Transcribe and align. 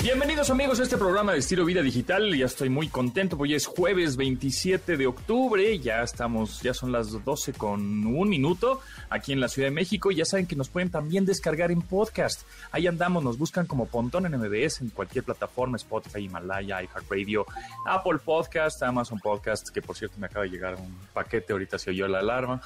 Bienvenidos 0.00 0.48
amigos 0.50 0.78
a 0.78 0.84
este 0.84 0.96
programa 0.96 1.32
de 1.32 1.40
estilo 1.40 1.64
vida 1.64 1.82
digital. 1.82 2.32
Ya 2.32 2.46
estoy 2.46 2.68
muy 2.68 2.86
contento, 2.86 3.36
porque 3.36 3.56
es 3.56 3.66
jueves 3.66 4.16
27 4.16 4.96
de 4.96 5.08
octubre. 5.08 5.76
Ya 5.80 6.02
estamos, 6.04 6.62
ya 6.62 6.72
son 6.72 6.92
las 6.92 7.24
12 7.24 7.54
con 7.54 8.06
un 8.06 8.28
minuto 8.28 8.80
aquí 9.10 9.32
en 9.32 9.40
la 9.40 9.48
Ciudad 9.48 9.66
de 9.66 9.74
México. 9.74 10.12
Ya 10.12 10.24
saben 10.24 10.46
que 10.46 10.54
nos 10.54 10.68
pueden 10.68 10.90
también 10.92 11.26
descargar 11.26 11.72
en 11.72 11.82
podcast. 11.82 12.42
Ahí 12.70 12.86
andamos, 12.86 13.24
nos 13.24 13.38
buscan 13.38 13.66
como 13.66 13.86
Pontón 13.86 14.24
en 14.24 14.38
MBS 14.38 14.82
en 14.82 14.90
cualquier 14.90 15.24
plataforma, 15.24 15.76
Spotify, 15.76 16.20
Himalaya, 16.20 16.80
iHeartRadio, 16.80 17.44
Apple 17.84 18.20
Podcast, 18.24 18.80
Amazon 18.84 19.18
Podcast, 19.18 19.70
que 19.70 19.82
por 19.82 19.96
cierto 19.96 20.16
me 20.20 20.26
acaba 20.26 20.44
de 20.44 20.52
llegar 20.52 20.76
un 20.76 20.96
paquete, 21.12 21.52
ahorita 21.52 21.76
se 21.76 21.90
oyó 21.90 22.06
la 22.06 22.20
alarma. 22.20 22.62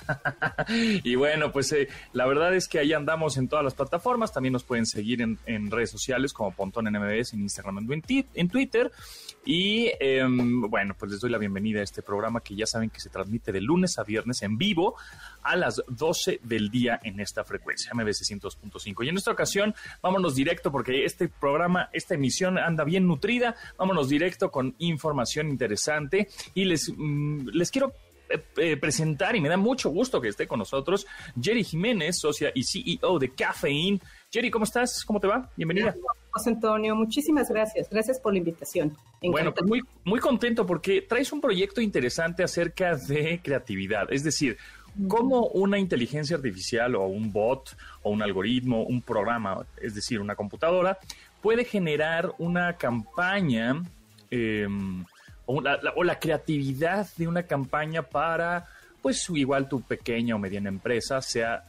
y 0.69 1.15
bueno, 1.15 1.51
pues 1.51 1.73
eh, 1.73 1.89
la 2.13 2.27
verdad 2.27 2.55
es 2.55 2.69
que 2.69 2.79
ahí 2.79 2.93
andamos 2.93 3.39
en 3.39 3.49
todas 3.49 3.65
las 3.65 3.73
plataformas. 3.73 4.33
También 4.33 4.53
nos 4.53 4.65
pueden 4.65 4.85
seguir 4.85 5.23
en, 5.23 5.39
en 5.47 5.71
redes 5.71 5.91
sociales 5.91 6.35
como 6.35 6.53
Pontón 6.53 6.87
en 6.89 7.01
MBS 7.01 7.22
en 7.33 7.43
Instagram, 7.43 7.79
en, 7.79 8.03
en 8.35 8.49
Twitter. 8.49 8.91
Y 9.45 9.91
em, 9.99 10.61
bueno, 10.61 10.95
pues 10.97 11.11
les 11.11 11.21
doy 11.21 11.31
la 11.31 11.39
bienvenida 11.39 11.81
a 11.81 11.83
este 11.83 12.01
programa 12.01 12.41
que 12.41 12.55
ya 12.55 12.67
saben 12.67 12.91
que 12.91 13.01
se 13.01 13.11
transmite 13.11 13.51
de 13.51 13.61
lunes 13.61 13.99
a 13.99 14.05
viernes 14.05 14.43
en 14.43 14.57
vivo 14.57 14.95
a 15.43 15.57
las 15.57 15.83
12 15.89 16.41
del 16.45 16.71
día 16.71 17.01
en 17.03 17.19
esta 17.19 17.43
frecuencia, 17.43 17.93
MBC 17.93 18.23
102.5. 18.23 19.05
Y 19.05 19.09
en 19.09 19.17
esta 19.17 19.33
ocasión, 19.33 19.75
vámonos 20.01 20.37
directo 20.37 20.71
porque 20.71 21.05
este 21.05 21.29
programa, 21.29 21.89
esta 21.93 22.15
emisión 22.15 22.57
anda 22.57 22.85
bien 22.85 23.07
nutrida. 23.07 23.57
Vámonos 23.77 24.09
directo 24.09 24.51
con 24.51 24.77
información 24.79 25.49
interesante 25.49 26.29
y 26.55 26.65
les, 26.65 26.93
mm, 26.97 27.49
les 27.53 27.71
quiero 27.73 27.93
eh, 28.33 28.43
eh, 28.57 28.77
presentar 28.77 29.35
y 29.37 29.41
me 29.41 29.49
da 29.49 29.57
mucho 29.57 29.91
gusto 29.91 30.21
que 30.21 30.29
esté 30.29 30.47
con 30.47 30.59
nosotros 30.59 31.07
Jerry 31.41 31.65
Jiménez, 31.65 32.19
socia 32.19 32.53
y 32.55 32.63
CEO 32.65 33.19
de 33.19 33.31
Caffeine. 33.31 34.01
Jerry, 34.31 34.51
¿cómo 34.51 34.65
estás? 34.65 35.05
¿Cómo 35.05 35.21
te 35.21 35.27
va? 35.27 35.51
Bienvenida. 35.57 35.95
José 36.33 36.51
Antonio, 36.51 36.97
muchísimas 36.97 37.51
gracias. 37.51 37.89
Gracias 37.91 38.19
por 38.19 38.33
la 38.33 38.39
invitación. 38.39 38.97
Bueno, 39.23 39.53
pues 39.53 39.69
muy, 39.69 39.83
muy 40.05 40.19
contento 40.19 40.67
porque 40.67 41.03
traes 41.03 41.31
un 41.31 41.43
proyecto 41.43 41.83
interesante 41.83 42.43
acerca 42.43 42.97
de 42.97 43.41
creatividad. 43.43 44.11
Es 44.11 44.25
decir, 44.25 44.57
cómo 45.09 45.49
una 45.49 45.79
inteligencia 45.79 46.37
artificial 46.37 46.95
o 46.95 47.07
un 47.07 47.31
bot 47.33 47.77
o 48.03 48.11
un 48.11 48.23
algoritmo, 48.23 48.83
un 48.83 49.03
programa, 49.03 49.67
es 49.81 49.95
decir, 49.95 50.21
una 50.21 50.35
computadora, 50.35 50.99
puede 51.43 51.67
generar 51.67 52.33
una 52.39 52.79
campaña 52.79 53.83
em, 54.31 55.05
o, 55.45 55.61
la, 55.61 55.79
o 55.97 56.03
la 56.03 56.19
creatividad 56.19 57.07
de 57.19 57.29
una 57.29 57.43
campaña 57.43 58.03
para, 58.03 58.67
pues 59.03 59.29
igual 59.35 59.69
tu 59.69 59.83
pequeña 59.83 60.35
o 60.35 60.39
mediana 60.39 60.71
empresa 60.71 61.21
sea 61.21 61.65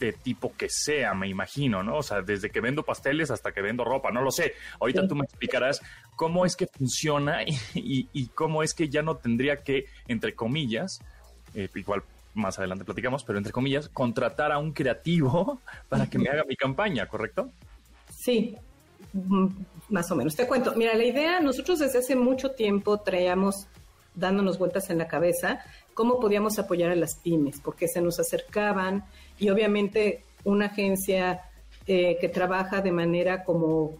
de 0.00 0.12
tipo 0.14 0.52
que 0.56 0.68
sea, 0.68 1.14
me 1.14 1.28
imagino, 1.28 1.82
¿no? 1.82 1.98
O 1.98 2.02
sea, 2.02 2.22
desde 2.22 2.50
que 2.50 2.60
vendo 2.60 2.82
pasteles 2.82 3.30
hasta 3.30 3.52
que 3.52 3.60
vendo 3.60 3.84
ropa, 3.84 4.10
no 4.10 4.22
lo 4.22 4.30
sé. 4.30 4.54
Ahorita 4.80 5.06
tú 5.06 5.14
me 5.14 5.24
explicarás 5.24 5.82
cómo 6.16 6.46
es 6.46 6.56
que 6.56 6.66
funciona 6.66 7.42
y, 7.74 8.26
cómo 8.34 8.62
es 8.62 8.74
que 8.74 8.88
ya 8.88 9.02
no 9.02 9.16
tendría 9.16 9.58
que, 9.58 9.84
entre 10.08 10.34
comillas, 10.34 11.00
eh, 11.54 11.68
igual 11.74 12.02
más 12.34 12.58
adelante 12.58 12.84
platicamos, 12.84 13.22
pero 13.24 13.38
entre 13.38 13.52
comillas, 13.52 13.88
contratar 13.88 14.50
a 14.52 14.58
un 14.58 14.72
creativo 14.72 15.60
para 15.88 16.08
que 16.08 16.18
me 16.18 16.30
haga 16.30 16.44
mi 16.48 16.56
campaña, 16.56 17.06
¿correcto? 17.06 17.50
Sí, 18.08 18.56
más 19.90 20.10
o 20.10 20.16
menos. 20.16 20.34
Te 20.34 20.46
cuento, 20.46 20.74
mira, 20.74 20.94
la 20.94 21.04
idea, 21.04 21.40
nosotros 21.40 21.78
desde 21.78 21.98
hace 21.98 22.16
mucho 22.16 22.52
tiempo 22.52 22.98
traíamos 22.98 23.66
dándonos 24.14 24.58
vueltas 24.58 24.90
en 24.90 24.98
la 24.98 25.06
cabeza 25.06 25.60
cómo 25.94 26.18
podíamos 26.18 26.58
apoyar 26.58 26.90
a 26.90 26.96
las 26.96 27.16
pymes, 27.16 27.60
porque 27.60 27.86
se 27.86 28.00
nos 28.00 28.18
acercaban 28.18 29.04
y 29.40 29.50
obviamente 29.50 30.22
una 30.44 30.66
agencia 30.66 31.40
eh, 31.86 32.18
que 32.20 32.28
trabaja 32.28 32.80
de 32.80 32.92
manera 32.92 33.42
como 33.42 33.98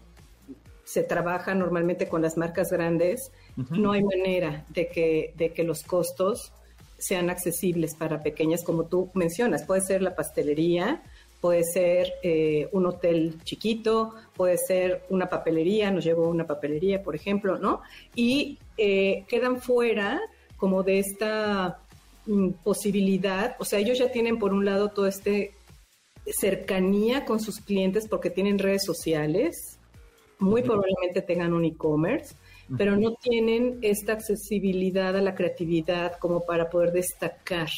se 0.85 1.03
trabaja 1.03 1.53
normalmente 1.55 2.07
con 2.07 2.21
las 2.21 2.37
marcas 2.37 2.69
grandes, 2.69 3.31
no 3.69 3.93
hay 3.93 4.03
manera 4.03 4.65
de 4.69 4.87
que, 4.87 5.33
de 5.37 5.53
que 5.53 5.63
los 5.63 5.83
costos 5.83 6.51
sean 6.97 7.29
accesibles 7.29 7.95
para 7.95 8.21
pequeñas, 8.21 8.63
como 8.63 8.85
tú 8.85 9.09
mencionas. 9.13 9.63
Puede 9.63 9.81
ser 9.81 10.01
la 10.01 10.15
pastelería, 10.15 11.01
puede 11.39 11.63
ser 11.63 12.13
eh, 12.23 12.67
un 12.71 12.85
hotel 12.85 13.41
chiquito, 13.43 14.15
puede 14.35 14.57
ser 14.57 15.03
una 15.09 15.29
papelería, 15.29 15.91
nos 15.91 16.03
llevó 16.03 16.27
una 16.27 16.45
papelería, 16.45 17.01
por 17.01 17.15
ejemplo, 17.15 17.57
¿no? 17.57 17.81
Y 18.13 18.59
eh, 18.77 19.23
quedan 19.27 19.61
fuera 19.61 20.19
como 20.57 20.83
de 20.83 20.99
esta 20.99 21.79
posibilidad, 22.63 23.55
o 23.59 23.65
sea, 23.65 23.79
ellos 23.79 23.97
ya 23.97 24.11
tienen 24.11 24.37
por 24.37 24.53
un 24.53 24.65
lado 24.65 24.89
todo 24.89 25.07
este 25.07 25.53
cercanía 26.25 27.25
con 27.25 27.39
sus 27.39 27.59
clientes 27.59 28.07
porque 28.07 28.29
tienen 28.29 28.59
redes 28.59 28.83
sociales, 28.83 29.79
muy 30.39 30.61
probablemente 30.61 31.21
tengan 31.21 31.53
un 31.53 31.65
e-commerce, 31.65 32.35
pero 32.77 32.95
no 32.95 33.15
tienen 33.15 33.79
esta 33.81 34.13
accesibilidad 34.13 35.15
a 35.15 35.21
la 35.21 35.35
creatividad 35.35 36.17
como 36.19 36.45
para 36.45 36.69
poder 36.69 36.91
destacar. 36.91 37.69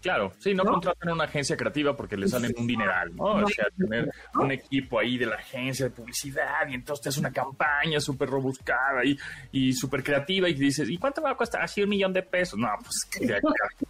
Claro, 0.00 0.32
sí, 0.38 0.54
no, 0.54 0.64
contratan 0.64 1.12
una 1.12 1.24
agencia 1.24 1.56
creativa 1.56 1.96
porque 1.96 2.16
le 2.16 2.28
salen 2.28 2.54
un 2.56 2.66
dineral, 2.66 3.14
¿no? 3.16 3.24
o 3.24 3.48
sea, 3.48 3.66
tener 3.76 4.10
un 4.34 4.52
equipo 4.52 5.00
ahí 5.00 5.18
de 5.18 5.26
la 5.26 5.36
agencia 5.36 5.86
de 5.86 5.90
publicidad 5.90 6.68
y 6.68 6.74
entonces 6.74 7.02
te 7.02 7.08
hace 7.08 7.20
una 7.20 7.32
campaña 7.32 7.98
súper 8.00 8.28
robuscada 8.28 9.04
y, 9.04 9.18
y 9.52 9.72
súper 9.72 10.02
creativa 10.02 10.48
y 10.48 10.54
dices, 10.54 10.88
¿y 10.88 10.98
cuánto 10.98 11.22
va 11.22 11.30
a 11.30 11.36
costar? 11.36 11.62
Así 11.62 11.82
un 11.82 11.88
millón 11.88 12.12
de 12.12 12.22
pesos. 12.22 12.58
No, 12.58 12.68
pues, 12.80 13.08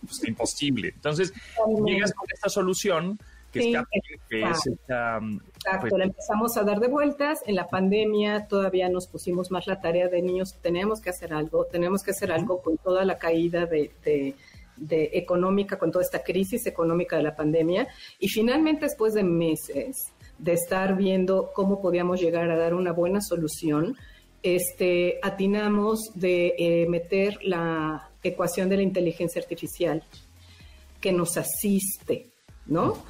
pues 0.00 0.24
imposible. 0.28 0.88
Entonces, 0.88 1.32
llegas 1.84 2.12
con 2.14 2.26
esta 2.32 2.48
solución 2.48 3.18
que 3.52 3.70
es, 3.70 3.76
que 4.28 4.42
es 4.42 4.66
esta, 4.66 5.18
Exacto, 5.18 5.80
pues 5.80 5.92
la 5.96 6.04
empezamos 6.04 6.56
a 6.56 6.62
dar 6.62 6.78
de 6.80 6.88
vueltas. 6.88 7.40
En 7.46 7.54
la 7.54 7.68
pandemia 7.68 8.46
todavía 8.48 8.88
nos 8.88 9.06
pusimos 9.06 9.50
más 9.50 9.66
la 9.66 9.80
tarea 9.80 10.08
de 10.08 10.20
niños, 10.22 10.56
tenemos 10.62 11.00
que 11.00 11.10
hacer 11.10 11.32
algo, 11.32 11.64
tenemos 11.66 12.02
que 12.02 12.10
hacer 12.10 12.32
algo 12.32 12.60
con 12.60 12.76
toda 12.78 13.04
la 13.04 13.18
caída 13.18 13.66
de 13.66 13.90
de 14.04 14.34
económica 14.90 15.78
con 15.78 15.90
toda 15.90 16.04
esta 16.04 16.22
crisis 16.22 16.66
económica 16.66 17.16
de 17.16 17.22
la 17.22 17.34
pandemia 17.34 17.88
y 18.18 18.28
finalmente 18.28 18.86
después 18.86 19.14
de 19.14 19.22
meses 19.22 20.12
de 20.38 20.52
estar 20.52 20.96
viendo 20.96 21.50
cómo 21.54 21.80
podíamos 21.80 22.20
llegar 22.20 22.50
a 22.50 22.56
dar 22.56 22.74
una 22.74 22.92
buena 22.92 23.20
solución, 23.20 23.96
este, 24.42 25.18
atinamos 25.22 26.10
de 26.14 26.54
eh, 26.58 26.86
meter 26.88 27.38
la 27.42 28.10
ecuación 28.22 28.68
de 28.68 28.76
la 28.76 28.82
inteligencia 28.82 29.40
artificial 29.40 30.02
que 31.00 31.12
nos 31.12 31.36
asiste, 31.36 32.26
¿no? 32.66 33.04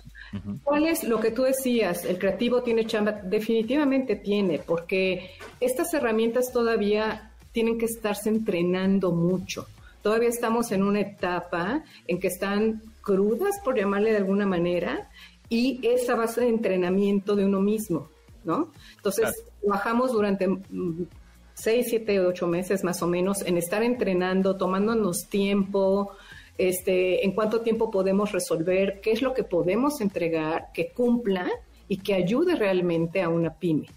¿Cuál 0.65 0.87
es 0.87 1.05
lo 1.05 1.19
que 1.21 1.31
tú 1.31 1.43
decías? 1.43 2.05
El 2.05 2.19
creativo 2.19 2.63
tiene 2.63 2.85
chamba, 2.85 3.13
definitivamente 3.13 4.17
tiene, 4.17 4.59
porque 4.59 5.31
estas 5.61 5.95
herramientas 5.95 6.53
todavía 6.53 7.33
tienen 7.53 7.79
que 7.79 7.87
estarse 7.87 8.29
entrenando 8.29 9.13
mucho 9.13 9.67
todavía 10.07 10.29
estamos 10.29 10.71
en 10.71 10.85
una 10.85 11.01
etapa 11.01 11.83
en 12.07 12.21
que 12.21 12.29
están 12.29 12.81
crudas, 13.01 13.57
por 13.65 13.77
llamarle 13.77 14.13
de 14.13 14.19
alguna 14.19 14.47
manera, 14.47 15.11
y 15.49 15.85
esa 15.85 16.15
base 16.15 16.43
de 16.43 16.49
entrenamiento 16.49 17.35
de 17.35 17.45
uno 17.45 17.61
mismo, 17.61 18.09
¿no? 18.45 18.71
Entonces, 18.95 19.35
trabajamos 19.61 20.13
durante 20.13 20.47
mm, 20.47 21.09
seis, 21.55 21.87
siete, 21.89 22.21
ocho 22.21 22.47
meses 22.47 22.85
más 22.85 23.03
o 23.03 23.09
menos 23.09 23.43
en 23.43 23.59
estar 23.59 23.83
entrenando, 23.83 24.57
tomándonos 24.57 25.27
tiempo, 25.29 26.13
este, 26.57 27.25
en 27.25 27.33
cuánto 27.33 27.63
tiempo 27.63 27.91
podemos 27.91 28.31
resolver, 28.31 29.01
qué 29.03 29.11
es 29.11 29.23
lo 29.23 29.35
que 29.35 29.43
podemos 29.43 30.01
entregar, 30.01 30.69
que 30.73 30.93
cumpla 30.93 31.51
y 31.89 31.97
que 31.97 32.15
ayude 32.15 32.55
realmente 32.55 33.23
a 33.23 33.29
una 33.29 33.55
pyme. 33.55 33.89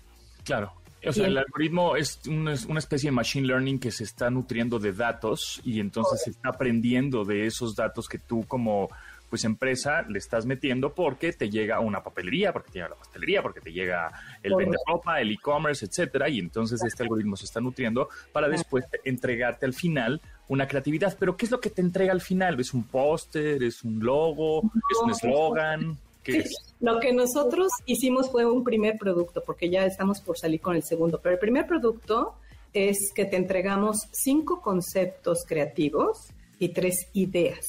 Claro. 0.44 0.72
O 1.06 1.14
sea, 1.14 1.28
el 1.28 1.38
algoritmo 1.38 1.96
es 1.96 2.20
una, 2.28 2.54
especie 2.54 3.10
de 3.10 3.12
machine 3.16 3.48
learning 3.48 3.80
que 3.80 3.92
se 3.92 4.04
está 4.04 4.30
nutriendo 4.30 4.80
de 4.80 4.92
datos 4.92 5.62
y 5.64 5.80
entonces 5.80 6.24
se 6.24 6.32
está 6.32 6.50
aprendiendo 6.50 7.24
de 7.24 7.46
esos 7.46 7.75
datos 7.75 8.10
que 8.10 8.19
tú 8.19 8.46
como 8.48 8.90
pues 9.30 9.44
empresa 9.46 10.01
le 10.01 10.18
estás 10.18 10.46
metiendo 10.46 10.94
porque 10.96 11.31
te 11.34 11.50
llega 11.50 11.80
una 11.80 12.01
papelería, 12.01 12.51
porque 12.51 12.72
te 12.72 12.80
llega 12.80 12.90
la 12.90 12.96
pastelería, 12.96 13.44
porque 13.44 13.62
te 13.62 13.72
llega 13.72 14.12
el 14.42 14.56
vende 14.56 14.78
ropa, 14.88 15.22
el 15.22 15.31
e-commerce, 15.31 15.86
etcétera, 15.86 16.30
y 16.30 16.40
entonces 16.40 16.84
este 16.84 17.04
algoritmo 17.04 17.36
se 17.38 17.46
está 17.46 17.62
nutriendo 17.62 18.10
para 18.31 18.50
después 18.50 18.86
entregarte 19.04 19.68
al 19.68 19.74
final 19.74 20.19
una 20.48 20.68
creatividad. 20.68 21.16
Pero 21.19 21.38
¿qué 21.38 21.46
es 21.46 21.51
lo 21.51 21.62
que 21.62 21.69
te 21.69 21.81
entrega 21.81 22.12
al 22.12 22.22
final? 22.22 22.60
¿Es 22.60 22.74
un 22.74 22.84
póster? 22.84 23.62
¿Es 23.62 23.84
un 23.84 24.00
logo? 24.04 24.63
¿Es 24.90 24.98
un 25.04 25.12
eslogan? 25.12 25.98
Lo 26.80 27.00
que 27.00 27.12
nosotros 27.12 27.71
hicimos 27.86 28.30
fue 28.31 28.45
un 28.45 28.63
primer 28.63 28.98
producto, 28.98 29.44
porque 29.45 29.69
ya 29.69 29.86
estamos 29.86 30.21
por 30.21 30.38
salir 30.38 30.62
con 30.62 30.75
el 30.75 30.83
segundo, 30.83 31.19
pero 31.21 31.33
el 31.33 31.39
primer 31.39 31.68
producto 31.68 32.36
es 32.74 33.12
que 33.13 33.25
te 33.25 33.36
entregamos 33.36 34.07
cinco 34.12 34.62
conceptos 34.62 35.44
creativos 35.45 36.30
y 36.57 36.69
tres 36.69 37.07
ideas. 37.13 37.66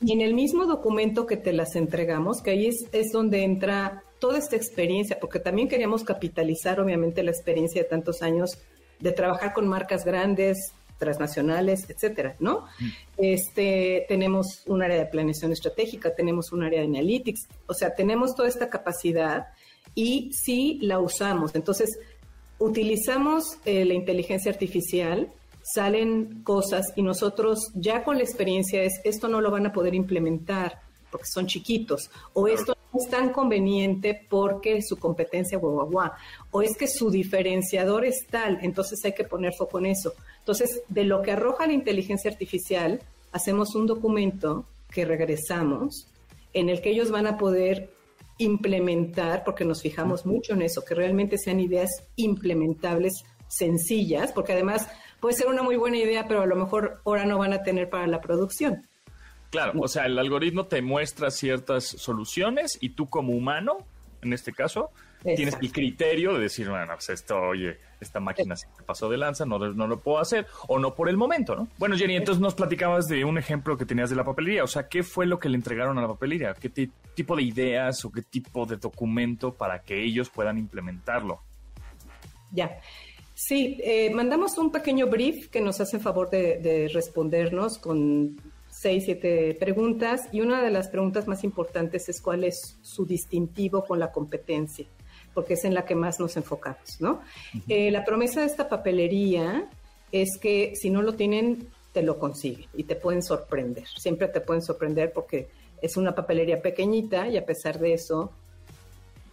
Y 0.00 0.12
en 0.12 0.20
el 0.20 0.32
mismo 0.32 0.64
documento 0.64 1.26
que 1.26 1.36
te 1.36 1.52
las 1.52 1.74
entregamos, 1.74 2.40
que 2.40 2.50
ahí 2.50 2.66
es, 2.66 2.86
es 2.92 3.10
donde 3.10 3.42
entra 3.42 4.04
toda 4.20 4.38
esta 4.38 4.54
experiencia, 4.56 5.18
porque 5.20 5.40
también 5.40 5.68
queríamos 5.68 6.04
capitalizar 6.04 6.80
obviamente 6.80 7.22
la 7.22 7.32
experiencia 7.32 7.82
de 7.82 7.88
tantos 7.88 8.22
años 8.22 8.58
de 9.00 9.12
trabajar 9.12 9.52
con 9.52 9.66
marcas 9.66 10.04
grandes, 10.04 10.72
transnacionales, 10.98 11.88
etcétera, 11.88 12.36
¿no? 12.40 12.66
Este, 13.16 14.04
tenemos 14.08 14.62
un 14.66 14.82
área 14.82 14.98
de 14.98 15.06
planeación 15.06 15.52
estratégica, 15.52 16.14
tenemos 16.14 16.52
un 16.52 16.62
área 16.62 16.80
de 16.80 16.86
analytics, 16.86 17.48
o 17.66 17.74
sea, 17.74 17.94
tenemos 17.94 18.34
toda 18.34 18.48
esta 18.48 18.68
capacidad 18.68 19.48
y 19.94 20.30
sí 20.32 20.78
la 20.82 20.98
usamos. 21.00 21.54
Entonces, 21.54 21.98
utilizamos 22.58 23.58
eh, 23.64 23.84
la 23.84 23.94
inteligencia 23.94 24.50
artificial, 24.50 25.28
salen 25.62 26.42
cosas 26.42 26.92
y 26.94 27.02
nosotros 27.02 27.70
ya 27.74 28.04
con 28.04 28.16
la 28.16 28.22
experiencia 28.22 28.82
es, 28.82 29.00
esto 29.04 29.28
no 29.28 29.40
lo 29.40 29.50
van 29.50 29.66
a 29.66 29.72
poder 29.72 29.94
implementar 29.94 30.80
porque 31.10 31.26
son 31.26 31.46
chiquitos, 31.46 32.10
o 32.34 32.46
esto 32.46 32.75
no 32.96 33.02
es 33.02 33.10
tan 33.10 33.30
conveniente 33.30 34.26
porque 34.28 34.80
su 34.82 34.96
competencia 34.96 35.58
guau, 35.58 35.74
guau, 35.74 35.90
guau, 35.90 36.10
o 36.50 36.62
es 36.62 36.76
que 36.76 36.88
su 36.88 37.10
diferenciador 37.10 38.04
es 38.04 38.26
tal, 38.28 38.58
entonces 38.62 39.04
hay 39.04 39.12
que 39.12 39.24
poner 39.24 39.52
foco 39.54 39.78
en 39.78 39.86
eso. 39.86 40.14
Entonces, 40.38 40.82
de 40.88 41.04
lo 41.04 41.22
que 41.22 41.32
arroja 41.32 41.66
la 41.66 41.72
inteligencia 41.72 42.30
artificial, 42.30 43.00
hacemos 43.32 43.74
un 43.74 43.86
documento 43.86 44.66
que 44.90 45.04
regresamos 45.04 46.08
en 46.52 46.68
el 46.68 46.80
que 46.80 46.90
ellos 46.90 47.10
van 47.10 47.26
a 47.26 47.36
poder 47.36 47.90
implementar, 48.38 49.44
porque 49.44 49.64
nos 49.64 49.82
fijamos 49.82 50.26
mucho 50.26 50.54
en 50.54 50.62
eso, 50.62 50.84
que 50.84 50.94
realmente 50.94 51.38
sean 51.38 51.60
ideas 51.60 51.90
implementables 52.16 53.24
sencillas, 53.48 54.32
porque 54.32 54.52
además 54.52 54.88
puede 55.20 55.36
ser 55.36 55.48
una 55.48 55.62
muy 55.62 55.76
buena 55.76 55.98
idea, 55.98 56.26
pero 56.28 56.42
a 56.42 56.46
lo 56.46 56.56
mejor 56.56 57.00
ahora 57.04 57.24
no 57.24 57.38
van 57.38 57.52
a 57.52 57.62
tener 57.62 57.88
para 57.88 58.06
la 58.06 58.20
producción. 58.20 58.86
Claro, 59.50 59.80
o 59.80 59.88
sea, 59.88 60.06
el 60.06 60.18
algoritmo 60.18 60.66
te 60.66 60.82
muestra 60.82 61.30
ciertas 61.30 61.84
soluciones 61.84 62.78
y 62.80 62.90
tú 62.90 63.08
como 63.08 63.32
humano, 63.32 63.78
en 64.22 64.32
este 64.32 64.52
caso, 64.52 64.90
tienes 65.22 65.56
el 65.60 65.72
criterio 65.72 66.34
de 66.34 66.40
decir, 66.40 66.68
bueno, 66.68 66.92
pues 66.94 67.08
esto, 67.10 67.38
oye, 67.38 67.78
esta 68.00 68.20
máquina 68.20 68.56
se 68.56 68.66
pasó 68.84 69.08
de 69.08 69.16
lanza, 69.16 69.44
no, 69.46 69.58
no 69.58 69.86
lo 69.86 70.00
puedo 70.00 70.18
hacer, 70.18 70.46
o 70.68 70.78
no 70.78 70.94
por 70.94 71.08
el 71.08 71.16
momento, 71.16 71.56
¿no? 71.56 71.68
Bueno, 71.78 71.96
Jenny, 71.96 72.16
entonces 72.16 72.40
nos 72.40 72.54
platicabas 72.54 73.06
de 73.06 73.24
un 73.24 73.38
ejemplo 73.38 73.76
que 73.76 73.86
tenías 73.86 74.10
de 74.10 74.16
la 74.16 74.24
papelería, 74.24 74.64
o 74.64 74.68
sea, 74.68 74.88
¿qué 74.88 75.02
fue 75.02 75.26
lo 75.26 75.38
que 75.38 75.48
le 75.48 75.56
entregaron 75.56 75.98
a 75.98 76.02
la 76.02 76.08
papelería? 76.08 76.54
¿Qué 76.54 76.68
tipo 76.68 77.36
de 77.36 77.42
ideas 77.42 78.04
o 78.04 78.12
qué 78.12 78.22
tipo 78.22 78.66
de 78.66 78.76
documento 78.76 79.54
para 79.54 79.80
que 79.80 80.02
ellos 80.02 80.28
puedan 80.28 80.58
implementarlo? 80.58 81.40
Ya. 82.52 82.78
Sí, 83.34 83.78
eh, 83.84 84.10
mandamos 84.14 84.56
un 84.56 84.72
pequeño 84.72 85.08
brief 85.08 85.48
que 85.48 85.60
nos 85.60 85.80
hace 85.80 85.98
favor 85.98 86.30
de 86.30 86.90
respondernos 86.92 87.78
con 87.78 88.40
seis, 88.86 89.02
siete 89.04 89.56
preguntas 89.58 90.28
y 90.30 90.42
una 90.42 90.62
de 90.62 90.70
las 90.70 90.86
preguntas 90.86 91.26
más 91.26 91.42
importantes 91.42 92.08
es 92.08 92.20
cuál 92.20 92.44
es 92.44 92.78
su 92.82 93.04
distintivo 93.04 93.84
con 93.84 93.98
la 93.98 94.12
competencia, 94.12 94.86
porque 95.34 95.54
es 95.54 95.64
en 95.64 95.74
la 95.74 95.84
que 95.84 95.96
más 95.96 96.20
nos 96.20 96.36
enfocamos, 96.36 97.00
¿no? 97.00 97.20
Eh, 97.66 97.90
la 97.90 98.04
promesa 98.04 98.42
de 98.42 98.46
esta 98.46 98.68
papelería 98.68 99.68
es 100.12 100.38
que 100.40 100.74
si 100.76 100.90
no 100.90 101.02
lo 101.02 101.14
tienen, 101.14 101.66
te 101.92 102.02
lo 102.02 102.16
consiguen 102.20 102.68
y 102.74 102.84
te 102.84 102.94
pueden 102.94 103.24
sorprender. 103.24 103.88
Siempre 103.88 104.28
te 104.28 104.40
pueden 104.40 104.62
sorprender 104.62 105.12
porque 105.12 105.48
es 105.82 105.96
una 105.96 106.14
papelería 106.14 106.62
pequeñita 106.62 107.26
y 107.26 107.36
a 107.38 107.44
pesar 107.44 107.80
de 107.80 107.92
eso 107.94 108.30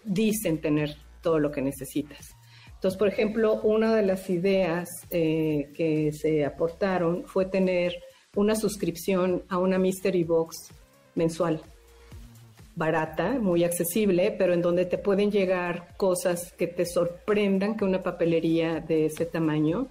dicen 0.04 0.62
tener 0.62 0.96
todo 1.22 1.38
lo 1.38 1.52
que 1.52 1.62
necesitas. 1.62 2.36
Entonces, 2.74 2.98
por 2.98 3.08
ejemplo, 3.08 3.62
una 3.62 3.96
de 3.96 4.02
las 4.02 4.32
ideas 4.32 4.90
eh, 5.12 5.70
que 5.76 6.12
se 6.12 6.44
aportaron 6.44 7.26
fue 7.26 7.46
tener 7.46 7.94
una 8.36 8.56
suscripción 8.56 9.44
a 9.50 9.58
una 9.58 9.78
Mystery 9.78 10.24
Box 10.24 10.72
mensual, 11.16 11.62
barata, 12.76 13.40
muy 13.40 13.64
accesible, 13.64 14.34
pero 14.38 14.54
en 14.54 14.62
donde 14.62 14.86
te 14.86 14.98
pueden 14.98 15.32
llegar 15.32 15.96
cosas 15.98 16.54
que 16.54 16.68
te 16.68 16.86
sorprendan 16.86 17.78
que 17.78 17.86
una 17.86 18.02
papelería 18.02 18.80
de 18.80 19.06
ese 19.06 19.26
tamaño 19.26 19.88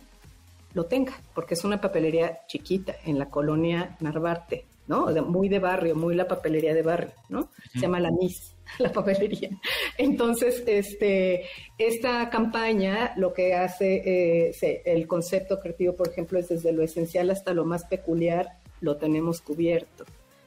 lo 0.74 0.86
tenga, 0.86 1.12
porque 1.34 1.54
es 1.54 1.64
una 1.64 1.80
papelería 1.80 2.40
chiquita 2.48 2.96
en 3.04 3.18
la 3.18 3.26
colonia 3.26 3.96
Narvarte, 4.00 4.64
¿no? 4.88 5.06
muy 5.22 5.48
de 5.48 5.58
barrio, 5.58 5.94
muy 5.94 6.14
la 6.14 6.26
papelería 6.26 6.74
de 6.74 6.82
barrio, 6.82 7.12
¿no? 7.28 7.50
Se 7.72 7.80
llama 7.80 8.00
la 8.00 8.10
MIS, 8.10 8.51
la 8.78 8.92
papelería. 8.92 9.50
Entonces, 9.98 10.62
este, 10.66 11.44
esta 11.78 12.28
campaña 12.30 13.12
lo 13.16 13.32
que 13.32 13.54
hace, 13.54 14.48
eh, 14.50 14.82
el 14.84 15.06
concepto 15.06 15.60
creativo, 15.60 15.94
por 15.94 16.08
ejemplo, 16.08 16.38
es 16.38 16.48
desde 16.48 16.72
lo 16.72 16.82
esencial 16.82 17.30
hasta 17.30 17.54
lo 17.54 17.64
más 17.64 17.84
peculiar, 17.84 18.58
lo 18.80 18.96
tenemos 18.96 19.40
cubierto. 19.40 20.04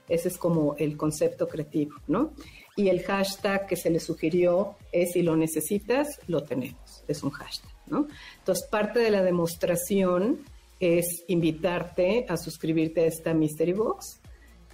Ese 0.07 0.27
es 0.27 0.37
como 0.37 0.75
el 0.77 0.97
concepto 0.97 1.47
creativo, 1.47 1.95
¿no? 2.07 2.33
Y 2.75 2.89
el 2.89 3.01
hashtag 3.03 3.65
que 3.65 3.75
se 3.75 3.89
le 3.89 3.99
sugirió 3.99 4.75
es 4.91 5.13
si 5.13 5.23
lo 5.23 5.35
necesitas, 5.35 6.19
lo 6.27 6.43
tenemos. 6.43 7.03
Es 7.07 7.23
un 7.23 7.31
hashtag, 7.31 7.71
¿no? 7.87 8.07
Entonces, 8.37 8.67
parte 8.67 8.99
de 8.99 9.09
la 9.09 9.23
demostración 9.23 10.41
es 10.79 11.23
invitarte 11.27 12.25
a 12.27 12.37
suscribirte 12.37 13.01
a 13.01 13.05
esta 13.05 13.33
Mystery 13.33 13.73
Box 13.73 14.19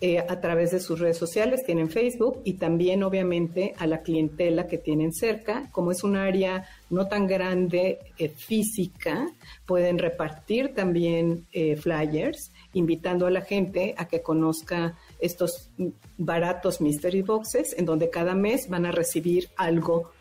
eh, 0.03 0.17
a 0.17 0.41
través 0.41 0.71
de 0.71 0.79
sus 0.79 0.99
redes 0.99 1.17
sociales, 1.17 1.61
tienen 1.63 1.87
Facebook 1.87 2.41
y 2.43 2.53
también 2.53 3.03
obviamente 3.03 3.75
a 3.77 3.85
la 3.85 4.01
clientela 4.01 4.65
que 4.65 4.79
tienen 4.79 5.13
cerca. 5.13 5.69
Como 5.71 5.91
es 5.91 6.03
un 6.03 6.15
área 6.15 6.65
no 6.89 7.07
tan 7.07 7.27
grande 7.27 7.99
eh, 8.17 8.29
física, 8.29 9.27
pueden 9.67 9.99
repartir 9.99 10.73
también 10.73 11.45
eh, 11.53 11.75
flyers, 11.75 12.51
invitando 12.73 13.27
a 13.27 13.29
la 13.29 13.41
gente 13.41 13.93
a 13.95 14.07
que 14.07 14.23
conozca 14.23 14.97
estos 15.19 15.69
baratos 16.17 16.81
mystery 16.81 17.21
boxes, 17.21 17.75
en 17.77 17.85
donde 17.85 18.09
cada 18.09 18.33
mes 18.33 18.69
van 18.69 18.87
a 18.87 18.91
recibir 18.91 19.49
algo 19.55 20.13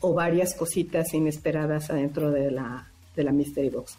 o 0.00 0.14
varias 0.14 0.54
cositas 0.54 1.12
inesperadas 1.12 1.90
adentro 1.90 2.30
de 2.30 2.50
la, 2.50 2.90
de 3.14 3.24
la 3.24 3.32
mystery 3.32 3.68
box. 3.68 3.98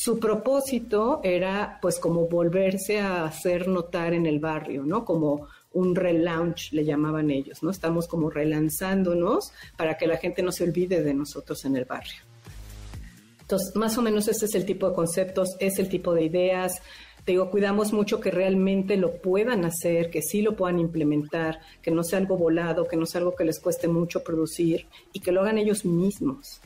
Su 0.00 0.20
propósito 0.20 1.20
era 1.24 1.80
pues 1.82 1.98
como 1.98 2.28
volverse 2.28 3.00
a 3.00 3.24
hacer 3.24 3.66
notar 3.66 4.14
en 4.14 4.26
el 4.26 4.38
barrio, 4.38 4.84
¿no? 4.84 5.04
Como 5.04 5.48
un 5.72 5.96
relaunch, 5.96 6.70
le 6.72 6.84
llamaban 6.84 7.32
ellos, 7.32 7.64
¿no? 7.64 7.70
Estamos 7.72 8.06
como 8.06 8.30
relanzándonos 8.30 9.50
para 9.76 9.96
que 9.96 10.06
la 10.06 10.16
gente 10.16 10.40
no 10.40 10.52
se 10.52 10.62
olvide 10.62 11.02
de 11.02 11.14
nosotros 11.14 11.64
en 11.64 11.74
el 11.74 11.84
barrio. 11.84 12.22
Entonces, 13.40 13.74
más 13.74 13.98
o 13.98 14.02
menos 14.02 14.28
ese 14.28 14.44
es 14.44 14.54
el 14.54 14.64
tipo 14.64 14.88
de 14.88 14.94
conceptos, 14.94 15.56
es 15.58 15.80
el 15.80 15.88
tipo 15.88 16.14
de 16.14 16.26
ideas. 16.26 16.80
Te 17.24 17.32
digo, 17.32 17.50
cuidamos 17.50 17.92
mucho 17.92 18.20
que 18.20 18.30
realmente 18.30 18.96
lo 18.96 19.20
puedan 19.20 19.64
hacer, 19.64 20.10
que 20.10 20.22
sí 20.22 20.42
lo 20.42 20.54
puedan 20.54 20.78
implementar, 20.78 21.58
que 21.82 21.90
no 21.90 22.04
sea 22.04 22.20
algo 22.20 22.36
volado, 22.36 22.86
que 22.86 22.96
no 22.96 23.04
sea 23.04 23.18
algo 23.18 23.34
que 23.34 23.44
les 23.44 23.58
cueste 23.58 23.88
mucho 23.88 24.22
producir 24.22 24.86
y 25.12 25.18
que 25.18 25.32
lo 25.32 25.40
hagan 25.40 25.58
ellos 25.58 25.84
mismos. 25.84 26.60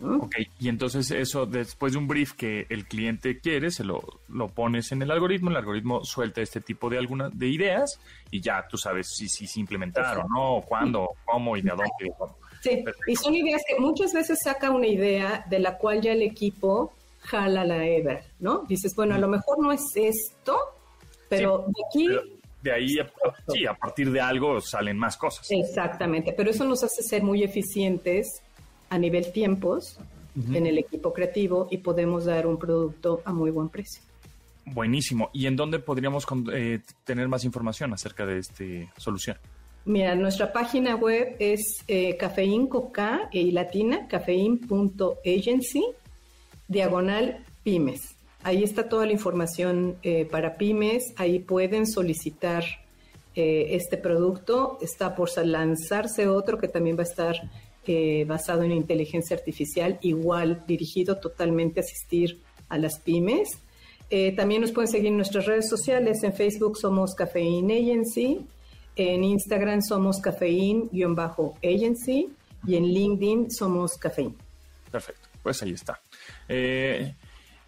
Ok, 0.00 0.36
y 0.58 0.68
entonces 0.68 1.10
eso 1.10 1.46
después 1.46 1.92
de 1.92 1.98
un 1.98 2.08
brief 2.08 2.32
que 2.32 2.66
el 2.68 2.86
cliente 2.86 3.38
quiere, 3.38 3.70
se 3.70 3.84
lo, 3.84 4.02
lo 4.28 4.48
pones 4.48 4.92
en 4.92 5.02
el 5.02 5.10
algoritmo, 5.10 5.50
el 5.50 5.56
algoritmo 5.56 6.04
suelta 6.04 6.40
este 6.42 6.60
tipo 6.60 6.90
de 6.90 6.98
algunas 6.98 7.36
de 7.38 7.48
ideas 7.48 8.00
y 8.30 8.40
ya 8.40 8.66
tú 8.68 8.76
sabes 8.76 9.08
si, 9.14 9.28
si 9.28 9.46
se 9.46 9.60
implementaron, 9.60 10.26
¿no? 10.28 10.62
Cuándo, 10.66 11.10
cómo 11.24 11.56
y 11.56 11.62
de 11.62 11.70
dónde. 11.70 12.14
Sí, 12.60 12.84
y 13.06 13.16
son 13.16 13.34
ideas 13.34 13.62
que 13.68 13.78
muchas 13.78 14.12
veces 14.12 14.38
saca 14.42 14.70
una 14.70 14.86
idea 14.86 15.44
de 15.48 15.58
la 15.58 15.78
cual 15.78 16.00
ya 16.00 16.12
el 16.12 16.22
equipo 16.22 16.92
jala 17.20 17.64
la 17.64 17.86
hebra, 17.86 18.22
¿no? 18.40 18.64
Dices, 18.68 18.94
bueno, 18.96 19.14
a 19.14 19.18
lo 19.18 19.28
mejor 19.28 19.62
no 19.62 19.72
es 19.72 19.82
esto, 19.94 20.58
pero 21.28 21.66
de 21.68 21.82
aquí... 21.88 22.08
de 22.62 22.72
ahí, 22.72 22.96
sí, 23.48 23.66
a 23.66 23.74
partir 23.74 24.10
de 24.10 24.20
algo 24.20 24.60
salen 24.60 24.98
más 24.98 25.16
cosas. 25.16 25.46
Exactamente, 25.50 26.32
pero 26.32 26.50
eso 26.50 26.64
nos 26.64 26.82
hace 26.82 27.02
ser 27.02 27.22
muy 27.22 27.42
eficientes 27.42 28.42
a 28.90 28.98
nivel 28.98 29.32
tiempos 29.32 29.98
en 30.52 30.66
el 30.66 30.78
equipo 30.78 31.12
creativo 31.12 31.68
y 31.70 31.78
podemos 31.78 32.24
dar 32.24 32.46
un 32.46 32.58
producto 32.58 33.22
a 33.24 33.32
muy 33.32 33.50
buen 33.52 33.68
precio. 33.68 34.02
Buenísimo. 34.66 35.30
¿Y 35.32 35.46
en 35.46 35.54
dónde 35.54 35.78
podríamos 35.78 36.26
eh, 36.52 36.80
tener 37.04 37.28
más 37.28 37.44
información 37.44 37.92
acerca 37.92 38.26
de 38.26 38.38
esta 38.38 38.64
solución? 38.96 39.36
Mira, 39.84 40.14
nuestra 40.14 40.52
página 40.52 40.96
web 40.96 41.36
es 41.38 41.84
eh, 41.86 42.16
K 42.16 43.28
y 43.32 43.50
latina, 43.50 44.08
cafein.agency, 44.08 45.84
diagonal 46.68 47.44
pymes. 47.62 48.16
Ahí 48.42 48.62
está 48.62 48.88
toda 48.88 49.06
la 49.06 49.12
información 49.12 49.96
eh, 50.02 50.26
para 50.30 50.56
pymes. 50.56 51.12
Ahí 51.16 51.38
pueden 51.38 51.86
solicitar 51.86 52.64
eh, 53.34 53.68
este 53.70 53.96
producto. 53.96 54.78
Está 54.80 55.14
por 55.14 55.28
lanzarse 55.44 56.28
otro 56.28 56.58
que 56.58 56.68
también 56.68 56.96
va 56.96 57.00
a 57.00 57.04
estar 57.04 57.36
eh, 57.86 58.24
basado 58.26 58.62
en 58.62 58.72
inteligencia 58.72 59.36
artificial, 59.36 59.98
igual 60.02 60.64
dirigido 60.66 61.18
totalmente 61.18 61.80
a 61.80 61.82
asistir 61.82 62.40
a 62.68 62.78
las 62.78 62.98
pymes. 62.98 63.58
Eh, 64.10 64.32
también 64.32 64.60
nos 64.60 64.72
pueden 64.72 64.90
seguir 64.90 65.08
en 65.08 65.16
nuestras 65.16 65.46
redes 65.46 65.68
sociales. 65.68 66.22
En 66.22 66.32
Facebook 66.32 66.76
somos 66.76 67.14
Cafeín 67.14 67.70
Agency, 67.70 68.46
en 68.96 69.24
Instagram 69.24 69.82
somos 69.82 70.20
Cafeín-Agency 70.20 72.30
y 72.66 72.76
en 72.76 72.84
LinkedIn 72.84 73.50
somos 73.50 73.96
Cafeín. 73.98 74.36
Perfecto, 74.90 75.28
pues 75.42 75.62
ahí 75.62 75.72
está. 75.72 76.00
Eh, 76.48 77.14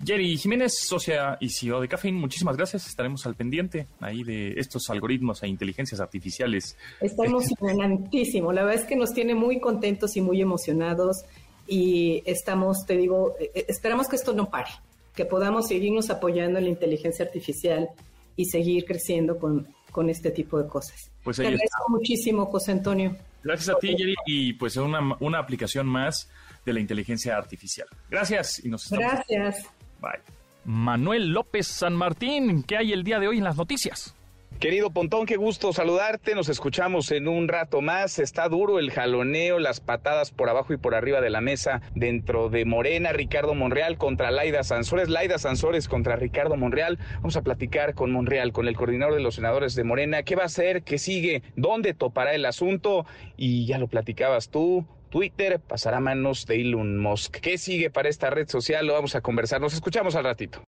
Jerry 0.05 0.37
Jiménez, 0.37 0.75
socia 0.79 1.39
y 1.41 1.49
CEO 1.49 1.81
de 1.81 1.89
Cafeín, 1.89 2.17
muchísimas 2.17 2.57
gracias. 2.57 2.87
Estaremos 2.87 3.25
al 3.27 3.35
pendiente 3.35 3.87
ahí 4.01 4.23
de 4.23 4.55
estos 4.59 4.91
algoritmos 4.91 5.43
e 5.43 5.49
inteligencias 5.49 6.01
artificiales. 6.01 6.77
Está 7.01 7.25
emocionantísimo. 7.25 8.53
La 8.55 8.65
verdad 8.65 8.83
es 8.83 8.87
que 8.87 8.97
nos 8.97 9.13
tiene 9.15 9.35
muy 9.35 9.59
contentos 9.59 10.17
y 10.17 10.21
muy 10.21 10.41
emocionados 10.41 11.25
y 11.67 12.23
estamos, 12.27 12.85
te 12.87 12.97
digo, 12.97 13.35
eh, 13.41 13.65
esperamos 13.69 14.09
que 14.09 14.17
esto 14.17 14.33
no 14.33 14.51
pare. 14.51 14.71
que 15.15 15.25
podamos 15.25 15.69
seguirnos 15.69 16.11
apoyando 16.11 16.59
en 16.59 16.65
la 16.65 16.71
inteligencia 16.71 17.25
artificial 17.25 17.89
y 18.37 18.45
seguir 18.45 18.85
creciendo 18.85 19.39
con, 19.39 19.67
con 19.91 20.11
este 20.11 20.31
tipo 20.31 20.63
de 20.63 20.69
cosas. 20.69 21.11
Pues 21.25 21.39
Te 21.39 21.47
agradezco 21.47 21.85
muchísimo, 21.89 22.45
José 22.47 22.73
Antonio. 22.73 23.17
Gracias 23.43 23.75
a 23.75 23.79
ti, 23.79 23.95
Jerry, 23.97 24.15
y 24.27 24.53
pues 24.53 24.77
una, 24.77 25.17
una 25.21 25.39
aplicación 25.39 25.87
más 25.87 26.29
de 26.67 26.73
la 26.75 26.81
inteligencia 26.81 27.37
artificial. 27.37 27.89
Gracias 28.11 28.63
y 28.63 28.69
nos 28.69 28.85
estamos. 28.85 29.07
Gracias. 29.07 29.76
Bye. 30.01 30.21
Manuel 30.65 31.29
López 31.29 31.67
San 31.67 31.95
Martín, 31.95 32.65
¿qué 32.65 32.77
hay 32.77 32.93
el 32.93 33.05
día 33.05 33.21
de 33.21 33.29
hoy 33.29 33.39
en 33.39 33.45
las 33.45 33.57
noticias? 33.57 34.17
Querido 34.59 34.91
Pontón, 34.91 35.27
qué 35.27 35.37
gusto 35.37 35.75
saludarte. 35.75 36.35
Nos 36.35 36.49
escuchamos 36.49 37.13
en 37.13 37.29
un 37.29 37.47
rato 37.47 37.83
más. 37.83 38.19
Está 38.19 38.49
duro 38.49 38.79
el 38.79 38.91
jaloneo, 38.91 39.59
las 39.59 39.81
patadas 39.81 40.31
por 40.31 40.49
abajo 40.49 40.73
y 40.73 40.79
por 40.79 40.95
arriba 40.95 41.21
de 41.21 41.29
la 41.29 41.43
mesa 41.43 41.83
dentro 41.95 42.49
de 42.49 42.65
Morena. 42.65 43.13
Ricardo 43.13 43.55
Monreal 43.55 43.99
contra 43.99 44.31
Laida 44.31 44.63
Sansores. 44.63 45.11
Laida 45.11 45.37
Sansores 45.37 45.89
contra 45.89 46.17
Ricardo 46.17 46.57
Monreal. 46.57 46.99
Vamos 47.17 47.37
a 47.37 47.43
platicar 47.43 47.95
con 47.95 48.11
Monreal, 48.13 48.53
con 48.53 48.67
el 48.67 48.77
coordinador 48.77 49.15
de 49.15 49.21
los 49.21 49.35
senadores 49.35 49.75
de 49.75 49.85
Morena. 49.85 50.23
¿Qué 50.23 50.37
va 50.37 50.45
a 50.45 50.47
hacer? 50.47 50.83
¿Qué 50.83 50.97
sigue? 50.97 51.43
¿Dónde 51.55 51.93
topará 51.93 52.35
el 52.35 52.47
asunto? 52.47 53.05
Y 53.37 53.67
ya 53.67 53.77
lo 53.77 53.89
platicabas 53.89 54.49
tú. 54.49 54.87
Twitter 55.11 55.61
pasará 55.61 55.99
a 55.99 56.01
manos 56.01 56.47
de 56.47 56.61
Elon 56.61 56.99
Musk. 56.99 57.37
¿Qué 57.37 57.59
sigue 57.59 57.91
para 57.91 58.09
esta 58.09 58.31
red 58.31 58.49
social? 58.49 58.87
Lo 58.87 58.95
vamos 58.95 59.15
a 59.15 59.21
conversar. 59.21 59.61
Nos 59.61 59.75
escuchamos 59.75 60.15
al 60.15 60.25
ratito. 60.25 60.63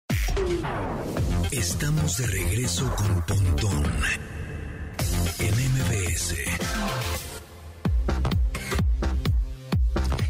Estamos 1.51 2.19
de 2.19 2.27
regreso 2.27 2.93
con 2.97 3.23
Pontón 3.27 3.85
en 5.39 5.55
MBS. 5.55 7.34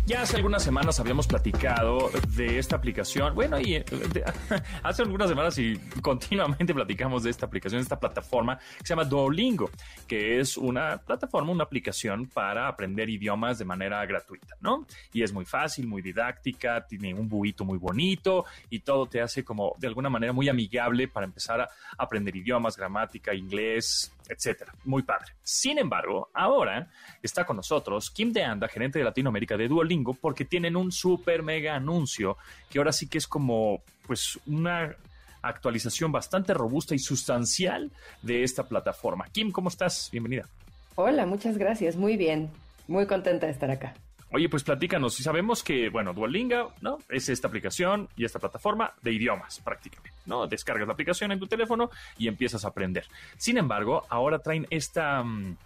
Ya 0.06 0.20
hace 0.20 0.36
algunas 0.36 0.62
semanas 0.62 1.00
habíamos 1.00 1.26
platicado 1.26 2.10
de 2.36 2.58
esta 2.58 2.76
aplicación. 2.76 3.34
Bueno, 3.34 3.58
y 3.58 3.76
eh, 3.76 3.84
de- 4.12 4.22
hace 4.82 5.00
algunas 5.00 5.30
semanas 5.30 5.56
y 5.58 5.78
continuamente 6.02 6.74
platicamos 6.74 7.22
de 7.22 7.30
esta 7.30 7.46
aplicación, 7.46 7.80
esta 7.80 7.98
plataforma 7.98 8.58
que 8.58 8.84
se 8.86 8.88
llama 8.90 9.04
Duolingo, 9.04 9.70
que 10.06 10.40
es 10.40 10.58
una 10.58 10.98
plataforma, 10.98 11.52
una 11.52 11.64
aplicación 11.64 12.26
para 12.26 12.68
aprender 12.68 13.08
idiomas 13.08 13.58
de 13.58 13.64
manera 13.64 14.04
gratuita, 14.04 14.54
¿no? 14.60 14.86
Y 15.14 15.22
es 15.22 15.32
muy 15.32 15.46
fácil, 15.46 15.86
muy 15.86 16.02
didáctica, 16.02 16.86
tiene 16.86 17.14
un 17.14 17.26
buito 17.26 17.64
muy 17.64 17.78
bonito 17.78 18.44
y 18.68 18.80
todo 18.80 19.06
te 19.06 19.22
hace 19.22 19.42
como 19.42 19.74
de 19.78 19.86
alguna 19.86 20.10
manera 20.10 20.34
muy 20.34 20.50
amigable 20.50 21.08
para 21.08 21.24
empezar 21.24 21.62
a 21.62 21.70
aprender 21.96 22.36
idiomas, 22.36 22.76
gramática, 22.76 23.32
inglés, 23.34 24.12
etcétera. 24.28 24.72
Muy 24.84 25.02
padre. 25.02 25.32
Sin 25.42 25.78
embargo, 25.78 26.30
ahora 26.34 26.90
está 27.22 27.44
con 27.44 27.56
nosotros 27.56 28.10
Kim 28.10 28.32
de 28.32 28.42
Anda, 28.42 28.68
gerente 28.68 28.98
de 28.98 29.04
Latinoamérica 29.04 29.56
de 29.56 29.68
Duolingo, 29.68 30.14
porque 30.14 30.44
tienen 30.44 30.76
un 30.76 30.92
super 30.92 31.42
mega 31.42 31.74
anuncio 31.74 32.36
que 32.70 32.78
ahora 32.78 32.92
sí 32.92 33.08
que 33.08 33.18
es 33.18 33.26
como, 33.26 33.82
pues, 34.06 34.38
una 34.46 34.94
actualización 35.42 36.10
bastante 36.10 36.54
robusta 36.54 36.94
y 36.94 36.98
sustancial 36.98 37.90
de 38.22 38.42
esta 38.42 38.66
plataforma. 38.66 39.26
Kim, 39.30 39.52
¿cómo 39.52 39.68
estás? 39.68 40.08
Bienvenida. 40.10 40.48
Hola, 40.94 41.26
muchas 41.26 41.58
gracias. 41.58 41.96
Muy 41.96 42.16
bien. 42.16 42.50
Muy 42.86 43.06
contenta 43.06 43.46
de 43.46 43.52
estar 43.52 43.70
acá. 43.70 43.94
Oye, 44.34 44.48
pues 44.48 44.64
platícanos. 44.64 45.20
Y 45.20 45.22
sabemos 45.22 45.62
que, 45.62 45.88
bueno, 45.90 46.12
Duolingo, 46.12 46.72
¿no? 46.80 46.98
Es 47.08 47.28
esta 47.28 47.46
aplicación 47.46 48.08
y 48.16 48.24
esta 48.24 48.40
plataforma 48.40 48.92
de 49.00 49.12
idiomas, 49.12 49.60
prácticamente, 49.60 50.18
¿no? 50.26 50.48
Descargas 50.48 50.88
la 50.88 50.94
aplicación 50.94 51.30
en 51.30 51.38
tu 51.38 51.46
teléfono 51.46 51.88
y 52.18 52.26
empiezas 52.26 52.64
a 52.64 52.68
aprender. 52.68 53.06
Sin 53.36 53.58
embargo, 53.58 54.04
ahora 54.08 54.40
traen 54.40 54.66
esta, 54.70 55.22
mm, 55.22 55.56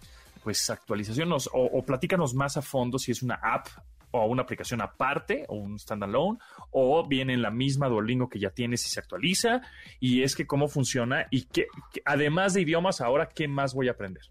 pues, 0.43 0.69
actualización 0.69 1.31
o, 1.31 1.37
o 1.51 1.83
platícanos 1.83 2.35
más 2.35 2.57
a 2.57 2.61
fondo 2.61 2.99
si 2.99 3.11
es 3.11 3.23
una 3.23 3.39
app 3.41 3.69
o 4.11 4.25
una 4.27 4.43
aplicación 4.43 4.81
aparte 4.81 5.45
o 5.47 5.55
un 5.55 5.79
standalone 5.79 6.37
o 6.69 7.07
viene 7.07 7.33
en 7.33 7.41
la 7.41 7.49
misma 7.49 7.87
Duolingo 7.87 8.29
que 8.29 8.39
ya 8.39 8.51
tienes 8.51 8.85
y 8.85 8.89
se 8.89 8.99
actualiza 8.99 9.61
y 9.99 10.21
es 10.21 10.35
que 10.35 10.45
cómo 10.45 10.67
funciona 10.67 11.25
y 11.31 11.45
que 11.45 11.67
además 12.05 12.53
de 12.53 12.61
idiomas 12.61 13.01
ahora 13.01 13.29
qué 13.29 13.47
más 13.47 13.73
voy 13.73 13.87
a 13.87 13.91
aprender. 13.91 14.23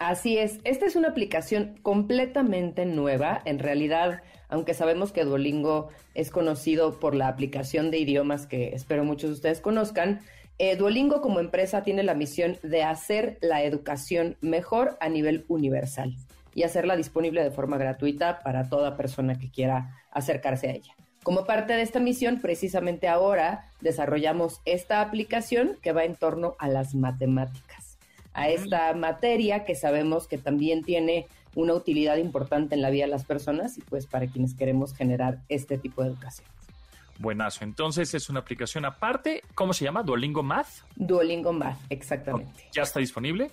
Así 0.00 0.38
es, 0.38 0.60
esta 0.64 0.86
es 0.86 0.96
una 0.96 1.08
aplicación 1.08 1.78
completamente 1.82 2.86
nueva. 2.86 3.42
En 3.44 3.58
realidad, 3.58 4.22
aunque 4.48 4.72
sabemos 4.72 5.12
que 5.12 5.26
Duolingo 5.26 5.90
es 6.14 6.30
conocido 6.30 6.98
por 6.98 7.14
la 7.14 7.28
aplicación 7.28 7.90
de 7.90 7.98
idiomas 7.98 8.46
que 8.46 8.70
espero 8.70 9.04
muchos 9.04 9.28
de 9.28 9.34
ustedes 9.34 9.60
conozcan, 9.60 10.20
eh, 10.56 10.74
Duolingo 10.76 11.20
como 11.20 11.38
empresa 11.38 11.82
tiene 11.82 12.02
la 12.02 12.14
misión 12.14 12.56
de 12.62 12.82
hacer 12.82 13.36
la 13.42 13.62
educación 13.62 14.38
mejor 14.40 14.96
a 15.00 15.10
nivel 15.10 15.44
universal 15.48 16.16
y 16.54 16.62
hacerla 16.62 16.96
disponible 16.96 17.44
de 17.44 17.50
forma 17.50 17.76
gratuita 17.76 18.40
para 18.40 18.70
toda 18.70 18.96
persona 18.96 19.38
que 19.38 19.50
quiera 19.50 19.98
acercarse 20.12 20.68
a 20.68 20.72
ella. 20.72 20.94
Como 21.22 21.44
parte 21.44 21.74
de 21.74 21.82
esta 21.82 22.00
misión, 22.00 22.40
precisamente 22.40 23.06
ahora 23.06 23.70
desarrollamos 23.82 24.62
esta 24.64 25.02
aplicación 25.02 25.76
que 25.82 25.92
va 25.92 26.04
en 26.04 26.16
torno 26.16 26.56
a 26.58 26.68
las 26.68 26.94
matemáticas, 26.94 27.89
a 28.32 28.48
esta 28.48 28.92
materia 28.94 29.64
que 29.64 29.74
sabemos 29.74 30.26
que 30.26 30.38
también 30.38 30.82
tiene 30.82 31.26
una 31.54 31.74
utilidad 31.74 32.16
importante 32.16 32.74
en 32.74 32.82
la 32.82 32.90
vida 32.90 33.04
de 33.04 33.10
las 33.10 33.24
personas 33.24 33.76
y 33.78 33.80
pues 33.82 34.06
para 34.06 34.26
quienes 34.26 34.54
queremos 34.54 34.94
generar 34.94 35.38
este 35.48 35.78
tipo 35.78 36.02
de 36.02 36.10
educación. 36.10 36.48
Buenazo. 37.18 37.64
Entonces 37.64 38.14
es 38.14 38.30
una 38.30 38.40
aplicación 38.40 38.84
aparte. 38.84 39.42
¿Cómo 39.54 39.74
se 39.74 39.84
llama? 39.84 40.02
Duolingo 40.02 40.42
Math. 40.42 40.84
Duolingo 40.96 41.52
Math, 41.52 41.78
exactamente. 41.90 42.68
¿Ya 42.72 42.82
está 42.82 43.00
disponible? 43.00 43.50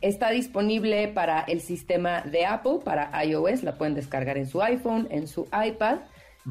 Está 0.00 0.30
disponible 0.30 1.08
para 1.08 1.40
el 1.40 1.60
sistema 1.60 2.20
de 2.20 2.46
Apple, 2.46 2.78
para 2.84 3.24
iOS, 3.24 3.62
la 3.62 3.76
pueden 3.76 3.94
descargar 3.94 4.36
en 4.36 4.46
su 4.46 4.62
iPhone, 4.62 5.08
en 5.10 5.26
su 5.26 5.46
iPad 5.46 6.00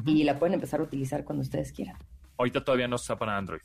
y 0.04 0.24
la 0.24 0.38
pueden 0.38 0.54
empezar 0.54 0.80
a 0.80 0.82
utilizar 0.82 1.24
cuando 1.24 1.42
ustedes 1.42 1.72
quieran. 1.72 1.96
Ahorita 2.36 2.62
todavía 2.62 2.88
no 2.88 2.96
está 2.96 3.16
para 3.16 3.36
Android. 3.36 3.62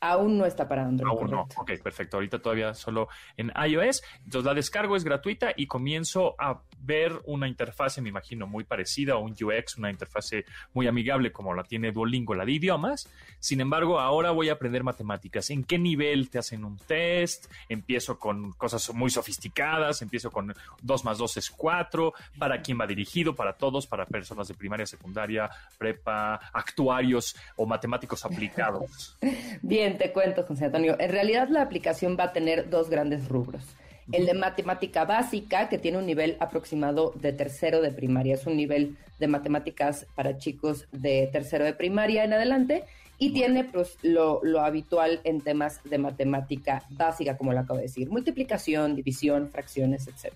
Aún 0.00 0.38
no 0.38 0.46
está 0.46 0.66
para 0.66 0.84
Android. 0.84 1.10
Aún 1.10 1.30
no. 1.30 1.46
Ok, 1.56 1.72
perfecto. 1.82 2.16
Ahorita 2.16 2.40
todavía 2.40 2.72
solo 2.74 3.08
en 3.36 3.52
iOS. 3.66 4.02
Entonces 4.24 4.44
la 4.44 4.54
descargo 4.54 4.96
es 4.96 5.04
gratuita 5.04 5.52
y 5.54 5.66
comienzo 5.66 6.34
a 6.38 6.62
ver 6.80 7.20
una 7.26 7.48
interfase, 7.48 8.00
me 8.00 8.08
imagino, 8.08 8.46
muy 8.46 8.64
parecida 8.64 9.16
o 9.16 9.20
un 9.20 9.32
UX, 9.32 9.76
una 9.78 9.90
interfase 9.90 10.44
muy 10.72 10.86
amigable 10.86 11.32
como 11.32 11.54
la 11.54 11.64
tiene 11.64 11.92
Duolingo, 11.92 12.34
la 12.34 12.44
de 12.44 12.52
idiomas. 12.52 13.08
Sin 13.38 13.60
embargo, 13.60 14.00
ahora 14.00 14.30
voy 14.30 14.48
a 14.48 14.52
aprender 14.52 14.82
matemáticas. 14.82 15.50
¿En 15.50 15.64
qué 15.64 15.78
nivel 15.78 16.30
te 16.30 16.38
hacen 16.38 16.64
un 16.64 16.76
test? 16.78 17.50
Empiezo 17.68 18.18
con 18.18 18.52
cosas 18.52 18.92
muy 18.94 19.10
sofisticadas, 19.10 20.02
empiezo 20.02 20.30
con 20.30 20.54
2 20.82 21.04
más 21.04 21.18
2 21.18 21.36
es 21.36 21.50
4. 21.50 22.12
¿Para 22.38 22.62
quién 22.62 22.78
va 22.80 22.86
dirigido? 22.86 23.34
Para 23.34 23.54
todos, 23.54 23.86
para 23.86 24.06
personas 24.06 24.48
de 24.48 24.54
primaria, 24.54 24.86
secundaria, 24.86 25.50
prepa, 25.78 26.34
actuarios 26.52 27.36
o 27.56 27.66
matemáticos 27.66 28.24
aplicados. 28.24 29.16
Bien, 29.62 29.98
te 29.98 30.12
cuento, 30.12 30.44
José 30.44 30.66
Antonio. 30.66 30.96
En 30.98 31.10
realidad 31.10 31.48
la 31.48 31.62
aplicación 31.62 32.16
va 32.18 32.24
a 32.24 32.32
tener 32.32 32.70
dos 32.70 32.90
grandes 32.90 33.28
rubros. 33.28 33.64
El 34.12 34.26
de 34.26 34.34
matemática 34.34 35.04
básica, 35.04 35.68
que 35.68 35.78
tiene 35.78 35.98
un 35.98 36.06
nivel 36.06 36.36
aproximado 36.40 37.12
de 37.16 37.32
tercero 37.32 37.80
de 37.80 37.92
primaria. 37.92 38.34
Es 38.34 38.46
un 38.46 38.56
nivel 38.56 38.96
de 39.18 39.28
matemáticas 39.28 40.06
para 40.14 40.38
chicos 40.38 40.86
de 40.92 41.28
tercero 41.32 41.64
de 41.64 41.74
primaria 41.74 42.24
en 42.24 42.32
adelante. 42.32 42.84
Y 43.18 43.32
tiene 43.32 43.64
pues, 43.64 43.98
lo, 44.02 44.40
lo 44.42 44.60
habitual 44.60 45.20
en 45.24 45.40
temas 45.42 45.80
de 45.84 45.98
matemática 45.98 46.84
básica, 46.90 47.36
como 47.36 47.52
lo 47.52 47.60
acabo 47.60 47.76
de 47.76 47.84
decir. 47.84 48.08
Multiplicación, 48.08 48.96
división, 48.96 49.48
fracciones, 49.48 50.08
etc. 50.08 50.32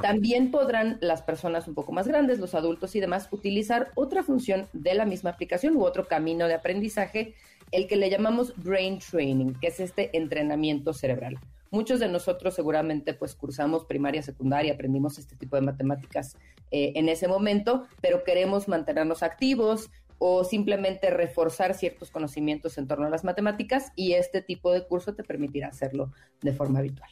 También 0.00 0.50
podrán 0.50 0.96
las 1.00 1.22
personas 1.22 1.68
un 1.68 1.74
poco 1.74 1.92
más 1.92 2.08
grandes, 2.08 2.38
los 2.38 2.54
adultos 2.54 2.96
y 2.96 3.00
demás, 3.00 3.28
utilizar 3.30 3.90
otra 3.94 4.22
función 4.22 4.66
de 4.72 4.94
la 4.94 5.04
misma 5.04 5.30
aplicación 5.30 5.76
u 5.76 5.84
otro 5.84 6.06
camino 6.06 6.48
de 6.48 6.54
aprendizaje, 6.54 7.34
el 7.72 7.86
que 7.86 7.96
le 7.96 8.08
llamamos 8.08 8.54
brain 8.56 8.98
training, 8.98 9.52
que 9.60 9.66
es 9.66 9.80
este 9.80 10.16
entrenamiento 10.16 10.94
cerebral. 10.94 11.38
Muchos 11.72 12.00
de 12.00 12.08
nosotros 12.08 12.54
seguramente 12.54 13.14
pues 13.14 13.34
cursamos 13.34 13.86
primaria, 13.86 14.22
secundaria, 14.22 14.74
aprendimos 14.74 15.16
este 15.16 15.36
tipo 15.36 15.56
de 15.56 15.62
matemáticas 15.62 16.36
eh, 16.70 16.92
en 16.96 17.08
ese 17.08 17.28
momento, 17.28 17.86
pero 18.02 18.24
queremos 18.24 18.68
mantenernos 18.68 19.22
activos 19.22 19.90
o 20.18 20.44
simplemente 20.44 21.08
reforzar 21.08 21.72
ciertos 21.72 22.10
conocimientos 22.10 22.76
en 22.76 22.86
torno 22.86 23.06
a 23.06 23.10
las 23.10 23.24
matemáticas 23.24 23.90
y 23.96 24.12
este 24.12 24.42
tipo 24.42 24.70
de 24.70 24.86
curso 24.86 25.14
te 25.14 25.24
permitirá 25.24 25.68
hacerlo 25.68 26.12
de 26.42 26.52
forma 26.52 26.80
habitual. 26.80 27.08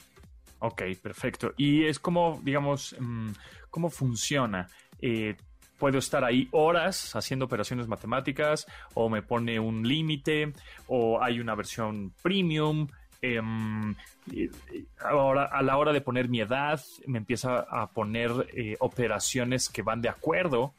Ok, 0.58 0.82
perfecto. 1.00 1.54
Y 1.56 1.86
es 1.86 1.98
como, 1.98 2.38
digamos, 2.44 2.94
mm, 3.00 3.30
¿cómo 3.70 3.88
funciona? 3.88 4.68
Eh, 5.00 5.36
¿Puedo 5.78 5.96
estar 5.96 6.22
ahí 6.22 6.48
horas 6.52 7.16
haciendo 7.16 7.46
operaciones 7.46 7.88
matemáticas 7.88 8.66
o 8.92 9.08
me 9.08 9.22
pone 9.22 9.58
un 9.58 9.88
límite 9.88 10.52
o 10.86 11.22
hay 11.22 11.40
una 11.40 11.54
versión 11.54 12.12
premium? 12.22 12.88
Eh, 13.22 13.40
ahora, 15.00 15.44
a 15.44 15.62
la 15.62 15.76
hora 15.76 15.92
de 15.92 16.00
poner 16.00 16.28
mi 16.28 16.40
edad, 16.40 16.80
me 17.06 17.18
empieza 17.18 17.60
a 17.68 17.86
poner 17.88 18.30
eh, 18.56 18.76
operaciones 18.80 19.68
que 19.68 19.82
van 19.82 20.00
de 20.00 20.08
acuerdo 20.08 20.72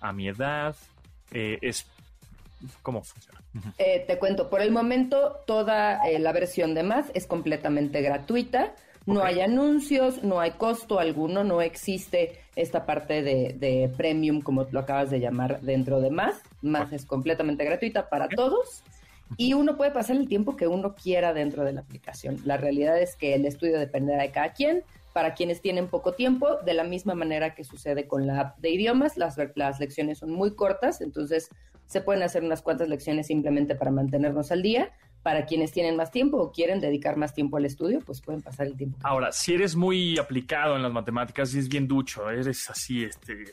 a 0.00 0.12
mi 0.12 0.28
edad. 0.28 0.76
Eh, 1.32 1.58
es 1.62 1.86
¿Cómo 2.82 3.02
funciona? 3.04 3.40
Eh, 3.78 4.04
te 4.06 4.18
cuento, 4.18 4.50
por 4.50 4.60
el 4.60 4.72
momento 4.72 5.36
toda 5.46 6.08
eh, 6.08 6.18
la 6.18 6.32
versión 6.32 6.74
de 6.74 6.82
Math 6.82 7.10
es 7.14 7.26
completamente 7.26 8.02
gratuita. 8.02 8.74
No 9.06 9.22
hay 9.22 9.40
anuncios, 9.40 10.22
no 10.22 10.38
hay 10.38 10.50
costo 10.50 10.98
alguno, 10.98 11.42
no 11.42 11.62
existe 11.62 12.40
esta 12.56 12.84
parte 12.84 13.22
de, 13.22 13.54
de 13.54 13.90
premium, 13.96 14.42
como 14.42 14.66
lo 14.70 14.80
acabas 14.80 15.08
de 15.10 15.18
llamar, 15.18 15.60
dentro 15.62 16.00
de 16.00 16.10
Math. 16.10 16.36
Math 16.60 16.92
es 16.92 17.06
completamente 17.06 17.64
gratuita 17.64 18.10
para 18.10 18.26
Ok. 18.26 18.34
todos. 18.34 18.82
Y 19.36 19.52
uno 19.54 19.76
puede 19.76 19.90
pasar 19.90 20.16
el 20.16 20.28
tiempo 20.28 20.56
que 20.56 20.66
uno 20.66 20.94
quiera 20.94 21.32
dentro 21.32 21.64
de 21.64 21.72
la 21.72 21.80
aplicación. 21.80 22.38
La 22.44 22.56
realidad 22.56 23.00
es 23.00 23.16
que 23.16 23.34
el 23.34 23.44
estudio 23.44 23.78
dependerá 23.78 24.22
de 24.22 24.30
cada 24.30 24.52
quien. 24.52 24.82
Para 25.12 25.34
quienes 25.34 25.60
tienen 25.60 25.88
poco 25.88 26.12
tiempo, 26.12 26.58
de 26.64 26.74
la 26.74 26.84
misma 26.84 27.14
manera 27.14 27.54
que 27.54 27.64
sucede 27.64 28.06
con 28.06 28.26
la 28.26 28.40
app 28.40 28.58
de 28.58 28.70
idiomas, 28.70 29.16
las, 29.16 29.36
las 29.56 29.80
lecciones 29.80 30.18
son 30.18 30.30
muy 30.30 30.54
cortas, 30.54 31.00
entonces 31.00 31.50
se 31.86 32.00
pueden 32.00 32.22
hacer 32.22 32.44
unas 32.44 32.62
cuantas 32.62 32.88
lecciones 32.88 33.26
simplemente 33.26 33.74
para 33.74 33.90
mantenernos 33.90 34.52
al 34.52 34.62
día. 34.62 34.92
Para 35.22 35.46
quienes 35.46 35.72
tienen 35.72 35.96
más 35.96 36.12
tiempo 36.12 36.36
o 36.38 36.52
quieren 36.52 36.80
dedicar 36.80 37.16
más 37.16 37.34
tiempo 37.34 37.56
al 37.56 37.64
estudio, 37.64 38.00
pues 38.06 38.20
pueden 38.20 38.40
pasar 38.40 38.68
el 38.68 38.76
tiempo. 38.76 38.98
Ahora, 39.02 39.32
si 39.32 39.52
eres 39.54 39.74
muy 39.74 40.16
aplicado 40.16 40.76
en 40.76 40.82
las 40.82 40.92
matemáticas 40.92 41.52
y 41.54 41.58
es 41.58 41.68
bien 41.68 41.88
ducho, 41.88 42.30
eres 42.30 42.70
así, 42.70 43.02
este, 43.02 43.44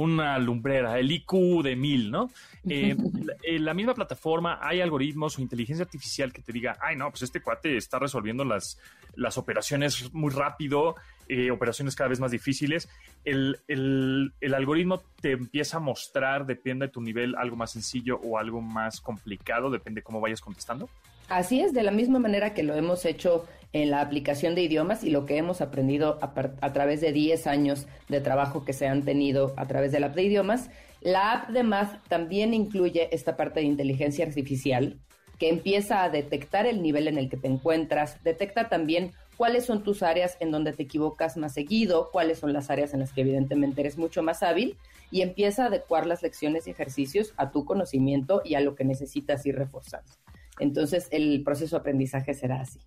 una 0.00 0.38
lumbrera, 0.38 0.98
el 0.98 1.10
IQ 1.10 1.62
de 1.62 1.76
mil, 1.76 2.10
¿no? 2.10 2.30
Eh, 2.68 2.94
en 3.42 3.64
la 3.64 3.72
misma 3.72 3.94
plataforma 3.94 4.58
hay 4.60 4.82
algoritmos 4.82 5.38
o 5.38 5.40
inteligencia 5.40 5.82
artificial 5.82 6.30
que 6.30 6.42
te 6.42 6.52
diga, 6.52 6.76
ay, 6.82 6.94
no, 6.94 7.08
pues 7.08 7.22
este 7.22 7.40
cuate 7.40 7.78
está 7.78 7.98
resolviendo 7.98 8.44
las, 8.44 8.78
las 9.16 9.38
operaciones 9.38 10.12
muy 10.12 10.30
rápido, 10.30 10.94
eh, 11.26 11.50
operaciones 11.50 11.96
cada 11.96 12.08
vez 12.08 12.20
más 12.20 12.30
difíciles. 12.30 12.90
El, 13.24 13.60
el, 13.66 14.34
el, 14.42 14.54
algoritmo 14.54 15.02
te 15.22 15.32
empieza 15.32 15.78
a 15.78 15.80
mostrar, 15.80 16.44
depende 16.44 16.86
de 16.86 16.92
tu 16.92 17.00
nivel, 17.00 17.34
algo 17.34 17.56
más 17.56 17.70
sencillo 17.70 18.20
o 18.22 18.36
algo 18.36 18.60
más 18.60 19.00
complicado, 19.00 19.70
depende 19.70 20.00
de 20.00 20.04
cómo 20.04 20.20
vayas 20.20 20.42
contestando. 20.42 20.90
Así 21.30 21.60
es, 21.60 21.72
de 21.72 21.84
la 21.84 21.92
misma 21.92 22.18
manera 22.18 22.54
que 22.54 22.64
lo 22.64 22.74
hemos 22.74 23.04
hecho 23.04 23.46
en 23.72 23.92
la 23.92 24.00
aplicación 24.00 24.56
de 24.56 24.62
idiomas 24.62 25.04
y 25.04 25.10
lo 25.10 25.26
que 25.26 25.36
hemos 25.36 25.60
aprendido 25.60 26.18
a, 26.20 26.72
través 26.72 27.00
de 27.00 27.12
10 27.12 27.46
años 27.46 27.86
de 28.08 28.20
trabajo 28.20 28.64
que 28.64 28.72
se 28.72 28.88
han 28.88 29.04
tenido 29.04 29.54
a 29.56 29.68
través 29.68 29.92
de 29.92 30.00
la 30.00 30.08
app 30.08 30.16
de 30.16 30.24
idiomas, 30.24 30.70
la 31.00 31.30
app 31.30 31.50
de 31.50 31.62
Math 31.62 32.02
también 32.08 32.52
incluye 32.52 33.14
esta 33.14 33.36
parte 33.36 33.60
de 33.60 33.66
inteligencia 33.66 34.26
artificial 34.26 34.98
que 35.38 35.50
empieza 35.50 36.02
a 36.02 36.10
detectar 36.10 36.66
el 36.66 36.82
nivel 36.82 37.06
en 37.06 37.16
el 37.16 37.30
que 37.30 37.36
te 37.36 37.46
encuentras, 37.46 38.20
detecta 38.24 38.68
también 38.68 39.12
cuáles 39.36 39.64
son 39.64 39.84
tus 39.84 40.02
áreas 40.02 40.36
en 40.40 40.50
donde 40.50 40.72
te 40.72 40.82
equivocas 40.82 41.36
más 41.36 41.54
seguido, 41.54 42.10
cuáles 42.10 42.40
son 42.40 42.52
las 42.52 42.70
áreas 42.70 42.92
en 42.92 42.98
las 42.98 43.12
que 43.12 43.20
evidentemente 43.20 43.82
eres 43.82 43.98
mucho 43.98 44.24
más 44.24 44.42
hábil 44.42 44.76
y 45.12 45.22
empieza 45.22 45.62
a 45.62 45.66
adecuar 45.66 46.08
las 46.08 46.24
lecciones 46.24 46.66
y 46.66 46.72
ejercicios 46.72 47.34
a 47.36 47.52
tu 47.52 47.64
conocimiento 47.64 48.42
y 48.44 48.56
a 48.56 48.60
lo 48.60 48.74
que 48.74 48.84
necesitas 48.84 49.46
ir 49.46 49.54
reforzando. 49.54 50.10
Entonces, 50.58 51.08
el 51.10 51.42
proceso 51.42 51.76
de 51.76 51.80
aprendizaje 51.80 52.34
será 52.34 52.60
así. 52.60 52.80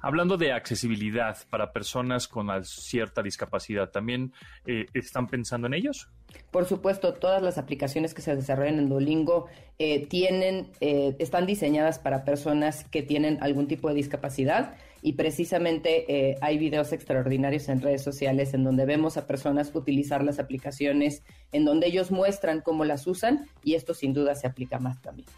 Hablando 0.00 0.36
de 0.36 0.52
accesibilidad 0.52 1.36
para 1.50 1.72
personas 1.72 2.28
con 2.28 2.48
cierta 2.64 3.22
discapacidad, 3.22 3.90
¿también 3.90 4.32
eh, 4.66 4.86
están 4.94 5.26
pensando 5.26 5.66
en 5.66 5.74
ellos? 5.74 6.08
Por 6.50 6.66
supuesto, 6.66 7.14
todas 7.14 7.42
las 7.42 7.58
aplicaciones 7.58 8.14
que 8.14 8.22
se 8.22 8.36
desarrollan 8.36 8.78
en 8.78 8.88
Duolingo 8.88 9.46
eh, 9.78 10.06
tienen, 10.06 10.70
eh, 10.80 11.16
están 11.18 11.46
diseñadas 11.46 11.98
para 11.98 12.24
personas 12.24 12.84
que 12.84 13.02
tienen 13.02 13.38
algún 13.40 13.66
tipo 13.66 13.88
de 13.88 13.94
discapacidad 13.94 14.76
y 15.00 15.12
precisamente 15.12 16.36
hay 16.40 16.58
videos 16.58 16.92
extraordinarios 16.92 17.68
en 17.68 17.80
redes 17.80 18.02
sociales 18.02 18.52
en 18.52 18.64
donde 18.64 18.84
vemos 18.84 19.16
a 19.16 19.28
personas 19.28 19.70
utilizar 19.72 20.24
las 20.24 20.40
aplicaciones, 20.40 21.22
en 21.52 21.64
donde 21.64 21.86
ellos 21.86 22.10
muestran 22.10 22.62
cómo 22.62 22.84
las 22.84 23.06
usan 23.06 23.46
y 23.62 23.74
esto 23.74 23.94
sin 23.94 24.12
duda 24.12 24.34
se 24.34 24.48
aplica 24.48 24.80
más 24.80 25.00
también. 25.00 25.28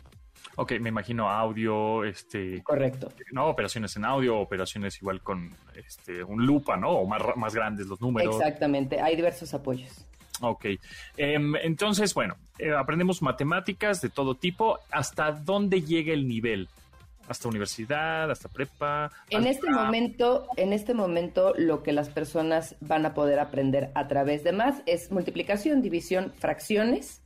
Ok, 0.57 0.73
me 0.81 0.89
imagino 0.89 1.29
audio, 1.29 2.05
este... 2.05 2.63
Correcto. 2.63 3.09
No, 3.33 3.47
operaciones 3.47 3.97
en 3.97 4.05
audio, 4.05 4.39
operaciones 4.39 5.01
igual 5.01 5.23
con 5.23 5.55
este, 5.75 6.23
un 6.23 6.45
lupa, 6.45 6.77
¿no? 6.77 6.91
O 6.91 7.07
más, 7.07 7.23
más 7.37 7.55
grandes 7.55 7.87
los 7.87 8.01
números. 8.01 8.37
Exactamente, 8.37 9.01
hay 9.01 9.17
diversos 9.17 9.55
apoyos. 9.55 10.07
Ok, 10.43 10.67
em, 11.17 11.55
entonces, 11.57 12.15
bueno, 12.15 12.37
eh, 12.59 12.73
aprendemos 12.73 13.21
matemáticas 13.23 14.01
de 14.01 14.09
todo 14.09 14.35
tipo. 14.35 14.79
¿Hasta 14.91 15.33
dónde 15.33 15.83
llega 15.83 16.13
el 16.13 16.27
nivel? 16.27 16.69
hasta 17.31 17.49
universidad, 17.49 18.29
hasta 18.29 18.49
prepa. 18.49 19.13
En 19.31 19.47
este 19.47 19.71
momento, 19.71 20.49
en 20.57 20.73
este 20.73 20.95
momento, 20.95 21.55
lo 21.57 21.85
que 21.85 21.93
las 21.93 22.09
personas 22.09 22.75
van 22.81 23.07
a 23.07 23.15
poder 23.15 23.39
aprender 23.39 23.93
a 23.95 24.09
través 24.09 24.43
de 24.43 24.51
más 24.51 24.83
es 24.87 25.13
multiplicación, 25.13 25.81
división, 25.81 26.33
fracciones, 26.37 27.23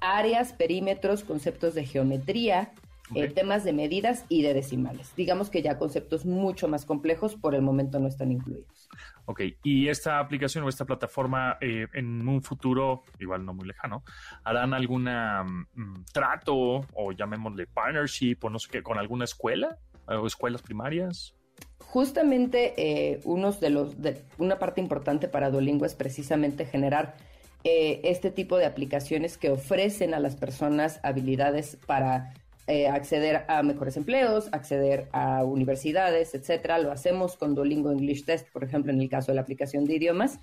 áreas, 0.00 0.52
perímetros, 0.52 1.24
conceptos 1.24 1.74
de 1.74 1.84
geometría, 1.84 2.72
eh, 3.14 3.28
temas 3.28 3.64
de 3.64 3.74
medidas 3.74 4.24
y 4.28 4.42
de 4.42 4.54
decimales. 4.54 5.14
Digamos 5.14 5.50
que 5.50 5.60
ya 5.60 5.78
conceptos 5.78 6.24
mucho 6.24 6.68
más 6.68 6.86
complejos 6.86 7.36
por 7.36 7.54
el 7.54 7.60
momento 7.60 7.98
no 7.98 8.08
están 8.08 8.32
incluidos. 8.32 8.88
Ok, 9.26 9.42
y 9.62 9.88
esta 9.88 10.18
aplicación 10.18 10.64
o 10.64 10.68
esta 10.68 10.84
plataforma 10.86 11.58
eh, 11.60 11.86
en 11.92 12.26
un 12.26 12.42
futuro, 12.42 13.04
igual 13.20 13.44
no 13.44 13.52
muy 13.52 13.66
lejano, 13.66 14.04
harán 14.42 14.72
algún 14.72 15.04
mm, 15.04 16.04
trato 16.12 16.86
o 16.94 17.12
llamémosle 17.12 17.66
partnership 17.66 18.38
o 18.42 18.50
no 18.50 18.58
sé 18.58 18.70
qué, 18.70 18.82
con 18.82 18.98
alguna 18.98 19.24
escuela 19.24 19.78
o 20.06 20.26
escuelas 20.26 20.62
primarias? 20.62 21.34
Justamente 21.78 22.74
eh, 22.76 23.20
unos 23.24 23.60
de 23.60 23.70
los, 23.70 24.00
de, 24.00 24.22
una 24.38 24.58
parte 24.58 24.80
importante 24.80 25.28
para 25.28 25.50
Duolingo 25.50 25.84
es 25.84 25.94
precisamente 25.94 26.64
generar 26.64 27.16
eh, 27.64 28.02
este 28.04 28.30
tipo 28.30 28.58
de 28.58 28.66
aplicaciones 28.66 29.38
que 29.38 29.48
ofrecen 29.48 30.12
a 30.12 30.20
las 30.20 30.36
personas 30.36 31.00
habilidades 31.02 31.78
para 31.86 32.34
eh, 32.66 32.88
acceder 32.88 33.46
a 33.48 33.62
mejores 33.62 33.96
empleos, 33.96 34.48
acceder 34.52 35.08
a 35.12 35.44
universidades, 35.44 36.34
etcétera. 36.34 36.78
Lo 36.78 36.92
hacemos 36.92 37.36
con 37.36 37.54
Duolingo 37.54 37.90
English 37.90 38.26
Test, 38.26 38.48
por 38.50 38.64
ejemplo, 38.64 38.92
en 38.92 39.00
el 39.00 39.08
caso 39.08 39.32
de 39.32 39.36
la 39.36 39.40
aplicación 39.40 39.86
de 39.86 39.96
idiomas, 39.96 40.40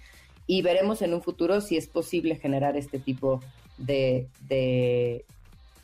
y 0.48 0.64
veremos 0.64 1.04
en 1.04 1.14
un 1.14 1.22
futuro 1.22 1.62
si 1.62 1.78
es 1.78 1.88
posible 1.88 2.38
generar 2.38 2.76
este 2.76 2.98
tipo 2.98 3.40
de, 3.78 5.24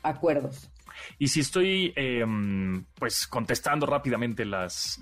acuerdos. 0.02 0.70
Y 1.18 1.28
si 1.28 1.40
estoy, 1.40 1.92
em, 1.94 2.84
pues, 2.96 3.26
contestando 3.26 3.86
rápidamente 3.86 4.44
las, 4.44 5.00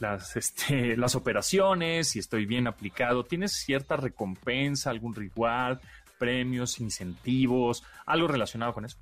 las, 0.00 0.36
este, 0.36 0.96
las 0.96 1.14
operaciones, 1.14 2.08
si 2.08 2.18
estoy 2.18 2.46
bien 2.46 2.66
aplicado, 2.66 3.24
¿tienes 3.24 3.52
cierta 3.52 3.96
recompensa, 3.96 4.90
algún 4.90 5.14
reward, 5.14 5.78
premios, 6.18 6.80
incentivos, 6.80 7.82
algo 8.06 8.28
relacionado 8.28 8.72
con 8.74 8.84
eso? 8.84 8.98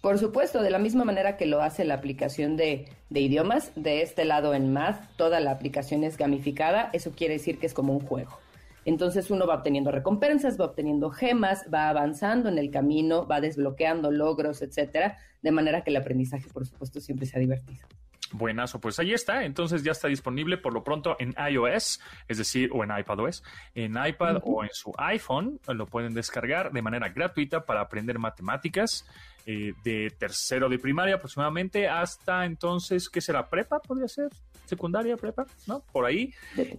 Por 0.00 0.18
supuesto, 0.18 0.62
de 0.62 0.70
la 0.70 0.80
misma 0.80 1.04
manera 1.04 1.36
que 1.36 1.46
lo 1.46 1.62
hace 1.62 1.84
la 1.84 1.94
aplicación 1.94 2.56
de, 2.56 2.88
de, 3.08 3.20
idiomas, 3.20 3.70
de 3.76 4.02
este 4.02 4.24
lado 4.24 4.52
en 4.52 4.72
Math, 4.72 5.00
toda 5.16 5.38
la 5.38 5.52
aplicación 5.52 6.02
es 6.02 6.16
gamificada, 6.16 6.90
eso 6.92 7.12
quiere 7.12 7.34
decir 7.34 7.58
que 7.58 7.66
es 7.66 7.74
como 7.74 7.92
un 7.92 8.00
juego. 8.00 8.36
Entonces 8.84 9.30
uno 9.30 9.46
va 9.46 9.54
obteniendo 9.54 9.92
recompensas, 9.92 10.60
va 10.60 10.64
obteniendo 10.64 11.10
gemas, 11.10 11.66
va 11.72 11.88
avanzando 11.88 12.48
en 12.48 12.58
el 12.58 12.72
camino, 12.72 13.28
va 13.28 13.40
desbloqueando 13.40 14.10
logros, 14.10 14.60
etcétera, 14.60 15.18
de 15.40 15.52
manera 15.52 15.84
que 15.84 15.90
el 15.90 15.96
aprendizaje, 15.96 16.48
por 16.52 16.66
supuesto, 16.66 17.00
siempre 17.00 17.26
sea 17.26 17.38
divertido. 17.38 17.86
Buenazo, 18.32 18.80
pues 18.80 18.98
ahí 18.98 19.12
está. 19.12 19.44
Entonces 19.44 19.82
ya 19.82 19.92
está 19.92 20.08
disponible 20.08 20.58
por 20.58 20.72
lo 20.72 20.84
pronto 20.84 21.16
en 21.18 21.34
iOS, 21.50 22.00
es 22.28 22.38
decir, 22.38 22.70
o 22.72 22.84
en 22.84 22.96
iPadOS, 22.96 23.42
en 23.74 23.92
iPad 23.92 24.38
o 24.42 24.64
en 24.64 24.70
su 24.72 24.92
iPhone. 24.98 25.60
Lo 25.68 25.86
pueden 25.86 26.14
descargar 26.14 26.72
de 26.72 26.82
manera 26.82 27.08
gratuita 27.08 27.64
para 27.64 27.80
aprender 27.80 28.18
matemáticas 28.18 29.06
eh, 29.46 29.74
de 29.84 30.10
tercero 30.10 30.68
de 30.68 30.78
primaria 30.78 31.16
aproximadamente 31.16 31.88
hasta 31.88 32.44
entonces, 32.44 33.08
¿qué 33.08 33.20
será? 33.20 33.48
¿Prepa? 33.48 33.80
¿Podría 33.80 34.08
ser? 34.08 34.28
secundaria, 34.64 35.16
prepa, 35.16 35.44
¿no? 35.66 35.82
Por 35.92 36.06
ahí 36.06 36.32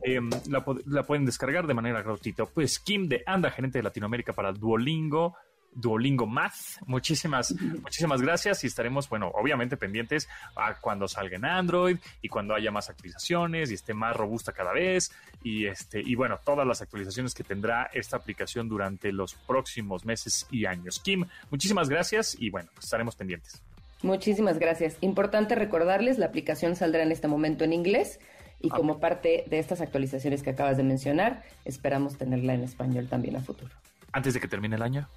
em, 0.04 0.30
la, 0.50 0.64
la, 0.86 1.04
pueden 1.04 1.26
descargar 1.26 1.68
de 1.68 1.76
manera 1.76 2.02
gratuita. 2.02 2.46
Pues 2.46 2.80
Kim 2.80 3.08
de 3.08 3.22
Anda, 3.26 3.52
gerente 3.52 3.78
de 3.78 3.84
Latinoamérica 3.84 4.34
para 4.34 4.52
Duolingo, 4.52 5.36
Duolingo 5.76 6.26
Math. 6.26 6.82
Muchísimas, 6.86 7.54
muchísimas 7.82 8.22
gracias 8.22 8.64
y 8.64 8.68
estaremos, 8.68 9.10
bueno, 9.10 9.32
obviamente 9.34 9.78
pendientes 9.78 10.28
a 10.56 10.76
cuando 10.76 11.08
salga 11.08 11.38
en 11.38 11.46
Android 11.46 11.98
y 12.22 12.30
cuando 12.30 12.56
haya 12.56 12.72
más 12.72 12.90
actualizaciones 12.90 13.72
y 13.72 13.76
esté 13.76 13.94
más 13.94 14.16
robusta 14.16 14.52
cada 14.52 14.74
vez 14.74 15.12
y 15.44 15.66
este 15.66 16.02
y 16.02 16.16
bueno, 16.16 16.40
todas 16.44 16.66
las 16.66 16.82
actualizaciones 16.82 17.34
que 17.34 17.44
tendrá 17.44 17.90
esta 17.94 18.18
aplicación 18.18 18.70
durante 18.70 19.12
los 19.12 19.34
próximos 19.34 20.06
meses 20.06 20.48
y 20.52 20.66
años. 20.66 21.00
Kim, 21.00 21.26
muchísimas 21.50 21.90
gracias 21.90 22.36
y 22.40 22.50
bueno, 22.50 22.70
pues 22.74 22.86
estaremos 22.86 23.16
pendientes. 23.16 23.62
Muchísimas 24.02 24.60
gracias. 24.60 24.98
Importante 25.00 25.56
recordarles, 25.56 26.18
la 26.18 26.26
aplicación 26.26 26.76
saldrá 26.76 27.04
en 27.04 27.12
este 27.12 27.30
momento 27.30 27.64
en 27.64 27.72
inglés 27.72 28.20
y 28.60 28.70
como 28.70 29.00
parte 29.00 29.46
de 29.48 29.60
estas 29.60 29.82
actualizaciones 29.82 30.44
que 30.44 30.52
acabas 30.52 30.78
de 30.78 30.84
mencionar, 30.84 31.44
esperamos 31.66 32.18
tenerla 32.18 32.54
en 32.54 32.64
español 32.64 33.08
también 33.10 33.36
a 33.36 33.42
futuro. 33.42 33.72
Antes 34.12 34.34
de 34.34 34.40
que 34.40 34.48
termine 34.48 34.76
el 34.76 34.82
año. 34.82 35.08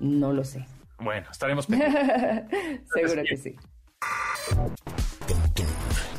No 0.00 0.32
lo 0.32 0.44
sé. 0.44 0.66
Bueno, 0.98 1.26
estaremos 1.30 1.66
pendientes. 1.66 2.00
Seguro 2.94 3.22
que 3.28 3.36
sí. 3.36 3.54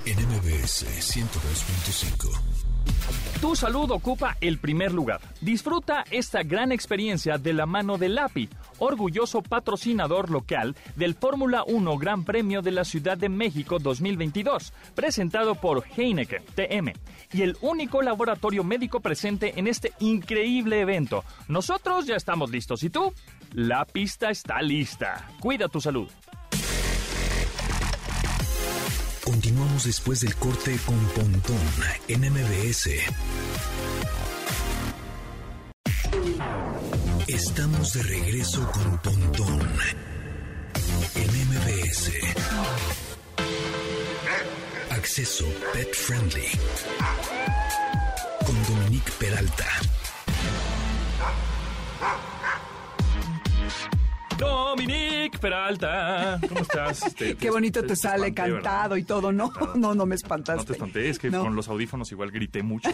NMBS 0.06 0.86
102.5 0.86 2.58
tu 3.42 3.56
salud 3.56 3.92
ocupa 3.92 4.36
el 4.42 4.58
primer 4.58 4.92
lugar. 4.92 5.22
Disfruta 5.42 6.04
esta 6.10 6.42
gran 6.42 6.72
experiencia 6.72 7.38
de 7.38 7.54
la 7.54 7.68
mano 7.68 8.00
de 8.00 8.10
LAPI, 8.10 8.50
orgulloso 8.80 9.44
patrocinador 9.44 10.32
local 10.32 10.76
del 10.96 11.14
Fórmula 11.14 11.64
1 11.68 11.98
Gran 11.98 12.24
Premio 12.24 12.64
de 12.64 12.72
la 12.72 12.84
Ciudad 12.84 13.16
de 13.16 13.30
México 13.30 13.78
2022, 13.78 14.74
presentado 14.96 15.54
por 15.54 15.84
Heineken 15.96 16.44
TM, 16.56 16.94
y 17.32 17.44
el 17.44 17.58
único 17.62 18.02
laboratorio 18.02 18.64
médico 18.64 19.02
presente 19.02 19.54
en 19.60 19.68
este 19.68 19.94
increíble 20.00 20.82
evento. 20.82 21.24
Nosotros 21.48 22.08
ya 22.08 22.16
estamos 22.16 22.50
listos, 22.50 22.82
¿y 22.82 22.90
tú? 22.90 23.14
La 23.60 23.86
pista 23.86 24.30
está 24.30 24.62
lista. 24.62 25.28
Cuida 25.40 25.68
tu 25.68 25.82
salud. 25.82 26.08
Continuamos 29.24 29.86
después 29.86 30.20
del 30.20 30.36
corte 30.36 30.78
con 30.86 31.00
Pontón 31.08 31.58
en 32.08 32.22
MBS. 32.22 32.88
Estamos 37.26 37.94
de 37.94 38.04
regreso 38.04 38.72
con 38.72 39.00
Pontón 39.00 39.68
en 41.16 41.28
MBS. 41.50 42.12
Acceso 44.92 45.46
Pet 45.74 45.96
Friendly 45.96 46.52
con 48.46 48.64
Dominique 48.76 49.12
Peralta. 49.18 49.66
Thank 53.70 53.94
you 53.96 54.07
Dominique 54.38 55.38
Peralta, 55.40 56.40
¿cómo 56.48 56.62
estás? 56.62 57.14
Te- 57.16 57.36
Qué 57.36 57.50
bonito 57.50 57.84
te, 57.84 57.96
sale 57.96 58.28
espanté, 58.28 58.54
cantado 58.54 58.90
¿verdad? 58.92 58.96
y 58.98 59.04
todo, 59.04 59.32
¿no? 59.32 59.52
No, 59.76 59.96
no 59.96 60.06
me 60.06 60.16
espantaste. 60.16 60.62
No 60.62 60.66
te 60.66 60.74
espanté, 60.74 61.10
es 61.10 61.20
que 61.20 61.30
No. 61.30 61.42
con 61.44 61.56
los 61.56 61.68
audífonos 61.68 62.12
igual 62.12 62.32
grité 62.32 62.62
mucho, 62.64 62.90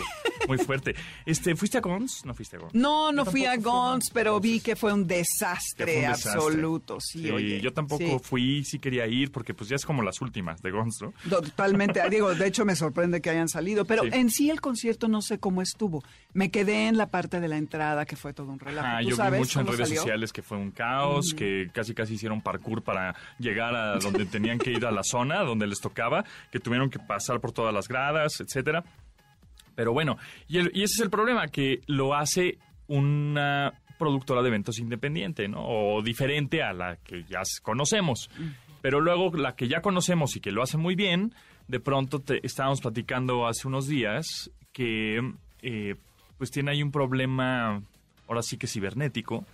muy 0.48 0.58
fuerte. 0.58 0.96
Este, 1.26 1.56
¿fuiste 1.56 1.78
a 1.78 1.82
Gons? 1.82 2.22
No 2.26 2.34
fuiste 2.34 2.56
a 2.58 2.60
Gons. 2.60 2.74
No, 2.74 3.12
no 3.12 3.26
fui 3.26 3.46
a 3.46 3.58
Gons, 3.58 4.10
pero 4.14 4.40
vi 4.40 4.60
que 4.62 4.76
fue 4.76 4.94
un 4.94 5.06
desastre, 5.08 5.86
Que 5.86 5.92
fue 5.92 5.96
un 5.96 6.08
desastre. 6.14 6.32
absoluto. 6.34 6.98
Sí, 7.00 7.24
Sí, 7.24 7.30
oye, 7.32 7.62
yo 7.62 7.74
tampoco 7.74 8.04
sí. 8.04 8.18
fui, 8.22 8.64
sí 8.66 8.80
quería 8.80 9.06
ir, 9.08 9.32
porque 9.32 9.54
pues 9.54 9.70
ya 9.70 9.76
es 9.76 9.86
como 9.86 10.02
las 10.04 10.22
últimas 10.22 10.62
de 10.62 10.72
Gons, 10.72 10.98
¿no? 11.02 11.14
Totalmente, 11.30 12.02
digo, 12.10 12.34
de 12.34 12.48
hecho 12.48 12.66
me 12.66 12.76
sorprende 12.76 13.22
que 13.22 13.30
hayan 13.30 13.50
salido, 13.50 13.86
pero 13.86 14.04
Sí. 14.04 14.10
en 14.14 14.30
sí 14.30 14.50
el 14.50 14.62
concierto 14.62 15.08
no 15.08 15.22
sé 15.22 15.40
cómo 15.40 15.62
estuvo. 15.62 16.04
Me 16.34 16.50
quedé 16.52 16.88
en 16.88 16.98
la 16.98 17.08
parte 17.10 17.40
de 17.40 17.48
la 17.48 17.58
entrada 17.58 18.06
que 18.06 18.16
fue 18.16 18.34
todo 18.34 18.48
un 18.52 18.60
relajo. 18.60 18.88
Ah, 18.90 19.00
¿Tú 19.02 19.10
yo 19.10 19.16
sabes 19.16 19.34
vi 19.34 19.40
mucho 19.40 19.60
en 19.62 19.68
redes 19.68 19.80
salió? 19.88 20.02
sociales 20.02 20.34
que 20.34 20.42
fue 20.42 20.58
un 20.58 20.72
caos, 20.72 21.33
que 21.34 21.70
casi 21.74 21.94
casi 21.94 22.14
hicieron 22.16 22.42
parkour 22.42 22.82
para 22.84 23.16
llegar 23.40 23.76
a 23.76 23.98
donde 24.00 24.26
tenían 24.26 24.58
que 24.60 24.72
ir 24.72 24.86
a 24.86 24.92
la 24.92 25.04
zona 25.04 25.44
donde 25.44 25.68
les 25.68 25.80
tocaba, 25.80 26.24
que 26.52 26.60
tuvieron 26.60 26.90
que 26.90 27.00
pasar 27.00 27.40
por 27.40 27.52
todas 27.52 27.74
las 27.74 27.88
gradas, 27.88 28.40
etcétera. 28.40 28.84
Pero 29.76 29.92
bueno, 29.94 30.18
y, 30.48 30.58
el- 30.60 30.72
y 30.74 30.84
ese 30.84 30.94
es 30.96 31.00
el 31.02 31.10
problema, 31.10 31.48
que 31.48 31.82
lo 31.88 32.14
hace 32.16 32.58
una 32.88 33.74
productora 33.98 34.42
de 34.42 34.50
eventos 34.50 34.80
independiente, 34.80 35.48
¿no? 35.48 35.64
O 35.66 36.02
diferente 36.02 36.62
a 36.62 36.74
la 36.74 36.98
que 36.98 37.24
ya 37.24 37.42
conocemos. 37.62 38.30
Pero 38.82 39.00
luego 39.00 39.36
la 39.38 39.56
que 39.56 39.68
ya 39.68 39.82
conocemos 39.82 40.36
y 40.36 40.42
que 40.42 40.52
lo 40.52 40.62
hace 40.62 40.78
muy 40.78 40.96
bien, 40.96 41.34
de 41.68 41.80
pronto 41.80 42.20
te, 42.20 42.46
estábamos 42.46 42.82
platicando 42.82 43.48
hace 43.48 43.68
unos 43.68 43.88
días 43.88 44.52
que 44.74 45.20
eh, 45.62 45.96
pues 46.38 46.52
tiene 46.52 46.72
ahí 46.72 46.84
un 46.84 46.92
problema, 46.92 47.82
ahora 48.28 48.42
sí 48.42 48.58
que 48.58 48.68
cibernético, 48.68 49.46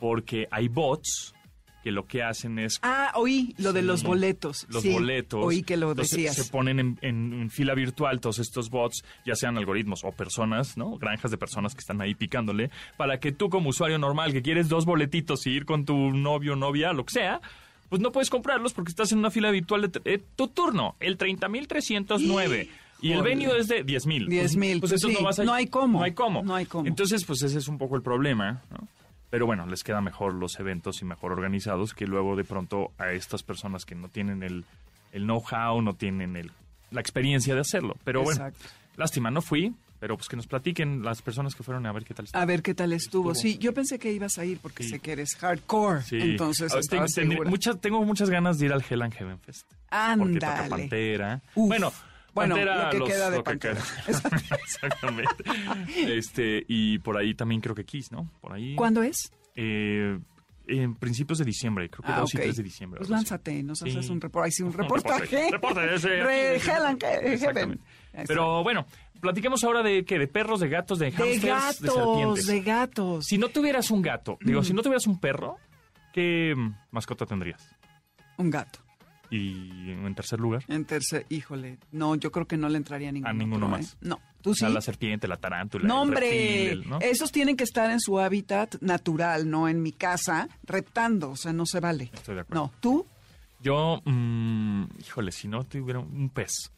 porque 0.00 0.48
hay 0.50 0.68
bots 0.68 1.34
que 1.82 1.90
lo 1.90 2.06
que 2.06 2.22
hacen 2.22 2.60
es 2.60 2.78
Ah, 2.82 3.10
oí 3.16 3.56
lo 3.58 3.72
de 3.72 3.82
los 3.82 4.04
boletos. 4.04 4.66
los 4.68 4.82
sí, 4.82 4.92
boletos. 4.92 5.44
Oí 5.44 5.64
que 5.64 5.76
lo 5.76 5.90
Entonces, 5.90 6.16
decías. 6.16 6.36
Se 6.36 6.44
ponen 6.52 6.78
en, 6.78 6.98
en- 7.02 7.32
en 7.32 7.50
fila 7.50 7.74
virtual 7.74 8.20
todos 8.20 8.38
estos 8.38 8.70
bots, 8.70 9.02
ya 9.26 9.34
sean 9.34 9.56
algoritmos 9.56 10.04
o 10.04 10.12
personas, 10.12 10.76
¿no? 10.76 10.96
Granjas 10.96 11.32
de 11.32 11.38
personas 11.38 11.74
que 11.74 11.80
están 11.80 12.00
ahí 12.00 12.14
picándole, 12.14 12.70
para 12.96 13.18
que 13.18 13.32
tú 13.32 13.48
como 13.50 13.70
usuario 13.70 13.98
normal 13.98 14.32
que 14.32 14.42
quieres 14.42 14.68
dos 14.68 14.84
boletitos 14.84 15.44
y 15.48 15.50
ir 15.50 15.64
con 15.64 15.84
tu 15.84 15.96
novio, 16.12 16.54
novia, 16.54 16.92
lo 16.92 17.04
que 17.04 17.14
sea, 17.14 17.40
pues 17.88 18.00
no 18.00 18.12
puedes 18.12 18.30
comprarlos 18.30 18.72
porque 18.74 18.90
estás 18.90 19.10
en 19.10 19.18
una 19.18 19.32
fila 19.32 19.50
virtual 19.50 19.90
de 19.90 20.00
eh, 20.04 20.22
tu 20.36 20.46
turno, 20.48 20.94
el 21.00 21.18
30.309. 21.18 22.68
Y 23.00 23.10
el 23.12 23.22
venue 23.22 23.58
es 23.58 23.66
de 23.66 23.84
10.000. 23.84 24.28
10,000, 24.28 24.78
Pues, 24.78 24.92
pues 24.92 25.02
entonces 25.02 25.10
sí, 25.10 25.14
no 25.18 25.24
vas 25.24 25.38
a- 25.40 25.44
no 25.44 25.52
hay 25.52 25.66
cómo. 25.66 25.98
No 25.98 26.04
hay 26.04 26.12
cómo. 26.12 26.42
No 26.44 26.54
hay 26.54 26.66
cómo. 26.66 26.86
Entonces, 26.86 27.24
pues 27.24 27.42
ese 27.42 27.58
es 27.58 27.66
un 27.66 27.76
poco 27.76 27.96
el 27.96 28.02
problema, 28.02 28.62
¿no? 28.70 28.86
Pero 29.32 29.46
bueno, 29.46 29.66
les 29.66 29.82
queda 29.82 30.02
mejor 30.02 30.34
los 30.34 30.60
eventos 30.60 31.00
y 31.00 31.06
mejor 31.06 31.32
organizados 31.32 31.94
que 31.94 32.06
luego 32.06 32.36
de 32.36 32.44
pronto 32.44 32.92
a 32.98 33.12
estas 33.12 33.42
personas 33.42 33.86
que 33.86 33.94
no 33.94 34.08
tienen 34.10 34.42
el, 34.42 34.66
el 35.10 35.22
know-how, 35.24 35.80
no 35.80 35.94
tienen 35.94 36.36
el, 36.36 36.52
la 36.90 37.00
experiencia 37.00 37.54
de 37.54 37.62
hacerlo. 37.62 37.96
Pero 38.04 38.22
bueno, 38.22 38.50
lástima, 38.96 39.30
no 39.30 39.40
fui, 39.40 39.74
pero 39.98 40.18
pues 40.18 40.28
que 40.28 40.36
nos 40.36 40.46
platiquen 40.46 41.02
las 41.02 41.22
personas 41.22 41.54
que 41.54 41.62
fueron 41.62 41.86
a 41.86 41.92
ver 41.92 42.04
qué 42.04 42.12
tal. 42.12 42.26
A 42.34 42.44
ver 42.44 42.60
qué 42.62 42.74
tal 42.74 42.92
estuvo. 42.92 43.32
Estuvo. 43.32 43.50
Sí, 43.52 43.56
yo 43.56 43.72
pensé 43.72 43.98
que 43.98 44.12
ibas 44.12 44.36
a 44.36 44.44
ir 44.44 44.58
porque 44.60 44.82
Sí. 44.82 44.90
sé 44.90 45.00
que 45.00 45.12
eres 45.12 45.34
hardcore. 45.36 46.02
Sí. 46.02 46.18
Entonces, 46.20 46.74
estaba 46.74 47.06
ten- 47.06 47.14
ten- 47.14 47.30
segura. 47.30 47.48
muchas- 47.48 47.80
tengo 47.80 48.04
muchas 48.04 48.28
ganas 48.28 48.58
de 48.58 48.66
ir 48.66 48.72
al 48.74 48.84
Hell 48.86 49.00
and 49.00 49.14
Heaven 49.14 49.38
Fest. 49.38 49.66
Porque 49.66 49.86
Ándale. 50.44 50.68
Pantera. 50.68 51.40
Uf. 51.54 51.68
Bueno, 51.68 51.90
Bueno, 52.34 52.54
Pantera, 52.54 52.84
lo 52.84 52.90
que 52.90 52.98
los- 52.98 53.08
queda 53.08 53.30
de 53.30 53.36
lo 53.36 53.44
que 53.44 53.50
Pantera. 53.50 53.80
queda. 54.06 54.40
Exactamente. 54.62 55.44
Este, 56.16 56.64
y 56.68 56.98
por 56.98 57.16
ahí 57.16 57.34
también 57.34 57.60
creo 57.60 57.74
que 57.74 57.84
Kiss, 57.84 58.10
¿no? 58.12 58.30
Por 58.40 58.52
ahí. 58.54 58.74
¿Cuándo 58.74 59.02
es? 59.02 59.30
Eh, 59.54 60.18
en 60.66 60.94
principios 60.94 61.38
de 61.38 61.44
diciembre, 61.44 61.90
creo 61.90 62.02
que 62.06 62.12
Ah, 62.12 62.20
2 62.20 62.34
ok. 62.34 62.40
y 62.40 62.42
3 62.44 62.56
de 62.56 62.62
diciembre. 62.62 62.98
Pues 62.98 63.10
lánzate, 63.10 63.62
nos 63.62 63.80
Sí. 63.80 63.90
haces 63.90 64.08
un 64.10 64.20
reportaje. 64.20 64.52
sí, 64.52 64.62
un 64.62 64.68
Un 64.70 64.74
reportaje. 64.78 65.50
Reporte, 65.50 65.94
ese. 65.94 66.08
Re- 66.22 66.56
Hell 66.56 66.86
and 66.86 67.02
Heaven. 67.02 67.32
Exactamente. 67.32 67.84
Exacto. 68.12 68.24
Pero 68.28 68.62
bueno, 68.62 68.86
platiquemos 69.20 69.62
ahora 69.64 69.82
de 69.82 70.04
qué, 70.04 70.18
de 70.18 70.28
perros, 70.28 70.60
de 70.60 70.68
gatos, 70.68 70.98
de 71.00 71.10
hamsters, 71.10 71.42
de, 71.42 71.48
gatos, 71.48 71.94
serpientes. 71.94 72.46
de 72.46 72.60
gatos. 72.62 73.24
Si 73.26 73.38
no 73.38 73.48
tuvieras 73.48 73.90
un 73.90 74.02
gato, 74.02 74.38
digo, 74.40 74.60
Mm. 74.60 74.64
si 74.64 74.72
no 74.72 74.82
tuvieras 74.82 75.06
un 75.06 75.18
perro, 75.20 75.56
¿qué 76.12 76.54
mm, 76.56 76.74
mascota 76.92 77.26
tendrías? 77.26 77.76
Un 78.38 78.48
gato. 78.50 78.78
Y 79.34 79.90
en 79.90 80.14
tercer 80.14 80.38
lugar, 80.40 80.62
En 80.68 80.84
tercer, 80.84 81.24
híjole. 81.30 81.78
No, 81.90 82.14
yo 82.16 82.30
creo 82.30 82.46
que 82.46 82.56
no 82.58 82.68
le 82.68 82.76
entraría 82.76 83.08
a 83.08 83.12
ninguno. 83.12 83.30
A 83.30 83.32
ninguno 83.32 83.66
otro, 83.66 83.78
más. 83.78 83.94
¿eh? 83.94 83.96
No. 84.02 84.20
¿Tú 84.42 84.50
o 84.50 84.54
sí? 84.54 84.60
sea, 84.60 84.68
la 84.68 84.80
serpiente, 84.80 85.26
la 85.26 85.36
tarántula, 85.38 85.86
No, 85.88 85.94
el 85.94 86.00
hombre, 86.08 86.20
reptil, 86.28 86.82
el- 86.82 86.88
¿no? 86.90 86.98
esos 87.00 87.32
tienen 87.32 87.56
que 87.56 87.64
estar 87.64 87.90
en 87.90 88.00
su 88.00 88.20
hábitat 88.20 88.74
natural, 88.82 89.48
no 89.48 89.68
en 89.68 89.80
mi 89.82 89.92
casa, 89.92 90.48
reptando, 90.64 91.30
o 91.30 91.36
sea, 91.36 91.52
no 91.52 91.64
se 91.64 91.80
vale. 91.80 92.10
Estoy 92.12 92.34
de 92.34 92.40
acuerdo. 92.42 92.62
No, 92.64 92.72
tú, 92.80 93.06
Yo, 93.62 94.02
mm, 94.04 94.84
híjole, 95.00 95.30
si 95.32 95.46
no 95.48 95.62
tuviera 95.64 96.00
un 96.00 96.28
pez. 96.28 96.72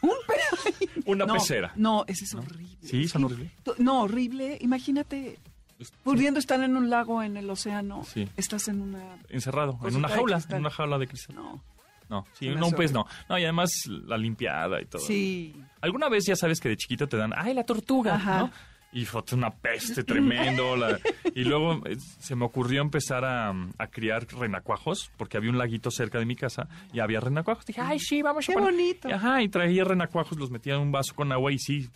Una 1.06 1.26
no, 1.26 1.34
pecera. 1.34 1.72
No, 1.76 2.04
ese 2.06 2.24
es 2.24 2.34
horrible. 2.34 2.76
Sí, 2.82 3.02
Es 3.02 3.10
son 3.10 3.24
horribles. 3.24 3.52
No, 3.78 4.02
horrible. 4.02 4.56
Imagínate, 4.60 5.38
Es- 5.78 5.92
pudiendo 6.02 6.38
estar 6.40 6.60
en 6.62 6.76
un 6.76 6.88
lago 6.90 7.22
en 7.22 7.36
el 7.36 7.48
océano, 7.50 8.04
Sí. 8.04 8.28
estás 8.36 8.68
en 8.68 8.80
una... 8.80 9.18
Encerrado, 9.28 9.78
en 9.84 9.96
una 9.96 10.08
jaula, 10.08 10.40
en 10.48 10.56
una 10.60 10.70
jaula 10.70 10.98
de 10.98 11.06
cristal. 11.06 11.36
No, 11.36 11.62
No, 12.10 12.26
sí, 12.34 12.48
no, 12.50 12.66
un 12.66 12.72
pez 12.74 12.92
no. 12.92 13.06
No, 13.28 13.38
y 13.38 13.44
además 13.44 13.70
la 13.86 14.18
limpiada 14.18 14.80
y 14.82 14.84
todo. 14.86 15.00
sí. 15.00 15.54
Alguna 15.80 16.08
vez 16.10 16.26
ya 16.26 16.36
sabes 16.36 16.60
que 16.60 16.68
de 16.68 16.76
chiquito 16.76 17.06
te 17.08 17.16
dan, 17.16 17.32
ay, 17.34 17.54
la 17.54 17.64
tortuga, 17.64 18.16
Ajá. 18.16 18.38
¿no? 18.40 18.50
Y 18.92 19.04
fue 19.04 19.22
una 19.34 19.50
peste 19.50 20.02
tremendo. 20.02 20.76
la- 20.76 20.98
Y 21.36 21.44
luego 21.44 21.86
eh, 21.86 21.96
se 22.18 22.34
me 22.34 22.44
ocurrió 22.44 22.82
empezar 22.82 23.24
a, 23.24 23.50
a 23.78 23.86
criar 23.86 24.26
renacuajos, 24.26 25.12
porque 25.16 25.36
había 25.36 25.50
un 25.50 25.58
laguito 25.58 25.92
cerca 25.92 26.18
de 26.18 26.26
mi 26.26 26.34
casa 26.34 26.66
y 26.92 26.98
había 26.98 27.20
renacuajos. 27.20 27.64
Dije, 27.64 27.80
ay, 27.80 28.00
sí, 28.00 28.20
vamos 28.20 28.44
Qué 28.44 28.52
a 28.52 28.56
poner-". 28.56 28.72
bonito. 28.72 29.08
Y, 29.08 29.12
ajá, 29.12 29.40
y 29.42 29.48
traía 29.48 29.84
renacuajos, 29.84 30.36
los 30.36 30.50
metía 30.50 30.74
en 30.74 30.80
un 30.80 30.90
vaso 30.92 31.14
con 31.14 31.30
agua 31.30 31.52
y 31.52 31.58
sí, 31.60 31.88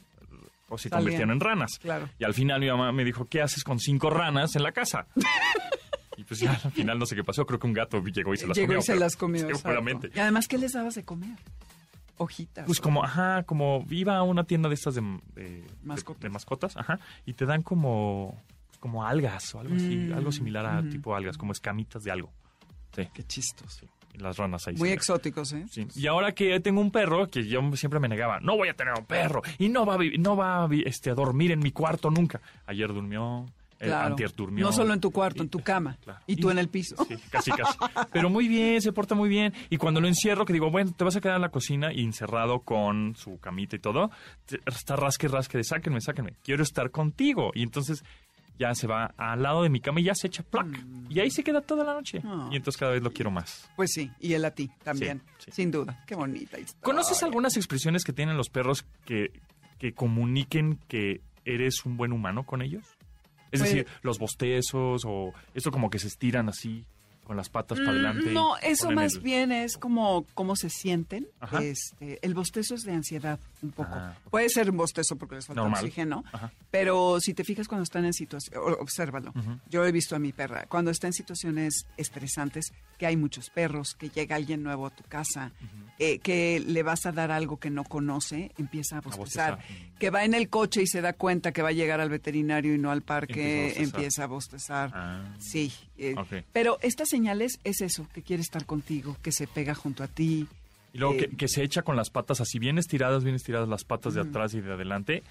o 0.69 0.79
se 0.79 0.89
Salían. 0.89 1.03
convertían 1.05 1.31
en 1.33 1.41
ranas. 1.41 1.79
Claro. 1.83 2.09
Y 2.19 2.25
al 2.25 2.33
final 2.33 2.61
mi 2.61 2.69
mamá 2.69 2.93
me 2.93 3.05
dijo, 3.05 3.27
¿qué 3.27 3.43
haces 3.43 3.65
con 3.65 3.81
cinco 3.81 4.09
ranas 4.11 4.55
en 4.55 4.63
la 4.63 4.71
casa? 4.71 5.09
Y 6.17 6.25
pues 6.25 6.41
ya 6.41 6.53
al 6.53 6.73
final 6.73 6.99
no 6.99 7.07
sé 7.07 7.17
qué 7.17 7.25
pasó, 7.25 7.45
creo 7.47 7.59
que 7.59 7.67
un 7.67 7.73
gato 7.73 8.03
llegó 8.05 8.33
y 8.35 8.37
se 8.37 8.47
las 8.47 8.57
Llegó 8.57 8.69
comió. 8.69 8.79
y 8.79 8.83
se 8.83 8.97
las 8.97 9.17
comió. 9.17 9.57
Seguramente. 9.57 10.11
Y 10.15 10.19
además, 10.21 10.47
¿qué 10.49 10.59
les 10.59 10.73
dabas 10.73 10.95
de 10.95 11.05
comer? 11.05 11.37
Hojitas. 12.17 12.67
Pues 12.67 12.81
como, 12.81 13.03
ajá, 13.03 13.43
como 13.43 13.85
iba 13.91 14.17
a 14.17 14.23
una 14.23 14.45
tienda 14.45 14.69
de 14.69 14.77
estas 14.77 14.95
de, 14.95 15.01
de- 15.35 15.65
Mascotas. 15.83 16.21
de- 16.23 16.29
de 16.29 16.33
mascotas, 16.33 16.77
ajá, 16.77 17.01
y 17.27 17.33
te 17.33 17.45
dan 17.45 17.63
como, 17.63 18.41
pues, 18.69 18.79
como 18.79 19.05
algas 19.05 19.53
o 19.57 19.61
algo 19.61 19.75
así, 19.75 19.97
Mm, 19.97 20.13
algo 20.15 20.31
similar 20.31 20.65
a 20.65 20.89
tipo 20.89 21.17
algas, 21.17 21.37
como 21.37 21.51
escamitas 21.53 22.05
de 22.05 22.13
algo. 22.13 22.31
Sí, 22.95 23.09
Qué 23.13 23.25
chistos. 23.25 23.83
y 24.13 24.19
las 24.19 24.37
ranas 24.37 24.69
ahí. 24.69 24.77
Muy 24.77 24.91
sí. 24.91 24.95
exóticos, 24.95 25.53
¿eh? 25.55 25.65
Sí. 25.69 25.89
Y 25.97 26.07
ahora 26.07 26.33
que 26.37 26.61
tengo 26.61 26.81
un 26.81 26.93
perro, 26.93 27.29
que 27.29 27.45
yo 27.49 27.61
siempre 27.75 27.99
me 27.99 28.07
negaba, 28.09 28.39
no 28.39 28.57
voy 28.57 28.69
a 28.69 28.75
tener 28.75 28.95
un 28.97 29.05
perro 29.07 29.43
y 29.59 29.69
no 29.69 29.85
va 29.85 29.95
a, 29.95 29.99
no 30.17 30.37
va 30.37 30.65
a, 30.67 30.69
este, 30.85 31.11
a 31.11 31.15
dormir 31.15 31.51
en 31.51 31.59
mi 31.59 31.73
cuarto 31.73 32.11
nunca. 32.13 32.41
Ayer 32.67 32.87
durmió, 32.95 33.45
Claro. 33.79 34.17
durmió. 34.37 34.65
No 34.67 34.73
solo 34.73 34.95
en 34.95 35.01
tu 35.01 35.11
cuarto, 35.11 35.43
en 35.43 35.49
tu 35.49 35.61
cama. 35.61 35.97
Claro. 36.05 36.21
Y 36.27 36.37
tú 36.37 36.51
en 36.51 36.59
el 36.59 36.69
piso. 36.69 36.97
Sí, 37.09 37.17
casi, 37.31 37.51
casi. 37.51 37.79
Pero 38.13 38.29
muy 38.31 38.49
bien, 38.49 38.81
se 38.83 38.93
porta 38.93 39.15
muy 39.15 39.29
bien. 39.29 39.53
Y 39.71 39.77
cuando 39.77 40.01
lo 40.01 40.09
encierro, 40.09 40.45
que 40.45 40.53
digo, 40.53 40.71
bueno, 40.71 40.93
te 40.97 41.05
vas 41.05 41.17
a 41.17 41.21
quedar 41.21 41.37
en 41.37 41.43
la 41.43 41.49
cocina 41.51 41.93
y 41.93 42.03
encerrado 42.03 42.61
con 42.61 43.15
su 43.17 43.39
camita 43.39 43.77
y 43.77 43.79
todo, 43.79 44.11
está 44.67 44.97
rasque, 44.97 45.29
rasque 45.29 45.59
de 45.59 45.65
sáquenme, 45.65 46.01
sáquenme. 46.01 46.35
Quiero 46.43 46.63
estar 46.63 46.91
contigo. 46.91 47.51
Y 47.55 47.63
entonces 47.63 48.05
ya 48.59 48.73
se 48.75 48.87
va 48.87 49.13
al 49.17 49.43
lado 49.43 49.63
de 49.65 49.69
mi 49.69 49.81
cama 49.81 50.01
y 50.01 50.05
ya 50.05 50.15
se 50.15 50.29
echa 50.29 50.43
plac. 50.43 50.67
Y 51.09 51.19
ahí 51.21 51.31
se 51.31 51.43
queda 51.43 51.61
toda 51.61 51.85
la 51.85 51.95
noche. 51.95 52.23
Y 52.51 52.57
entonces 52.57 52.77
cada 52.79 52.93
vez 52.93 53.03
lo 53.03 53.11
quiero 53.13 53.31
más. 53.31 53.69
Pues 53.77 53.91
sí, 53.93 54.11
y 54.21 54.35
él 54.35 54.45
a 54.45 54.53
ti 54.53 54.71
también, 54.85 55.23
Sí, 55.39 55.47
sí. 55.47 55.53
sin 55.53 55.71
duda. 55.71 56.05
Qué 56.07 56.15
bonita 56.15 56.59
historia. 56.59 56.83
¿Conoces 56.83 57.23
algunas 57.23 57.57
expresiones 57.57 58.05
que 58.05 58.13
tienen 58.13 58.37
los 58.37 58.51
perros 58.51 58.85
que, 59.05 59.33
que 59.79 59.93
comuniquen 59.93 60.79
que 60.89 61.21
eres 61.45 61.85
un 61.85 61.97
buen 61.97 62.13
humano 62.13 62.45
con 62.45 62.63
ellos? 62.63 62.85
Es 63.55 63.61
Pues- 63.61 63.73
decir, 63.73 63.87
los 64.03 64.19
bostezos 64.19 65.03
o 65.07 65.33
esto 65.55 65.71
como 65.71 65.89
que 65.91 65.99
se 65.99 66.09
estiran 66.09 66.49
así. 66.49 66.85
Con 67.25 67.37
las 67.37 67.49
patas 67.49 67.79
para 67.79 67.91
adelante. 67.91 68.31
Mm, 68.31 68.35
No, 68.35 68.55
y 68.63 68.67
eso 68.67 68.91
más 68.91 69.15
el- 69.15 69.21
bien 69.21 69.51
es 69.53 69.77
como 69.77 70.25
cómo 70.35 70.55
se 70.57 70.71
sienten. 70.71 71.27
Ajá. 71.41 71.63
Este, 71.63 72.19
el 72.23 72.35
bostezo 72.35 72.75
es 72.75 72.83
de 72.83 72.93
ansiedad, 72.93 73.41
un 73.63 73.71
poco. 73.73 73.91
Ah. 73.93 74.15
Puede 74.31 74.49
ser 74.51 74.71
un 74.71 74.77
bostezo 74.77 75.17
porque 75.17 75.37
les 75.37 75.47
falta 75.47 75.63
Normal. 75.63 75.83
oxígeno, 75.83 76.25
Ajá. 76.33 76.53
pero 76.71 77.19
si 77.21 77.35
te 77.35 77.45
fijas 77.45 77.67
cuando 77.67 77.83
están 77.83 78.05
en 78.05 78.13
situaciones, 78.13 78.61
obsérvalo. 78.79 79.31
Ujú. 79.35 79.59
Yo 79.71 79.85
he 79.85 79.93
visto 79.93 80.15
a 80.15 80.19
mi 80.19 80.33
perra, 80.33 80.67
cuando 80.69 80.91
está 80.91 81.07
en 81.07 81.13
situaciones 81.15 81.87
estresantes, 81.97 82.73
que 82.99 83.07
hay 83.07 83.17
muchos 83.17 83.51
perros, 83.51 83.95
que 83.95 84.09
llega 84.11 84.37
alguien 84.37 84.63
nuevo 84.63 84.87
a 84.87 84.91
tu 84.91 85.03
casa, 85.05 85.51
eh, 85.99 86.19
que 86.21 86.63
le 86.65 86.83
vas 86.83 87.07
a 87.07 87.13
dar 87.13 87.31
algo 87.33 87.59
que 87.59 87.71
no 87.71 87.85
conoce, 87.85 88.53
empieza 88.59 88.99
a 88.99 89.01
bostezar. 89.01 89.57
bostezar. 89.57 89.95
Que 89.99 90.11
va 90.11 90.25
en 90.25 90.35
el 90.35 90.49
coche 90.49 90.83
y 90.83 90.87
se 90.87 91.01
da 91.01 91.13
cuenta 91.13 91.53
que 91.53 91.63
va 91.63 91.71
a 91.71 91.73
llegar 91.73 92.01
al 92.01 92.11
veterinario 92.11 92.75
y 92.75 92.79
no 92.79 92.91
al 92.91 93.03
parque, 93.03 93.75
Empieza 93.77 93.81
a 93.81 93.83
bostezar. 93.83 93.95
empieza 93.95 94.25
a 94.25 94.27
bostezar. 94.27 94.91
Ah. 94.95 95.35
Sí, 95.39 95.73
eh, 95.97 96.15
pero 96.53 96.79
estas 96.83 97.13
señales 97.15 97.61
es 97.65 97.81
eso, 97.81 98.07
que 98.13 98.23
quiere 98.23 98.43
estar 98.43 98.67
contigo, 98.67 99.17
que 99.23 99.31
se 99.33 99.47
pega 99.47 99.75
junto 99.75 100.03
a 100.03 100.09
ti. 100.09 100.47
Y 100.93 100.99
luego 100.99 101.15
Eh, 101.15 101.17
que, 101.19 101.37
que 101.37 101.49
se 101.49 101.63
echa 101.63 101.83
con 101.83 101.97
las 101.97 102.11
patas 102.11 102.41
así 102.41 102.59
bien 102.59 102.79
estiradas, 102.79 103.23
bien 103.25 103.37
estiradas 103.37 103.69
las 103.69 103.85
patas 103.85 104.15
de 104.15 104.21
atrás 104.23 104.55
y 104.55 104.61
de 104.61 104.73
adelante. 104.73 105.23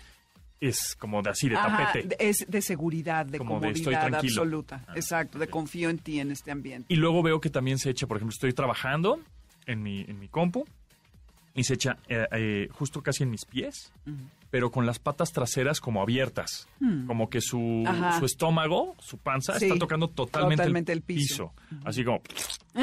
Es 0.62 0.96
como 0.96 1.22
de 1.22 1.30
así, 1.30 1.50
de 1.50 1.56
Ajá, 1.58 1.92
tapete. 1.92 2.08
de- 2.08 2.16
es 2.20 2.46
de 2.48 2.62
seguridad, 2.62 3.26
de 3.26 3.38
Como 3.38 3.60
de 3.60 3.68
estoy 3.72 3.84
comodidad 3.96 4.10
tranquilo. 4.10 4.42
absoluta. 4.44 4.86
Ah, 4.88 4.94
Exacto, 4.96 5.38
de 5.40 5.46
ok. 5.46 5.52
confío 5.52 5.90
en 5.90 5.98
ti 6.00 6.20
en 6.22 6.32
este 6.32 6.52
ambiente. 6.52 6.86
Y 6.94 6.96
luego 6.96 7.22
veo 7.22 7.42
que 7.42 7.50
también 7.50 7.78
se 7.80 7.90
echa, 7.90 8.08
por 8.08 8.16
ejemplo, 8.18 8.34
estoy 8.34 8.54
trabajando 8.54 9.20
en 9.66 9.84
mi, 9.84 10.02
en 10.08 10.20
mi 10.20 10.30
compu 10.30 10.66
y 11.54 11.64
se 11.66 11.74
echa 11.74 11.98
eh, 12.08 12.26
eh, 12.32 12.68
justo 12.72 13.02
casi 13.02 13.24
en 13.24 13.30
mis 13.32 13.44
pies, 13.46 13.92
Ujú. 14.08 14.16
Pero 14.54 14.70
con 14.70 14.86
las 14.86 15.00
patas 15.00 15.32
traseras 15.32 15.80
como 15.80 16.00
abiertas. 16.00 16.68
Hmm. 16.80 17.08
Como 17.08 17.28
que 17.28 17.42
su, 17.42 17.84
su 18.20 18.26
estómago, 18.26 18.96
su 19.00 19.18
panza, 19.18 19.58
Sí, 19.58 19.66
está 19.66 19.80
tocando 19.80 20.10
totalmente, 20.10 20.58
totalmente 20.58 20.92
el 20.92 21.02
piso. 21.02 21.54
Así 21.84 22.06
como, 22.06 22.22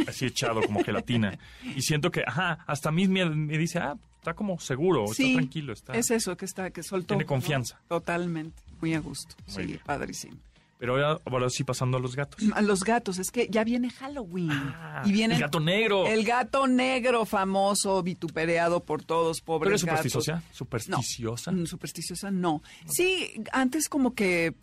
así 0.08 0.26
echado, 0.26 0.62
como 0.62 0.82
gelatina. 0.82 1.38
Y 1.76 1.82
siento 1.82 2.10
que, 2.10 2.24
ajá, 2.26 2.64
hasta 2.66 2.88
a 2.88 2.92
mí 2.92 3.06
me, 3.06 3.24
me 3.24 3.56
dice, 3.56 3.78
ah, 3.78 3.96
está 4.18 4.34
como 4.34 4.58
seguro, 4.58 5.06
Sí, 5.14 5.28
está 5.28 5.38
tranquilo. 5.42 5.72
Está. 5.72 5.92
es 5.92 6.10
eso 6.10 6.36
que 6.36 6.44
está, 6.44 6.72
que 6.72 6.82
soltó. 6.82 7.14
Tiene 7.14 7.22
¿no? 7.22 7.28
confianza. 7.28 7.80
Totalmente, 7.86 8.60
muy 8.80 8.94
a 8.94 8.98
gusto. 8.98 9.36
Muy 9.46 9.54
sí, 9.54 9.66
bien. 9.68 9.80
padrísimo. 9.86 10.38
Pero 10.80 10.94
ahora, 10.94 11.20
ahora 11.26 11.50
sí 11.50 11.62
pasando 11.62 11.98
a 11.98 12.00
los 12.00 12.16
gatos. 12.16 12.42
A 12.54 12.62
los 12.62 12.84
gatos, 12.84 13.18
es 13.18 13.30
que 13.30 13.48
ya 13.50 13.64
viene 13.64 13.90
Halloween. 13.90 14.50
Ah, 14.50 15.02
y 15.04 15.12
viene 15.12 15.34
el 15.34 15.40
gato 15.42 15.60
negro. 15.60 16.06
El 16.06 16.24
gato 16.24 16.66
negro 16.66 17.26
famoso, 17.26 18.02
vitupereado 18.02 18.82
por 18.82 19.04
todos, 19.04 19.42
pobres 19.42 19.66
¿Pero 19.66 19.76
es 19.76 19.84
gatos. 19.84 20.10
supersticiosa? 20.10 20.42
¿Supersticiosa? 20.50 21.52
No, 21.52 21.62
mm, 21.62 21.66
supersticiosa 21.66 22.30
no. 22.30 22.62
Sí, 22.86 23.30
antes 23.52 23.90
como 23.90 24.14
que 24.14 24.54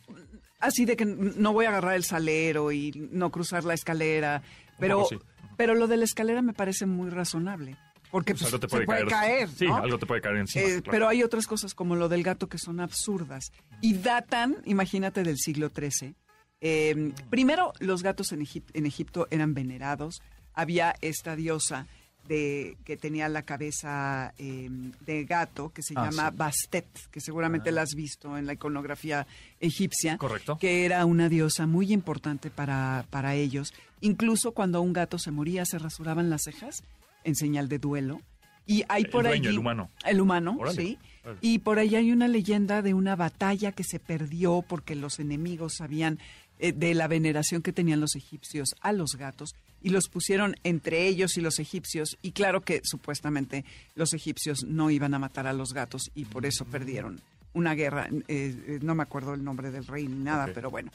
así 0.60 0.86
de 0.86 0.98
que 0.98 1.06
no 1.06 1.54
voy 1.54 1.66
a 1.66 1.70
agarrar 1.70 1.96
el 1.96 2.04
salero 2.04 2.72
y 2.72 2.92
no 3.12 3.30
cruzar 3.30 3.64
la 3.64 3.76
escalera, 3.76 4.42
pero 4.80 5.06
sí. 5.06 5.20
pero 5.56 5.76
lo 5.76 5.86
de 5.86 5.98
la 5.98 6.06
escalera 6.06 6.42
me 6.42 6.54
parece 6.54 6.88
muy 6.88 7.12
razonable. 7.12 7.78
Porque 8.12 8.34
Pues 8.34 8.44
pues, 8.44 8.54
algo 8.54 8.60
te 8.68 8.70
se 8.78 8.86
puede, 8.86 9.06
caer. 9.08 9.50
Sí, 9.50 9.66
¿no? 9.68 9.76
algo 9.78 9.98
te 10.00 10.06
puede 10.06 10.22
caer 10.22 10.38
encima. 10.38 10.64
Eh, 10.66 10.68
claro. 10.82 10.92
Pero 10.92 11.08
hay 11.10 11.24
otras 11.24 11.46
cosas 11.48 11.74
como 11.74 11.96
lo 11.96 12.08
del 12.10 12.24
gato 12.24 12.48
que 12.48 12.58
son 12.58 12.80
absurdas 12.80 13.52
y 13.82 13.94
datan, 13.96 14.56
imagínate, 14.66 15.24
del 15.24 15.38
siglo 15.38 15.70
XIII. 15.70 16.16
Eh, 16.62 17.12
primero, 17.30 17.74
los 17.80 18.04
gatos 18.04 18.32
en, 18.32 18.42
Egip- 18.42 18.70
en 18.74 18.86
Egipto 18.86 19.28
eran 19.30 19.54
venerados. 19.54 20.22
Había 20.54 20.96
esta 21.02 21.36
diosa 21.36 21.86
de, 22.28 22.78
que 22.84 22.98
tenía 22.98 23.30
la 23.30 23.44
cabeza 23.44 24.34
eh, 24.38 24.70
de 25.06 25.24
gato 25.26 25.70
que 25.70 25.82
se 25.84 25.94
Ah, 25.96 26.06
llama 26.10 26.30
sí. 26.32 26.36
Bastet, 26.38 26.88
que 27.12 27.22
seguramente 27.22 27.72
la 27.72 27.84
has 27.84 27.94
visto 27.96 28.38
en 28.38 28.46
la 28.48 28.54
iconografía 28.54 29.28
egipcia. 29.60 30.18
Correcto. 30.18 30.58
Que 30.60 30.84
era 30.86 31.06
una 31.06 31.30
diosa 31.30 31.68
muy 31.68 31.94
importante 31.94 32.50
para, 32.50 33.06
para 33.12 33.36
ellos. 33.36 33.74
Incluso 34.02 34.52
cuando 34.52 34.82
un 34.82 34.94
gato 34.94 35.20
se 35.20 35.32
moría, 35.32 35.66
se 35.66 35.78
rasuraban 35.80 36.30
las 36.30 36.42
cejas 36.44 36.84
en 37.28 37.36
señal 37.36 37.70
de 37.70 37.78
duelo. 37.78 38.22
Y 38.66 38.84
hay 38.90 39.04
El 39.04 39.10
por 39.10 39.24
dueño, 39.24 39.44
allí- 39.44 39.48
el 39.50 39.60
humano. 39.60 39.90
El 40.06 40.20
humano, 40.20 40.58
Órale, 40.60 40.82
sí. 40.82 40.98
órale. 41.24 41.40
Y 41.42 41.60
por 41.60 41.80
ahí 41.80 41.96
hay 41.96 42.12
una 42.12 42.28
leyenda 42.28 42.82
de 42.82 42.94
una 42.94 43.16
batalla 43.16 43.72
que 43.72 43.84
se 43.84 44.00
perdió 44.00 44.64
porque 44.68 44.96
los 44.96 45.20
enemigos 45.20 45.76
sabían 45.78 46.20
eh, 46.60 46.72
de 46.74 46.94
la 46.96 47.08
veneración 47.08 47.62
que 47.62 47.72
tenían 47.72 48.00
los 48.02 48.16
egipcios 48.16 48.76
a 48.82 48.92
los 48.92 49.16
gatos 49.16 49.54
y 49.82 49.90
los 49.92 50.10
pusieron 50.10 50.56
entre 50.64 51.06
ellos 51.08 51.38
y 51.38 51.42
los 51.42 51.60
egipcios. 51.60 52.18
Y 52.24 52.32
claro 52.32 52.62
que 52.62 52.82
supuestamente 52.84 53.64
los 53.96 54.14
egipcios 54.14 54.64
no 54.66 54.90
iban 54.90 55.14
a 55.14 55.20
matar 55.20 55.46
a 55.48 55.54
los 55.54 55.74
gatos 55.74 56.10
y 56.16 56.26
por 56.26 56.46
eso 56.48 56.66
perdieron 56.66 57.22
una 57.54 57.74
guerra. 57.76 58.08
eh, 58.10 58.22
eh, 58.68 58.80
no 58.82 58.96
me 58.96 59.04
acuerdo 59.04 59.34
el 59.36 59.44
nombre 59.44 59.70
del 59.72 59.86
rey 59.86 60.08
ni 60.08 60.24
nada, 60.24 60.50
pero 60.54 60.70
bueno. 60.72 60.92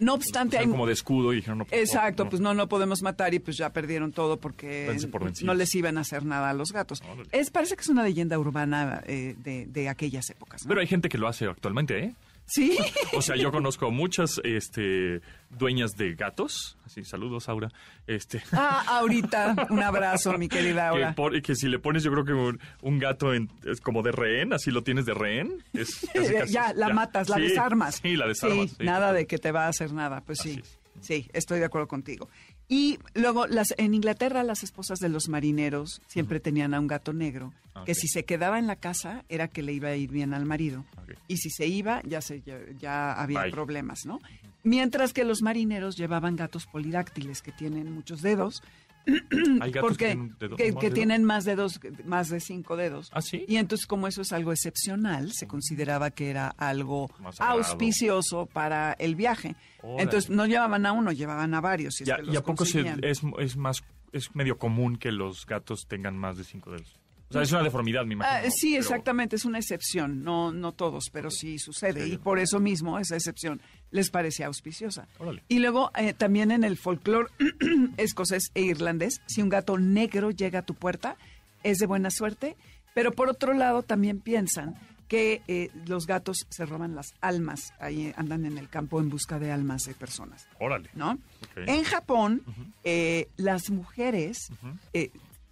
No 0.00 0.14
obstante, 0.14 0.58
hay 0.58 0.66
como 0.66 0.86
de 0.86 0.94
escudo 0.94 1.32
y 1.32 1.36
dijeron, 1.36 1.58
no, 1.58 1.64
pues, 1.66 1.80
Exacto, 1.80 2.24
no. 2.24 2.30
pues 2.30 2.40
no, 2.40 2.54
no 2.54 2.68
podemos 2.68 3.02
matar 3.02 3.32
y 3.34 3.38
pues 3.38 3.56
ya 3.56 3.70
perdieron 3.72 4.12
todo 4.12 4.38
porque 4.38 4.86
por 5.12 5.24
vencidos. 5.24 5.46
no 5.46 5.54
les 5.54 5.74
iban 5.74 5.98
a 5.98 6.00
hacer 6.00 6.24
nada 6.24 6.50
a 6.50 6.54
los 6.54 6.72
gatos. 6.72 7.02
Órale. 7.02 7.28
Es, 7.32 7.50
parece 7.50 7.76
que 7.76 7.82
es 7.82 7.88
una 7.88 8.02
leyenda 8.02 8.38
urbana 8.38 9.02
eh, 9.06 9.36
de, 9.38 9.66
de 9.66 9.88
aquellas 9.88 10.28
épocas. 10.30 10.64
¿no? 10.64 10.68
Pero 10.68 10.80
hay 10.80 10.86
gente 10.86 11.08
que 11.08 11.18
lo 11.18 11.28
hace 11.28 11.46
actualmente, 11.46 11.98
¿eh? 12.02 12.14
Sí, 12.52 12.76
O 13.14 13.22
sea, 13.22 13.36
yo 13.36 13.52
conozco 13.52 13.90
muchas 13.92 14.40
este, 14.42 15.20
dueñas 15.50 15.92
de 15.96 16.14
gatos. 16.14 16.76
Así, 16.84 17.04
saludos, 17.04 17.48
Aura. 17.48 17.68
Este, 18.08 18.42
ah, 18.52 18.84
ahorita 18.88 19.68
un 19.70 19.80
abrazo, 19.82 20.36
mi 20.36 20.48
querida 20.48 20.90
que, 20.90 20.96
Aura. 20.98 21.14
por- 21.14 21.40
que 21.42 21.54
si 21.54 21.68
le 21.68 21.78
pones, 21.78 22.02
yo 22.02 22.10
creo 22.10 22.24
que 22.24 22.32
un, 22.32 22.58
un 22.82 22.98
gato 22.98 23.32
en- 23.34 23.48
es 23.64 23.80
como 23.80 24.02
de 24.02 24.10
rehén, 24.12 24.52
así 24.52 24.70
lo 24.72 24.82
tienes 24.82 25.06
de 25.06 25.14
rehén. 25.14 25.62
Es 25.74 26.08
casi, 26.12 26.34
casi- 26.34 26.52
ya, 26.52 26.72
la 26.74 26.88
matas, 26.90 27.28
la 27.28 27.36
Sí, 27.36 27.42
desarmas. 27.42 28.00
Sí, 28.02 28.16
la 28.16 28.26
desarmas. 28.26 28.70
Sí, 28.70 28.76
sí. 28.80 28.84
nada 28.84 29.12
de 29.12 29.26
que 29.28 29.38
te 29.38 29.52
va 29.52 29.66
a 29.66 29.68
hacer 29.68 29.92
nada, 29.92 30.20
pues 30.22 30.40
sí. 30.40 30.60
Sí, 31.00 31.30
estoy 31.32 31.60
de 31.60 31.64
acuerdo 31.64 31.88
contigo. 31.88 32.28
Y 32.72 33.00
luego, 33.14 33.48
las, 33.48 33.74
en 33.78 33.94
Inglaterra, 33.94 34.44
las 34.44 34.62
esposas 34.62 35.00
de 35.00 35.08
los 35.08 35.28
marineros 35.28 36.00
siempre 36.06 36.38
tenían 36.38 36.72
a 36.72 36.78
un 36.78 36.86
gato 36.86 37.12
negro, 37.12 37.52
Ah, 37.74 37.82
que 37.84 37.94
si 37.94 38.06
se 38.08 38.24
quedaba 38.24 38.58
en 38.58 38.66
la 38.66 38.76
casa 38.76 39.24
era 39.28 39.48
que 39.48 39.62
le 39.62 39.72
iba 39.72 39.88
a 39.88 39.96
ir 39.96 40.10
bien 40.10 40.34
al 40.34 40.44
marido. 40.44 40.84
Y 41.28 41.36
si 41.38 41.50
se 41.50 41.66
iba, 41.66 42.00
ya, 42.04 42.20
se, 42.20 42.42
ya, 42.42 42.58
ya 42.78 43.12
había 43.12 43.42
Bye. 43.42 43.50
problemas, 43.52 44.06
¿no? 44.06 44.20
Mientras 44.62 45.12
que 45.12 45.24
los 45.24 45.42
marineros 45.42 45.96
llevaban 45.96 46.36
gatos 46.36 46.66
polidáctiles, 46.66 47.42
que 47.42 47.52
tienen 47.52 47.90
muchos 47.92 48.22
dedos, 48.22 48.62
Hay 49.60 49.70
gatos 49.72 49.88
porque 49.90 50.06
que 50.06 50.14
tienen 50.14 50.36
dedos- 50.38 50.56
que, 50.56 50.72
más 50.72 50.80
que 50.80 50.90
tienen 50.90 51.24
más 51.24 51.44
dedos, 51.44 51.80
más 52.04 52.28
de 52.28 52.40
cinco 52.40 52.76
dedos. 52.76 53.10
¿Ah, 53.12 53.22
sí? 53.22 53.44
Y 53.48 53.56
entonces, 53.56 53.86
como 53.86 54.06
eso 54.08 54.22
es 54.22 54.32
algo 54.32 54.52
excepcional, 54.52 55.32
se 55.32 55.46
consideraba 55.46 56.10
que 56.10 56.30
era 56.30 56.48
algo 56.48 57.08
auspicioso 57.38 58.46
para 58.46 58.92
el 58.94 59.14
viaje. 59.14 59.56
Órale. 59.82 60.02
Entonces, 60.02 60.30
no 60.30 60.46
llevaban 60.46 60.86
a 60.86 60.92
uno, 60.92 61.12
llevaban 61.12 61.54
a 61.54 61.60
varios. 61.60 61.94
si 61.94 62.04
es 62.04 62.08
Ya- 62.08 62.16
que 62.18 62.30
¿Y 62.30 62.36
a 62.36 62.42
poco 62.42 62.64
se- 62.64 62.94
es, 63.02 63.22
es 63.38 63.56
más, 63.56 63.82
es 64.12 64.34
medio 64.34 64.58
común 64.58 64.96
que 64.96 65.12
los 65.12 65.46
gatos 65.46 65.86
tengan 65.88 66.16
más 66.16 66.36
de 66.36 66.44
cinco 66.44 66.70
dedos? 66.70 66.98
O 67.28 67.32
sea, 67.32 67.42
es 67.42 67.52
una 67.52 67.62
deformidad, 67.62 68.04
me 68.04 68.14
imagino. 68.14 68.38
Ah, 68.48 68.50
sí, 68.50 68.70
pero- 68.72 68.80
exactamente, 68.82 69.36
es 69.36 69.44
una 69.44 69.58
excepción, 69.58 70.24
no, 70.24 70.50
no 70.52 70.72
todos, 70.72 71.10
pero 71.12 71.30
sí 71.30 71.58
sucede. 71.60 72.04
Sí. 72.04 72.14
Y 72.14 72.18
por 72.18 72.40
eso 72.40 72.58
mismo 72.58 72.98
esa 72.98 73.14
excepción 73.14 73.60
les 73.90 74.10
parece 74.10 74.44
auspiciosa. 74.44 75.08
Órale. 75.18 75.42
Y 75.48 75.58
luego 75.58 75.90
eh, 75.96 76.12
también 76.12 76.50
en 76.50 76.64
el 76.64 76.76
folclore 76.76 77.30
escocés 77.96 78.50
e 78.54 78.62
irlandés, 78.62 79.20
si 79.26 79.42
un 79.42 79.48
gato 79.48 79.78
negro 79.78 80.30
llega 80.30 80.60
a 80.60 80.66
tu 80.66 80.74
puerta, 80.74 81.16
es 81.62 81.78
de 81.78 81.86
buena 81.86 82.10
suerte. 82.10 82.56
Pero 82.94 83.12
por 83.12 83.28
otro 83.28 83.54
lado 83.54 83.82
también 83.82 84.20
piensan 84.20 84.74
que 85.06 85.42
eh, 85.48 85.70
los 85.86 86.06
gatos 86.06 86.46
se 86.50 86.66
roban 86.66 86.94
las 86.94 87.14
almas, 87.20 87.72
ahí 87.80 88.12
andan 88.16 88.46
en 88.46 88.58
el 88.58 88.68
campo 88.68 89.00
en 89.00 89.08
busca 89.08 89.38
de 89.40 89.50
almas 89.50 89.82
de 89.82 89.94
personas. 89.94 90.46
Órale. 90.60 90.88
¿no? 90.94 91.18
En 91.56 91.82
Japón, 91.82 92.42
eh, 92.84 93.28
las 93.36 93.70
mujeres 93.70 94.52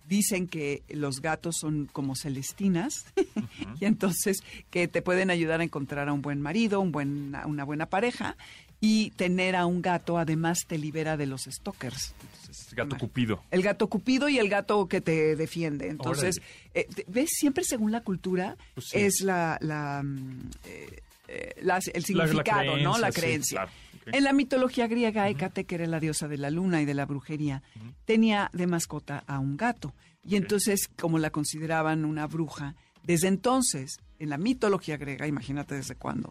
dicen 0.08 0.48
que 0.48 0.82
los 0.88 1.20
gatos 1.20 1.56
son 1.60 1.86
como 1.92 2.16
celestinas 2.16 3.04
y 3.80 3.84
entonces 3.84 4.38
que 4.70 4.88
te 4.88 5.02
pueden 5.02 5.30
ayudar 5.30 5.60
a 5.60 5.64
encontrar 5.64 6.08
a 6.08 6.12
un 6.12 6.22
buen 6.22 6.40
marido, 6.40 6.80
un 6.80 6.92
buen, 6.92 7.36
una 7.44 7.64
buena 7.64 7.86
pareja 7.86 8.36
y 8.80 9.10
tener 9.10 9.56
a 9.56 9.66
un 9.66 9.82
gato 9.82 10.18
además 10.18 10.60
te 10.66 10.78
libera 10.78 11.16
de 11.16 11.26
los 11.26 11.42
stalkers. 11.42 12.14
Es 12.48 12.74
gato 12.74 12.96
cupido. 12.96 13.42
El 13.50 13.62
gato 13.62 13.88
cupido 13.88 14.28
y 14.28 14.38
el 14.38 14.48
gato 14.48 14.86
que 14.88 15.00
te 15.00 15.36
defiende. 15.36 15.88
Entonces, 15.88 16.40
eh, 16.74 16.86
¿ves? 17.08 17.30
Siempre 17.32 17.64
según 17.64 17.92
la 17.92 18.02
cultura 18.02 18.56
Pues 18.74 18.86
sí. 18.90 18.98
es 19.00 19.20
la, 19.20 19.58
la, 19.60 20.02
mm, 20.02 20.50
eh, 20.64 21.02
eh, 21.28 21.54
la- 21.62 21.80
el 21.94 22.04
significado, 22.04 22.76
¿no? 22.78 22.98
La 22.98 23.10
creencia, 23.10 23.12
sí, 23.12 23.20
creencia. 23.20 23.56
claro. 23.58 23.70
Ok. 24.08 24.14
En 24.14 24.24
la 24.24 24.32
mitología 24.32 24.86
griega, 24.86 25.28
Hécate, 25.28 25.64
que 25.66 25.74
era 25.74 25.86
la 25.86 26.00
diosa 26.00 26.28
de 26.28 26.38
la 26.38 26.50
luna 26.50 26.80
y 26.80 26.86
de 26.86 26.94
la 26.94 27.04
brujería, 27.04 27.62
tenía 28.06 28.48
de 28.54 28.66
mascota 28.66 29.22
a 29.26 29.38
un 29.38 29.56
gato. 29.58 29.94
Y 30.24 30.36
entonces, 30.36 30.88
como 30.98 31.18
la 31.18 31.30
consideraban 31.30 32.04
una 32.04 32.26
bruja, 32.26 32.74
desde 33.02 33.28
entonces, 33.28 33.98
en 34.18 34.30
la 34.30 34.38
mitología 34.38 34.96
griega, 34.96 35.26
imagínate 35.26 35.74
desde 35.74 35.94
cuándo, 35.94 36.30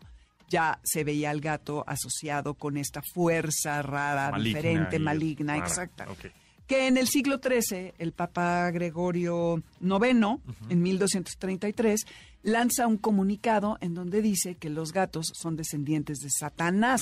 ya 0.50 0.80
se 0.84 1.04
veía 1.04 1.30
al 1.30 1.42
gato 1.42 1.84
asociado 1.88 2.54
con 2.56 2.78
esta 2.78 3.02
fuerza 3.14 3.82
rara, 3.82 4.32
Maligna 4.32 4.60
diferente, 4.60 5.00
maligna, 5.00 5.58
exacta. 5.58 6.06
Que 6.68 6.88
en 6.88 6.98
el 6.98 7.08
siglo 7.08 7.40
XIII 7.42 7.94
el 7.98 8.12
Papa 8.12 8.70
Gregorio 8.72 9.64
IX, 9.82 10.42
en 10.70 10.82
1233, 10.82 12.06
lanza 12.44 12.88
un 12.88 12.98
comunicado 12.98 13.78
en 13.82 13.94
donde 13.94 14.22
dice 14.22 14.56
que 14.56 14.70
los 14.70 14.94
gatos 14.94 15.32
son 15.34 15.56
descendientes 15.56 16.20
de 16.20 16.30
Satanás. 16.30 17.02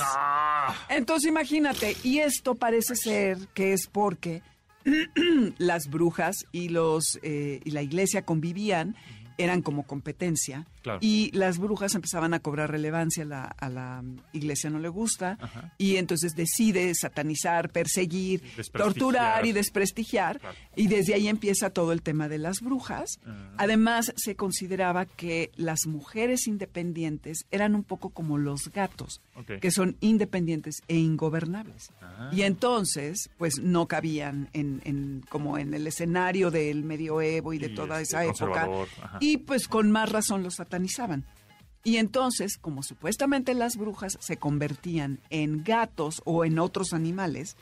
Entonces 0.88 1.28
imagínate, 1.28 1.96
y 2.02 2.18
esto 2.18 2.54
parece 2.54 2.96
ser 2.96 3.38
que 3.54 3.72
es 3.72 3.86
porque 3.86 4.42
las 5.58 5.88
brujas 5.88 6.36
y 6.52 6.68
los 6.68 7.18
eh, 7.22 7.60
y 7.64 7.70
la 7.72 7.82
iglesia 7.82 8.22
convivían 8.22 8.94
eran 9.38 9.62
como 9.62 9.82
competencia 9.86 10.66
Claro. 10.86 11.00
y 11.02 11.32
las 11.32 11.58
brujas 11.58 11.96
empezaban 11.96 12.32
a 12.32 12.38
cobrar 12.38 12.70
relevancia, 12.70 13.24
a 13.24 13.26
la, 13.26 13.44
a 13.44 13.68
la 13.68 14.04
iglesia 14.32 14.70
no 14.70 14.78
le 14.78 14.88
gusta 14.88 15.36
Ajá. 15.40 15.74
y 15.78 15.96
entonces 15.96 16.36
decide 16.36 16.94
satanizar, 16.94 17.70
perseguir, 17.72 18.40
torturar 18.72 19.46
y 19.46 19.52
desprestigiar 19.52 20.38
Claro. 20.38 20.56
y 20.76 20.86
desde 20.86 21.14
ahí 21.14 21.26
empieza 21.28 21.70
todo 21.70 21.90
el 21.92 22.02
tema 22.02 22.28
de 22.28 22.38
las 22.38 22.60
brujas. 22.60 23.18
Ah. 23.26 23.54
Además 23.58 24.12
se 24.16 24.36
consideraba 24.36 25.06
que 25.06 25.50
las 25.56 25.86
mujeres 25.86 26.46
independientes 26.46 27.46
eran 27.50 27.74
un 27.74 27.82
poco 27.82 28.10
como 28.10 28.38
los 28.38 28.70
gatos, 28.70 29.20
que 29.60 29.70
son 29.70 29.96
independientes 30.00 30.82
e 30.88 30.96
ingobernables. 30.96 31.90
Ah. 32.00 32.30
Y 32.32 32.42
entonces, 32.42 33.28
pues 33.38 33.58
no 33.60 33.86
cabían 33.88 34.50
en, 34.52 34.80
en- 34.84 35.24
como 35.28 35.58
en 35.58 35.74
el 35.74 35.86
escenario 35.86 36.50
del 36.50 36.84
medioevo 36.84 37.52
y 37.52 37.58
de 37.58 37.68
Y, 37.68 37.74
toda 37.74 38.00
este, 38.00 38.16
esa 38.16 38.24
época. 38.24 38.68
ajá. 39.02 39.18
Y 39.20 39.38
pues 39.38 39.66
con 39.68 39.90
más 39.90 40.10
razón 40.12 40.42
los 40.42 40.60
satanizaban. 40.76 41.24
Y 41.84 41.98
entonces, 41.98 42.56
como 42.58 42.82
supuestamente 42.82 43.54
las 43.54 43.76
brujas 43.76 44.18
se 44.20 44.36
convertían 44.36 45.20
en 45.30 45.62
gatos 45.62 46.20
o 46.24 46.44
en 46.44 46.58
otros 46.58 46.92
animales, 46.92 47.56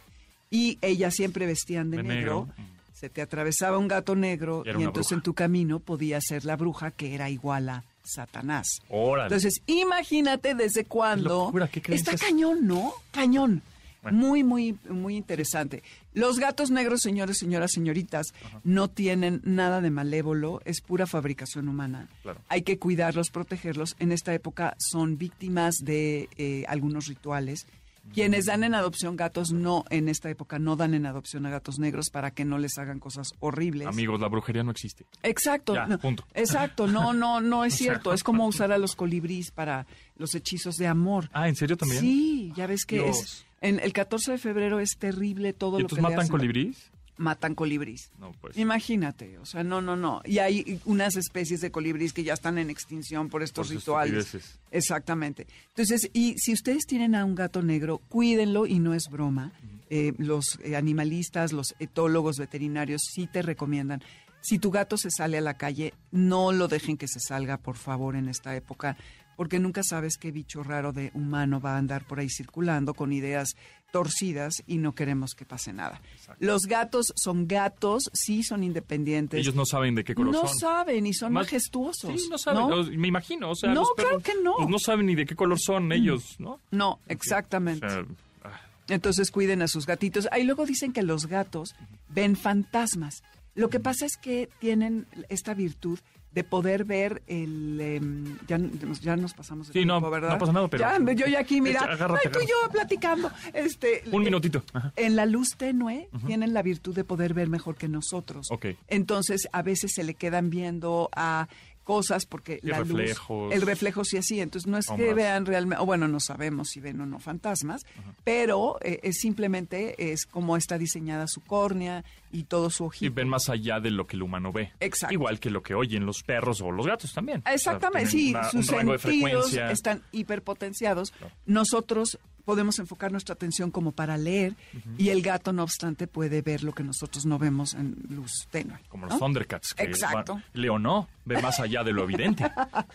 y 0.50 0.78
ellas 0.82 1.14
siempre 1.14 1.46
vestían 1.46 1.90
de, 1.90 1.98
De 1.98 2.02
negro, 2.04 2.46
negro. 2.56 2.64
se 2.94 3.10
te 3.10 3.20
atravesaba 3.20 3.76
un 3.76 3.88
gato 3.88 4.14
negro 4.14 4.62
Y 4.64 4.70
entonces 4.70 5.08
bruja. 5.08 5.14
en 5.16 5.22
tu 5.22 5.34
camino 5.34 5.78
podía 5.80 6.20
ser 6.20 6.44
la 6.44 6.56
bruja 6.56 6.90
que 6.90 7.14
era 7.14 7.28
igual 7.28 7.68
a 7.68 7.84
Satanás. 8.02 8.66
Órale. 8.88 9.26
Entonces, 9.26 9.60
imagínate 9.66 10.54
desde 10.54 10.84
cuándo. 10.84 11.46
locura, 11.46 11.68
qué 11.68 11.82
Está 11.94 12.16
cañón, 12.16 12.66
¿no? 12.66 12.92
Cañón. 13.10 13.62
Bueno. 14.04 14.18
Muy, 14.18 14.44
muy, 14.44 14.78
muy 14.88 15.16
interesante. 15.16 15.82
Los 16.12 16.38
gatos 16.38 16.70
negros, 16.70 17.00
señores, 17.00 17.38
señoras, 17.38 17.72
señoritas, 17.72 18.34
no 18.62 18.88
tienen 18.88 19.40
nada 19.44 19.80
de 19.80 19.90
malévolo, 19.90 20.60
es 20.64 20.80
pura 20.80 21.06
fabricación 21.06 21.68
humana. 21.68 22.08
Claro. 22.22 22.40
Hay 22.48 22.62
que 22.62 22.78
cuidarlos, 22.78 23.30
protegerlos. 23.30 23.96
En 23.98 24.12
esta 24.12 24.34
época 24.34 24.76
son 24.78 25.16
víctimas 25.16 25.76
de 25.82 26.28
eh, 26.36 26.64
algunos 26.68 27.06
rituales. 27.06 27.66
Quienes 28.12 28.46
dan 28.46 28.62
en 28.64 28.74
adopción 28.74 29.16
gatos, 29.16 29.52
no, 29.52 29.84
en 29.90 30.08
esta 30.08 30.30
época 30.30 30.58
no 30.58 30.76
dan 30.76 30.94
en 30.94 31.06
adopción 31.06 31.46
a 31.46 31.50
gatos 31.50 31.78
negros 31.78 32.10
para 32.10 32.30
que 32.32 32.44
no 32.44 32.58
les 32.58 32.76
hagan 32.78 33.00
cosas 33.00 33.32
horribles. 33.40 33.88
Amigos, 33.88 34.20
la 34.20 34.28
brujería 34.28 34.62
no 34.62 34.70
existe. 34.70 35.06
Exacto. 35.22 35.74
Ya, 35.74 35.86
no, 35.86 35.98
punto. 35.98 36.24
Exacto, 36.34 36.86
no, 36.86 37.12
no, 37.14 37.40
no 37.40 37.64
es 37.64 37.74
cierto. 37.74 38.12
Es 38.12 38.22
como 38.22 38.46
usar 38.46 38.70
a 38.72 38.78
los 38.78 38.94
colibríes 38.94 39.50
para 39.50 39.86
los 40.16 40.34
hechizos 40.34 40.76
de 40.76 40.86
amor. 40.86 41.28
Ah, 41.32 41.48
¿en 41.48 41.56
serio 41.56 41.76
también? 41.76 42.00
Sí, 42.00 42.52
ya 42.54 42.66
ves 42.66 42.84
que 42.84 42.96
Dios. 42.96 43.18
es. 43.20 43.46
En 43.60 43.80
el 43.80 43.92
14 43.94 44.32
de 44.32 44.38
febrero 44.38 44.78
es 44.78 44.96
terrible 44.98 45.52
todo 45.54 45.78
¿Y 45.78 45.82
lo 45.82 45.88
que 45.88 45.96
le 45.96 46.02
matan 46.02 46.20
hacen. 46.20 46.30
colibríes? 46.30 46.90
Matan 47.16 47.54
colibríes. 47.54 48.10
No, 48.18 48.32
pues. 48.40 48.56
Imagínate, 48.56 49.38
o 49.38 49.46
sea, 49.46 49.62
no, 49.62 49.80
no, 49.80 49.96
no. 49.96 50.20
Y 50.24 50.38
hay 50.38 50.80
unas 50.84 51.16
especies 51.16 51.60
de 51.60 51.70
colibríes 51.70 52.12
que 52.12 52.24
ya 52.24 52.34
están 52.34 52.58
en 52.58 52.70
extinción 52.70 53.28
por 53.28 53.42
estos 53.42 53.68
Por 53.68 53.76
rituales. 53.76 54.36
Exactamente. 54.70 55.46
Entonces, 55.68 56.10
y 56.12 56.36
si 56.38 56.52
ustedes 56.52 56.86
tienen 56.86 57.14
a 57.14 57.24
un 57.24 57.34
gato 57.34 57.62
negro, 57.62 57.98
cuídenlo 58.08 58.66
y 58.66 58.78
no 58.80 58.94
es 58.94 59.08
broma. 59.10 59.52
Eh, 59.90 60.12
los 60.18 60.58
eh, 60.64 60.76
animalistas, 60.76 61.52
los 61.52 61.74
etólogos 61.78 62.38
veterinarios 62.38 63.02
sí 63.12 63.26
te 63.26 63.42
recomiendan. 63.42 64.02
Si 64.40 64.58
tu 64.58 64.70
gato 64.70 64.96
se 64.98 65.10
sale 65.10 65.38
a 65.38 65.40
la 65.40 65.54
calle, 65.54 65.94
no 66.10 66.52
lo 66.52 66.68
dejen 66.68 66.96
que 66.96 67.08
se 67.08 67.20
salga, 67.20 67.56
por 67.56 67.76
favor, 67.76 68.14
en 68.16 68.28
esta 68.28 68.54
época, 68.54 68.96
porque 69.36 69.58
nunca 69.58 69.82
sabes 69.82 70.16
qué 70.16 70.30
bicho 70.30 70.62
raro 70.62 70.92
de 70.92 71.10
humano 71.14 71.60
va 71.60 71.74
a 71.74 71.78
andar 71.78 72.06
por 72.06 72.20
ahí 72.20 72.28
circulando 72.28 72.94
con 72.94 73.12
ideas 73.12 73.54
torcidas 73.92 74.62
y 74.66 74.78
no 74.78 74.92
queremos 74.94 75.34
que 75.34 75.44
pase 75.44 75.72
nada. 75.72 76.00
Los 76.40 76.62
gatos 76.62 77.12
son 77.14 77.46
gatos, 77.46 78.10
sí 78.12 78.42
son 78.42 78.64
independientes. 78.64 79.38
Ellos 79.38 79.54
no 79.54 79.64
saben 79.66 79.94
de 79.94 80.02
qué 80.02 80.14
color 80.16 80.32
no 80.32 80.46
son. 80.48 80.58
saben 80.58 81.06
y 81.06 81.14
son 81.14 81.32
Más- 81.32 81.44
majestuosos. 81.44 82.20
Sí, 82.20 82.28
no 82.28 82.36
saben. 82.38 82.68
¿no? 82.68 82.82
Me 82.84 83.06
imagino. 83.08 83.50
O 83.50 83.54
sea, 83.54 83.72
No, 83.72 83.80
los 83.82 83.90
claro 83.96 84.18
que 84.20 84.32
no. 84.42 84.54
pues 84.56 84.68
no 84.68 84.78
saben 84.80 85.06
ni 85.06 85.14
de 85.14 85.24
qué 85.26 85.36
color 85.36 85.60
son 85.60 85.92
ellos, 85.92 86.34
¿no? 86.40 86.58
No, 86.72 86.92
O 86.94 87.00
exactamente. 87.06 87.88
sea, 87.88 88.04
ah, 88.42 88.60
Entonces 88.88 89.30
cuiden 89.30 89.62
a 89.62 89.68
sus 89.68 89.86
gatitos. 89.86 90.26
Ahí 90.32 90.42
luego 90.42 90.66
dicen 90.66 90.92
que 90.92 91.02
los 91.02 91.26
gatos 91.26 91.76
ven 92.08 92.34
fantasmas. 92.36 93.22
Lo 93.54 93.68
que 93.70 93.80
pasa 93.80 94.06
es 94.06 94.16
que 94.16 94.48
tienen 94.58 95.06
esta 95.28 95.54
virtud 95.54 95.98
de 96.32 96.42
poder 96.42 96.84
ver 96.84 97.22
el... 97.28 97.80
em, 97.80 98.36
ya, 98.48 98.58
ya 99.00 99.14
nos 99.16 99.34
pasamos 99.34 99.68
de 99.68 99.72
Sí, 99.72 99.86
no, 99.86 100.00
¿verdad? 100.10 100.30
no 100.30 100.38
pasa 100.38 100.52
nada, 100.52 100.66
pero- 100.68 100.82
Ya, 100.82 100.98
yo 101.14 101.26
ya 101.26 101.38
aquí, 101.38 101.60
mira, 101.60 101.80
agárrate, 101.82 102.26
ay, 102.26 102.32
tú 102.32 102.40
y 102.40 102.46
yo 102.46 102.70
platicando. 102.72 103.30
Este, 103.52 104.02
un 104.10 104.22
eh, 104.22 104.24
minutito. 104.24 104.64
Ajá. 104.72 104.92
En 104.96 105.14
la 105.14 105.26
luz 105.26 105.50
tenue 105.56 106.08
tienen 106.26 106.52
la 106.52 106.62
virtud 106.62 106.94
de 106.94 107.04
poder 107.04 107.34
ver 107.34 107.48
mejor 107.48 107.76
que 107.76 107.86
nosotros. 107.88 108.48
Ok. 108.50 108.66
Entonces, 108.88 109.48
a 109.52 109.62
veces 109.62 109.92
se 109.94 110.02
le 110.02 110.14
quedan 110.14 110.50
viendo 110.50 111.08
a 111.14 111.46
cosas 111.84 112.26
porque 112.26 112.58
Y 112.62 112.66
la 112.68 112.78
reflejos. 112.78 113.44
luz, 113.46 113.54
el 113.54 113.62
reflejo 113.62 114.04
sí 114.04 114.16
así, 114.16 114.40
entonces 114.40 114.66
no 114.68 114.78
es 114.78 114.86
que 114.88 115.14
vean 115.14 115.46
realmente, 115.46 115.80
o 115.82 115.86
bueno, 115.86 116.08
no 116.08 116.18
sabemos 116.18 116.70
si 116.70 116.80
ven 116.80 117.00
o 117.00 117.06
no 117.06 117.20
fantasmas, 117.20 117.84
pero 118.24 118.78
eh, 118.80 119.00
es 119.02 119.18
simplemente 119.20 120.12
es 120.12 120.26
como 120.26 120.56
está 120.56 120.78
diseñada 120.78 121.26
su 121.28 121.40
córnea 121.42 122.04
y 122.32 122.44
todo 122.44 122.70
su 122.70 122.84
Y 122.84 122.86
ojito. 122.86 123.14
ven 123.14 123.28
más 123.28 123.48
allá 123.48 123.78
de 123.80 123.90
lo 123.90 124.06
que 124.06 124.16
el 124.16 124.22
humano 124.22 124.50
ve. 124.52 124.72
Exacto. 124.80 125.12
Igual 125.14 125.38
que 125.38 125.50
lo 125.50 125.62
que 125.62 125.74
oyen 125.74 126.04
los 126.06 126.22
perros 126.22 126.60
o 126.62 126.72
los 126.72 126.86
gatos 126.86 127.12
también. 127.12 127.40
O 127.40 127.42
sea, 127.44 127.52
Exactamente, 127.54 128.10
sí, 128.10 128.30
una- 128.30 128.50
sus 128.50 128.66
sentidos 128.66 129.52
están 129.54 130.02
hiperpotenciados. 130.10 131.10
Claro. 131.12 131.32
Nosotros 131.46 132.18
podemos 132.44 132.78
enfocar 132.78 133.12
nuestra 133.12 133.34
atención 133.34 133.70
como 133.70 133.92
para 133.92 134.16
leer 134.16 134.54
y 134.98 135.08
el 135.08 135.22
gato, 135.22 135.52
no 135.52 135.62
obstante, 135.62 136.06
puede 136.06 136.42
ver 136.42 136.62
lo 136.62 136.72
que 136.72 136.82
nosotros 136.82 137.26
no 137.26 137.38
vemos 137.38 137.74
en 137.74 137.96
luz 138.10 138.46
tenue. 138.50 138.78
Como 138.88 139.06
¿no? 139.06 139.10
los 139.10 139.18
Thundercats. 139.18 139.74
Que 139.74 139.84
Exacto. 139.84 140.40
Leo 140.52 140.78
no, 140.78 141.08
ve 141.24 141.40
más 141.40 141.60
allá 141.60 141.82
de 141.82 141.92
lo 141.92 142.04
evidente. 142.04 142.44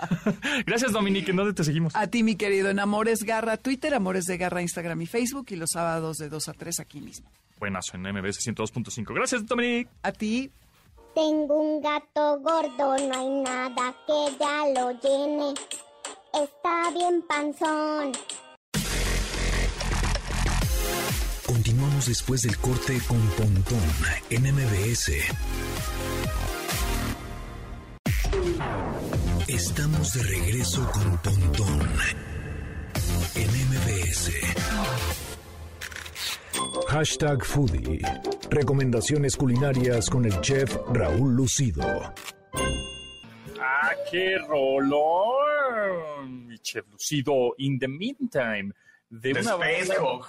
Gracias, 0.66 0.92
Dominique. 0.92 1.32
¿En 1.32 1.38
dónde 1.38 1.54
te 1.54 1.64
seguimos? 1.64 1.96
A 1.96 2.08
ti, 2.08 2.24
mi 2.24 2.36
querido, 2.36 2.70
en 2.70 2.80
Amores 2.80 3.24
Garra 3.24 3.58
Twitter, 3.58 3.94
Amores 3.94 4.26
de 4.26 4.38
Garra 4.38 4.62
Instagram 4.62 5.02
y 5.02 5.06
Facebook 5.06 5.48
y 5.50 5.56
los 5.56 5.72
sábados 5.72 6.18
de 6.18 6.30
2 6.30 6.50
a 6.50 6.54
3 6.54 6.80
aquí 6.80 7.02
mismo. 7.02 7.30
Buenazo 7.60 7.98
en 7.98 8.04
MBS 8.04 8.40
102.5. 8.46 9.14
Gracias, 9.14 9.46
Dominique. 9.46 9.90
A 10.04 10.12
ti, 10.12 10.52
Tengo 11.14 11.60
un 11.60 11.82
gato 11.82 12.40
gordo, 12.40 12.96
no 13.08 13.20
hay 13.20 13.30
nada 13.44 13.96
que 14.08 14.38
ya 14.40 14.66
lo 14.74 14.92
llene. 14.92 15.54
Está 16.34 16.92
bien 16.92 17.24
panzón. 17.28 18.12
Después 22.08 22.42
del 22.42 22.58
corte 22.58 23.00
con 23.08 23.20
Pontón 23.38 23.80
en 24.32 24.42
MBS. 24.44 25.12
Estamos 29.48 30.14
de 30.14 30.24
regreso 30.24 30.90
con 30.92 31.18
Pontón 31.20 31.88
en 33.36 33.50
MBS. 33.50 34.32
Hashtag 36.88 37.46
Foodie. 37.46 38.02
Recomendaciones 38.50 39.36
culinarias 39.38 40.10
con 40.10 40.26
el 40.26 40.42
chef 40.42 40.76
Raúl 40.92 41.36
Lucido. 41.36 41.84
¡Ah, 43.60 43.92
qué 44.10 44.38
rolón! 44.48 46.48
Mi 46.48 46.58
chef 46.60 46.86
lucido, 46.92 47.54
in 47.60 47.78
the 47.78 47.88
meantime. 47.88 48.74
De, 49.12 49.34
De 49.34 49.42
una 49.42 49.52
Space 49.54 49.88
banda- 50.00 50.28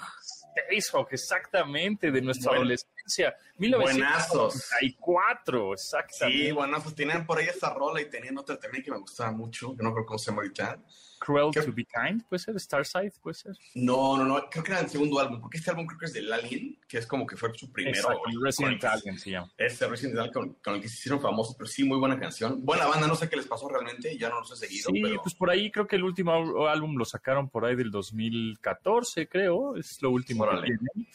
Hog, 0.93 1.09
exactamente, 1.11 2.11
de 2.11 2.21
nuestra 2.23 2.51
Buen- 2.51 2.59
adolescencia. 2.63 3.37
Buenazos. 3.57 4.55
1994, 4.81 5.73
exactamente. 5.75 6.39
Sí, 6.47 6.53
bueno, 6.53 6.83
pues 6.83 6.95
tenían 6.95 7.27
por 7.27 7.39
ahí 7.39 7.47
esa 7.47 7.73
rola 7.75 8.01
y 8.01 8.09
tenían 8.09 8.39
otra 8.39 8.59
también 8.59 8.83
que 8.85 8.91
me 8.91 8.99
gustaba 8.99 9.31
mucho, 9.33 9.77
que 9.77 9.83
no 9.83 9.93
creo 9.93 10.07
cómo 10.07 10.19
se 10.19 10.31
llama 10.31 10.43
ahorita. 10.43 10.79
Cruel 11.21 11.51
to 11.53 11.73
be 11.73 11.85
kind, 11.85 12.25
puede 12.25 12.41
ser, 12.41 12.59
Starside, 12.59 13.13
puede 13.23 13.35
ser. 13.35 13.55
No, 13.75 14.17
no, 14.17 14.25
no, 14.25 14.49
creo 14.51 14.65
que 14.65 14.73
era 14.73 14.81
el 14.81 14.89
segundo 14.89 15.21
álbum, 15.21 15.39
porque 15.41 15.59
este 15.59 15.71
álbum 15.71 15.87
creo 15.87 15.99
que 15.99 16.07
es 16.07 16.13
del 16.15 16.33
Alien, 16.33 16.79
que 16.89 16.97
es 16.97 17.07
como 17.07 17.27
que 17.27 17.37
fue 17.37 17.53
su 17.55 17.71
primero. 17.71 17.95
Exacto, 17.95 18.21
con- 18.25 18.43
Resident 18.43 18.85
Alien 18.85 19.19
se 19.19 19.31
llama. 19.33 19.53
Este 19.59 19.87
Resident 19.87 20.19
Alien 20.19 20.33
con, 20.33 20.55
con 20.55 20.75
el 20.77 20.81
que 20.81 20.89
se 20.89 20.95
hicieron 20.95 21.21
famosos, 21.21 21.55
pero 21.57 21.69
sí, 21.69 21.85
muy 21.85 21.99
buena 21.99 22.19
canción. 22.19 22.65
Buena 22.65 22.87
banda, 22.87 23.07
no 23.07 23.15
sé 23.15 23.29
qué 23.29 23.37
les 23.37 23.47
pasó 23.47 23.69
realmente, 23.69 24.17
ya 24.17 24.31
no 24.31 24.41
los 24.41 24.51
he 24.53 24.57
seguido, 24.57 24.91
Sí, 24.93 25.01
pero 25.03 25.23
pues 25.23 25.35
por 25.35 25.51
ahí 25.51 25.71
creo 25.71 25.87
que 25.87 25.97
el 25.97 26.05
último 26.05 26.33
álbum 26.67 26.97
lo 26.97 27.05
sacaron 27.05 27.51
por 27.51 27.67
ahí 27.67 27.77
del 27.77 27.91
2014, 27.91 29.29
creo, 29.29 29.77
es 29.77 30.01
lo 30.03 30.11
último 30.11 30.45
que 30.45 30.51
Órale. 30.51 30.67
tienen. 30.67 31.09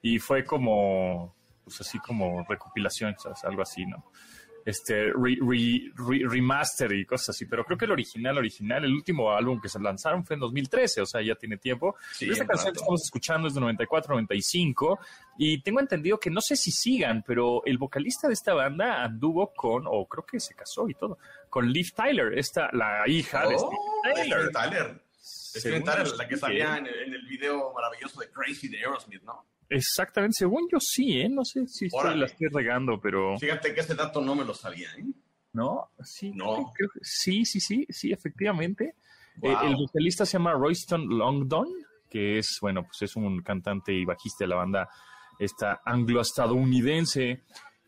Y 0.00 0.18
fue 0.18 0.44
como, 0.44 1.36
pues 1.64 1.80
así 1.80 1.98
como 1.98 2.44
recopilación, 2.48 3.14
¿sabes? 3.18 3.44
algo 3.44 3.62
así, 3.62 3.84
¿no? 3.86 4.04
Este 4.64 5.06
re- 5.12 5.38
re- 5.40 5.92
re- 5.96 6.28
remaster 6.28 6.92
y 6.92 7.04
cosas 7.04 7.30
así, 7.30 7.46
pero 7.46 7.64
creo 7.64 7.76
que 7.78 7.84
el 7.86 7.90
original, 7.92 8.38
original, 8.38 8.84
el 8.84 8.92
último 8.92 9.32
álbum 9.32 9.60
que 9.60 9.68
se 9.68 9.80
lanzaron 9.80 10.24
fue 10.24 10.34
en 10.34 10.40
2013, 10.40 11.00
o 11.02 11.06
sea, 11.06 11.20
ya 11.22 11.34
tiene 11.34 11.56
tiempo. 11.56 11.96
Sí, 12.12 12.30
esta 12.30 12.46
canción 12.46 12.66
rato. 12.68 12.72
que 12.72 12.78
estamos 12.80 13.02
escuchando 13.04 13.48
es 13.48 13.54
de 13.54 13.60
94, 13.60 14.14
95 14.14 14.98
y 15.38 15.62
tengo 15.62 15.80
entendido 15.80 16.18
que 16.18 16.30
no 16.30 16.40
sé 16.40 16.56
si 16.56 16.70
sigan, 16.70 17.22
pero 17.26 17.64
el 17.64 17.78
vocalista 17.78 18.28
de 18.28 18.34
esta 18.34 18.54
banda 18.54 19.02
anduvo 19.02 19.52
con, 19.54 19.84
o 19.86 20.06
creo 20.06 20.24
que 20.24 20.38
se 20.40 20.54
casó 20.54 20.88
y 20.88 20.94
todo, 20.94 21.18
con 21.50 21.68
Liv 21.70 21.92
Tyler, 21.94 22.38
esta, 22.38 22.68
la 22.72 23.02
hija 23.06 23.46
de 23.48 23.56
Oh, 23.58 23.70
Steven 24.04 24.14
Tyler. 24.14 24.50
Tyler. 24.52 25.00
Tyler, 25.84 26.08
la 26.16 26.28
que 26.28 26.36
salía 26.36 26.78
en 26.78 26.86
el, 26.86 26.94
en 27.02 27.14
el 27.14 27.26
video 27.26 27.72
maravilloso 27.74 28.20
de 28.20 28.30
Crazy 28.30 28.68
de 28.68 28.78
Aerosmith, 28.78 29.22
¿no? 29.22 29.44
Exactamente, 29.74 30.34
según 30.38 30.68
yo 30.70 30.78
sí, 30.80 31.20
¿eh? 31.20 31.28
No 31.28 31.44
sé 31.44 31.66
si 31.66 31.86
estoy- 31.86 32.18
la 32.18 32.26
estoy 32.26 32.48
regando, 32.52 33.00
pero... 33.00 33.38
Fíjate 33.38 33.74
que 33.74 33.80
ese 33.80 33.94
dato 33.94 34.20
no 34.20 34.34
me 34.34 34.44
lo 34.44 34.54
sabía, 34.54 34.88
¿eh? 34.98 35.04
¿No? 35.54 35.90
Sí, 36.02 36.32
No. 36.34 36.72
creo 36.74 36.88
que- 36.92 37.00
sí, 37.02 37.44
sí, 37.44 37.60
sí, 37.60 37.86
sí, 37.88 38.12
efectivamente. 38.12 38.94
Wow. 39.36 39.50
Eh, 39.50 39.56
el 39.68 39.76
vocalista 39.76 40.24
se 40.26 40.34
llama 40.34 40.52
Royston 40.52 41.06
Longdon, 41.08 41.68
que 42.10 42.38
es, 42.38 42.58
bueno, 42.60 42.82
pues 42.84 43.02
es 43.02 43.16
un 43.16 43.42
cantante 43.42 43.92
y 43.92 44.04
bajista 44.04 44.44
de 44.44 44.48
la 44.48 44.56
banda 44.56 44.88
esta 45.38 45.80
anglo-estadounidense. 45.84 47.42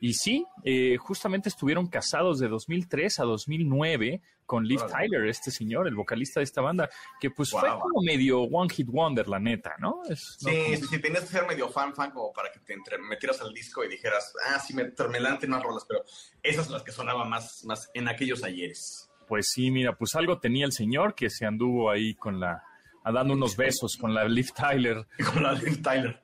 Y 0.05 0.13
sí, 0.13 0.45
eh, 0.65 0.99
justamente 0.99 1.49
estuvieron 1.49 1.87
casados 1.87 2.39
de 2.39 2.47
2003 2.49 3.21
a 3.21 3.25
2009 3.25 4.21
con 4.45 4.67
Liv. 4.67 4.79
Tyler, 4.87 5.27
este 5.29 5.51
señor, 5.51 5.89
el 5.89 5.95
vocalista 5.95 6.41
de 6.41 6.45
esta 6.45 6.61
banda, 6.61 6.91
que 7.19 7.31
pues 7.31 7.51
fue 7.51 7.67
como 7.71 8.03
medio 8.03 8.43
One 8.43 8.69
Hit 8.69 8.87
Wonder, 8.89 9.27
la 9.29 9.39
neta, 9.39 9.77
¿no? 9.79 10.03
Es, 10.07 10.37
¿no? 10.43 10.51
Sí, 10.51 10.77
sí, 10.77 10.83
sí, 10.91 10.99
tenías 10.99 11.23
que 11.23 11.31
ser 11.31 11.47
medio 11.47 11.71
fan, 11.71 11.95
fan, 11.95 12.11
como 12.11 12.35
para 12.35 12.53
que 12.53 12.61
te 12.61 12.75
entre- 12.75 12.99
metieras 12.99 13.41
al 13.41 13.55
disco 13.55 13.83
y 13.83 13.89
dijeras, 13.89 14.35
ah, 14.47 14.59
sí, 14.61 14.75
me, 14.75 14.93
me 15.09 15.21
late 15.21 15.47
unas 15.47 15.63
rolas, 15.63 15.87
pero 15.89 16.05
esas 16.43 16.67
son 16.67 16.75
las 16.75 16.83
que 16.83 16.93
sonaban 16.93 17.31
más, 17.31 17.65
más 17.65 17.91
en 17.95 18.07
aquellos 18.07 18.45
ayeres. 18.45 19.11
Pues 19.27 19.47
sí, 19.55 19.71
mira, 19.71 19.97
pues 19.97 20.15
algo 20.17 20.39
tenía 20.39 20.67
el 20.67 20.73
señor 20.73 21.15
que 21.15 21.31
se 21.31 21.47
anduvo 21.47 21.91
ahí 21.91 22.15
con 22.15 22.39
la, 22.41 22.63
dando 23.05 23.33
unos 23.33 23.57
besos 23.57 23.97
con 23.99 24.13
la 24.13 24.29
Liv 24.29 24.53
Tyler. 24.55 25.07
Con 25.33 25.43
la 25.43 25.53
Liv 25.53 25.81
Tyler. 25.83 26.23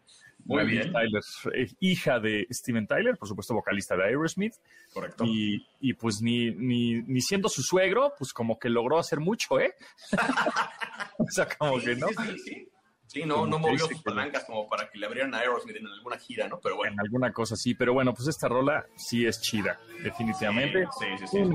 Muy 0.50 0.58
la 0.58 0.64
Liv 0.64 0.80
bien. 0.80 0.92
Tyler, 0.92 1.22
eh, 1.54 1.72
hija 1.80 2.20
de 2.20 2.46
Steven 2.50 2.86
Tyler, 2.86 3.16
por 3.16 3.28
supuesto 3.28 3.54
vocalista 3.54 3.96
de 3.96 4.04
Aerosmith, 4.04 4.54
Correcto. 4.92 5.24
y, 5.24 5.66
y 5.80 5.94
pues 5.94 6.20
ni, 6.20 6.50
ni, 6.50 7.02
ni 7.02 7.20
siendo 7.20 7.48
su 7.48 7.62
suegro, 7.62 8.12
pues 8.18 8.32
como 8.32 8.58
que 8.58 8.68
logró 8.68 8.98
hacer 8.98 9.20
mucho, 9.20 9.58
¿eh? 9.60 9.74
o 11.18 11.24
sea, 11.30 11.48
como 11.58 11.78
Sí, 11.80 11.86
que 11.86 11.96
no. 11.96 12.08
Sí, 12.08 12.14
sí, 12.14 12.38
sí. 12.38 12.68
Sí, 13.06 13.24
no, 13.24 13.34
Como 13.38 13.46
no 13.48 13.58
movió 13.58 13.78
sus 13.88 14.00
palancas 14.02 14.44
como 14.44 14.68
para 14.68 14.88
que 14.88 14.96
le 14.96 15.06
abrieran 15.06 15.34
a 15.34 15.38
Aerosmith 15.38 15.74
en 15.74 15.86
alguna 15.88 16.16
gira, 16.16 16.46
¿no? 16.46 16.60
Pero 16.60 16.76
bueno. 16.76 16.92
En 16.92 17.00
alguna 17.00 17.32
cosa 17.32 17.54
así, 17.54 17.74
pero 17.74 17.92
bueno, 17.92 18.14
pues 18.14 18.28
esta 18.28 18.46
rola 18.46 18.86
sí 18.96 19.26
es 19.26 19.40
chida, 19.40 19.80
definitivamente. 20.04 20.86
Sí, 20.96 21.06
sí, 21.18 21.18
sí, 21.18 21.26
sí, 21.26 21.38
es 21.38 21.48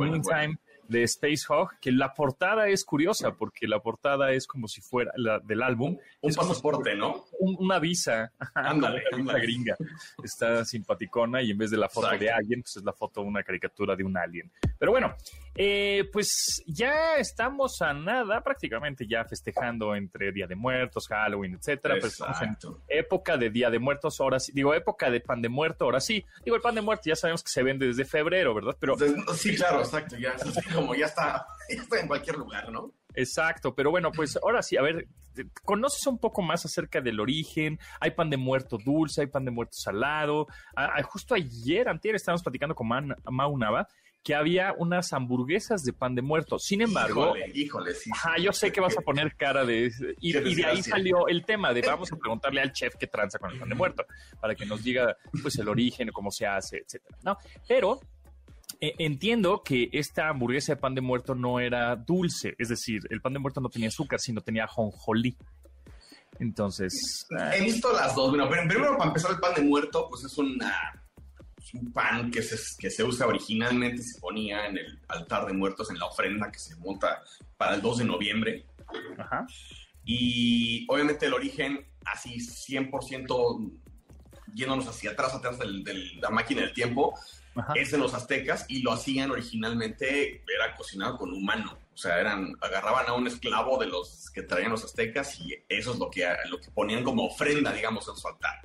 de 0.87 1.03
Space 1.03 1.43
Hog, 1.49 1.71
que 1.81 1.91
la 1.91 2.13
portada 2.13 2.67
es 2.67 2.83
curiosa, 2.85 3.31
porque 3.35 3.67
la 3.67 3.79
portada 3.79 4.31
es 4.31 4.47
como 4.47 4.67
si 4.67 4.81
fuera 4.81 5.11
la 5.15 5.39
del 5.39 5.61
álbum. 5.63 5.97
Un 6.21 6.29
es 6.29 6.35
como 6.37 6.49
pasaporte, 6.49 6.95
¿no? 6.95 7.25
un- 7.39 7.55
una 7.59 7.79
visa, 7.79 8.31
Ándale, 8.53 9.03
una 9.13 9.33
visa 9.33 9.39
gringa. 9.39 9.75
Está 10.23 10.63
simpaticona 10.65 11.41
y 11.41 11.51
en 11.51 11.57
vez 11.57 11.71
de 11.71 11.77
la 11.77 11.89
foto 11.89 12.09
de 12.17 12.29
alguien, 12.31 12.61
pues 12.61 12.77
es 12.77 12.83
la 12.83 12.93
foto 12.93 13.21
de 13.21 13.27
una 13.27 13.43
caricatura 13.43 13.95
de 13.95 14.03
un 14.03 14.17
alien. 14.17 14.51
Pero 14.77 14.91
bueno, 14.91 15.15
eh, 15.55 16.09
pues 16.11 16.61
ya 16.67 17.15
estamos 17.17 17.81
a 17.81 17.93
nada, 17.93 18.41
prácticamente 18.41 19.07
ya 19.07 19.23
festejando 19.25 19.95
entre 19.95 20.31
Día 20.31 20.47
de 20.47 20.55
Muertos, 20.55 21.07
Halloween, 21.07 21.55
etcétera. 21.55 21.95
Pues 21.99 22.13
estamos 22.13 22.41
en 22.41 22.49
Exacto. 22.49 22.81
época 22.87 23.37
de 23.37 23.49
Día 23.49 23.69
de 23.69 23.79
Muertos, 23.79 24.19
ahora 24.19 24.39
sí. 24.39 24.51
Digo, 24.53 24.73
época 24.73 25.09
de 25.09 25.21
pan 25.21 25.41
de 25.41 25.49
muerto, 25.49 25.85
ahora 25.85 25.99
sí. 26.01 26.25
Digo, 26.43 26.55
el 26.55 26.61
pan 26.61 26.75
de 26.75 26.81
muerto 26.81 27.03
ya 27.05 27.15
sabemos 27.15 27.41
que 27.43 27.49
se 27.49 27.63
vende 27.63 27.87
desde 27.87 28.03
febrero, 28.05 28.53
¿verdad? 28.53 28.75
Pero 28.79 28.95
sí, 29.35 29.55
claro, 29.55 29.79
exacto. 29.79 30.17
Ya, 30.17 30.35
como 30.75 30.93
ya 30.95 31.05
está, 31.05 31.45
ya 31.69 31.81
está 31.81 31.99
en 31.99 32.07
cualquier 32.07 32.37
lugar, 32.37 32.71
¿no? 32.71 32.91
Exacto, 33.13 33.73
pero 33.73 33.91
bueno, 33.91 34.11
pues 34.11 34.37
ahora 34.43 34.61
sí, 34.61 34.75
a 34.75 34.81
ver, 34.81 35.07
conoces 35.63 36.05
un 36.05 36.17
poco 36.19 36.41
más 36.41 36.65
acerca 36.65 36.99
del 36.99 37.19
origen, 37.21 37.79
hay 38.01 38.11
pan 38.11 38.29
de 38.29 38.35
muerto 38.37 38.77
dulce, 38.77 39.21
hay 39.21 39.27
pan 39.27 39.45
de 39.45 39.51
muerto 39.51 39.77
salado, 39.77 40.47
justo 41.05 41.33
ayer, 41.33 41.87
antier, 41.87 42.15
estábamos 42.15 42.43
platicando 42.43 42.75
con 42.75 42.87
Man- 42.89 43.15
Mau 43.31 43.57
Nava, 43.57 43.87
que 44.21 44.35
había 44.35 44.73
unas 44.77 45.13
hamburguesas 45.13 45.83
de 45.83 45.93
pan 45.93 46.15
de 46.15 46.23
muerto, 46.23 46.57
sin 46.59 46.81
embargo... 46.81 47.37
Híjole, 47.37 47.51
híjole, 47.53 47.93
sí. 47.93 48.09
Ajá, 48.11 48.37
yo 48.37 48.51
sé 48.51 48.71
que 48.71 48.81
vas 48.81 48.97
a 48.97 49.01
poner 49.01 49.35
cara 49.35 49.63
de... 49.63 49.91
Y, 50.19 50.35
y 50.35 50.55
de 50.55 50.65
ahí 50.65 50.81
salió 50.83 51.27
el 51.27 51.45
tema 51.45 51.71
de 51.73 51.81
vamos 51.83 52.11
a 52.11 52.17
preguntarle 52.17 52.59
al 52.59 52.73
chef 52.73 52.95
qué 52.99 53.05
tranza 53.07 53.37
con 53.39 53.51
el 53.51 53.59
pan 53.59 53.69
de 53.69 53.75
muerto, 53.75 54.03
para 54.41 54.55
que 54.55 54.65
nos 54.65 54.83
diga 54.83 55.15
pues 55.43 55.57
el 55.59 55.69
origen, 55.69 56.09
cómo 56.11 56.31
se 56.31 56.47
hace, 56.47 56.77
etcétera, 56.79 57.17
¿no? 57.23 57.37
Pero 57.67 57.99
eh, 58.81 58.93
entiendo 58.99 59.61
que 59.63 59.89
esta 59.91 60.29
hamburguesa 60.29 60.73
de 60.73 60.81
pan 60.81 60.95
de 60.95 61.01
muerto 61.01 61.35
no 61.35 61.59
era 61.59 61.95
dulce, 61.95 62.55
es 62.57 62.69
decir, 62.69 63.01
el 63.09 63.21
pan 63.21 63.33
de 63.33 63.39
muerto 63.39 63.61
no 63.61 63.69
tenía 63.69 63.89
azúcar, 63.89 64.19
sino 64.19 64.41
tenía 64.41 64.67
jonjolí. 64.67 65.37
Entonces, 66.39 67.25
He 67.53 67.63
visto 67.63 67.93
las 67.93 68.13
dos. 68.15 68.29
Bueno, 68.29 68.49
pero 68.49 68.67
primero 68.67 68.97
para 68.97 69.09
empezar 69.09 69.31
el 69.31 69.39
pan 69.39 69.53
de 69.55 69.61
muerto, 69.61 70.07
pues 70.09 70.25
es 70.25 70.37
una 70.37 71.01
es 71.57 71.73
un 71.73 71.91
pan 71.91 72.29
que 72.29 72.41
se, 72.43 72.57
que 72.77 72.89
se 72.89 73.03
usa 73.03 73.25
originalmente, 73.25 74.03
se 74.03 74.19
ponía 74.19 74.67
en 74.67 74.77
el 74.77 74.99
altar 75.07 75.45
de 75.45 75.53
muertos, 75.53 75.89
en 75.89 75.97
la 75.97 76.05
ofrenda 76.05 76.51
que 76.51 76.59
se 76.59 76.75
monta 76.75 77.23
para 77.57 77.75
el 77.75 77.81
2 77.81 77.99
de 77.99 78.05
noviembre. 78.05 78.65
ajá, 79.17 79.47
Y 80.03 80.85
obviamente 80.89 81.25
el 81.25 81.33
origen, 81.33 81.87
así 82.05 82.37
100% 82.37 83.71
yéndonos 84.53 84.87
hacia 84.87 85.11
atrás, 85.11 85.33
atrás 85.33 85.57
de 85.59 85.93
la 86.19 86.29
máquina 86.29 86.61
del 86.61 86.73
tiempo, 86.73 87.17
ajá. 87.55 87.73
es 87.75 87.93
en 87.93 87.99
los 88.01 88.13
aztecas 88.13 88.65
y 88.67 88.81
lo 88.81 88.91
hacían 88.91 89.31
originalmente, 89.31 90.43
era 90.53 90.75
cocinado 90.75 91.17
con 91.17 91.33
humano. 91.33 91.77
O 91.93 91.97
sea, 91.97 92.19
eran, 92.19 92.55
agarraban 92.61 93.07
a 93.07 93.13
un 93.13 93.25
esclavo 93.25 93.77
de 93.77 93.87
los 93.87 94.29
que 94.31 94.43
traían 94.43 94.71
los 94.71 94.83
aztecas 94.83 95.39
y 95.39 95.55
eso 95.69 95.93
es 95.93 95.99
lo 95.99 96.09
que, 96.09 96.27
lo 96.49 96.59
que 96.59 96.69
ponían 96.71 97.03
como 97.03 97.25
ofrenda, 97.25 97.71
digamos, 97.71 98.07
en 98.09 98.15
su 98.15 98.27
altar. 98.27 98.59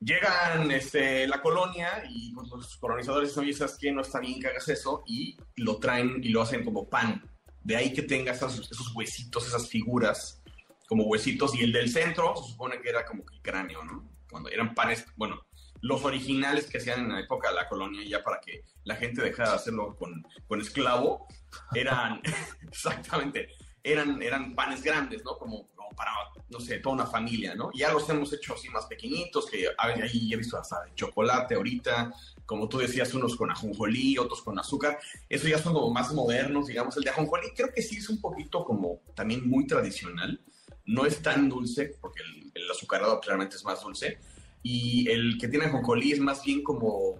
Llegan 0.00 0.70
este, 0.70 1.26
la 1.26 1.40
colonia 1.40 2.02
y 2.08 2.32
pues, 2.32 2.48
los 2.48 2.76
colonizadores 2.76 3.28
dicen, 3.28 3.44
oye, 3.44 3.52
¿sabes 3.52 3.76
qué? 3.78 3.92
No 3.92 4.00
está 4.00 4.20
bien 4.20 4.40
que 4.40 4.48
hagas 4.48 4.68
eso 4.68 5.02
y 5.06 5.36
lo 5.56 5.78
traen 5.78 6.22
y 6.22 6.28
lo 6.28 6.42
hacen 6.42 6.64
como 6.64 6.88
pan. 6.88 7.22
De 7.62 7.76
ahí 7.76 7.92
que 7.92 8.02
tenga 8.02 8.32
esos, 8.32 8.70
esos 8.70 8.94
huesitos, 8.94 9.46
esas 9.46 9.68
figuras 9.68 10.42
como 10.86 11.04
huesitos 11.04 11.54
y 11.54 11.64
el 11.64 11.72
del 11.72 11.90
centro 11.90 12.34
se 12.36 12.52
supone 12.52 12.80
que 12.80 12.88
era 12.88 13.04
como 13.04 13.24
el 13.32 13.40
cráneo, 13.40 13.82
¿no? 13.84 14.08
Cuando 14.30 14.50
eran 14.50 14.74
panes, 14.74 15.06
bueno, 15.16 15.44
los 15.84 16.02
originales 16.02 16.64
que 16.66 16.78
hacían 16.78 17.00
en 17.00 17.12
la 17.12 17.20
época 17.20 17.50
de 17.50 17.56
la 17.56 17.68
colonia, 17.68 18.02
ya 18.08 18.24
para 18.24 18.40
que 18.40 18.64
la 18.84 18.96
gente 18.96 19.20
dejara 19.20 19.50
de 19.50 19.56
hacerlo 19.56 19.94
con, 19.96 20.26
con 20.48 20.58
esclavo, 20.58 21.26
eran, 21.74 22.22
exactamente, 22.62 23.50
eran, 23.82 24.22
eran 24.22 24.54
panes 24.54 24.82
grandes, 24.82 25.22
¿no? 25.22 25.36
Como, 25.36 25.68
como 25.74 25.90
para, 25.90 26.10
no 26.48 26.58
sé, 26.58 26.78
toda 26.78 26.94
una 26.94 27.06
familia, 27.06 27.54
¿no? 27.54 27.70
Ya 27.74 27.92
los 27.92 28.08
hemos 28.08 28.32
hecho 28.32 28.54
así 28.54 28.70
más 28.70 28.86
pequeñitos, 28.86 29.44
que 29.44 29.68
ahí 29.76 30.32
he 30.32 30.36
visto 30.38 30.56
hasta 30.56 30.84
de 30.84 30.94
chocolate 30.94 31.54
ahorita, 31.54 32.14
como 32.46 32.66
tú 32.66 32.78
decías, 32.78 33.12
unos 33.12 33.36
con 33.36 33.50
ajonjolí, 33.50 34.16
otros 34.16 34.40
con 34.40 34.58
azúcar, 34.58 34.98
eso 35.28 35.48
ya 35.48 35.58
son 35.58 35.74
como 35.74 35.90
más 35.90 36.14
modernos, 36.14 36.66
digamos, 36.66 36.96
el 36.96 37.04
de 37.04 37.10
ajonjolí 37.10 37.48
creo 37.54 37.70
que 37.74 37.82
sí 37.82 37.98
es 37.98 38.08
un 38.08 38.22
poquito 38.22 38.64
como 38.64 39.02
también 39.14 39.46
muy 39.46 39.66
tradicional, 39.66 40.40
no 40.86 41.04
es 41.04 41.20
tan 41.20 41.50
dulce, 41.50 41.94
porque 42.00 42.22
el, 42.22 42.52
el 42.54 42.70
azucarado 42.70 43.20
claramente 43.20 43.56
es 43.56 43.64
más 43.64 43.82
dulce, 43.82 44.18
y 44.66 45.08
el 45.10 45.36
que 45.38 45.46
tiene 45.48 45.66
ajonjolí 45.66 46.12
es 46.12 46.20
más 46.20 46.42
bien 46.42 46.62
como, 46.62 47.18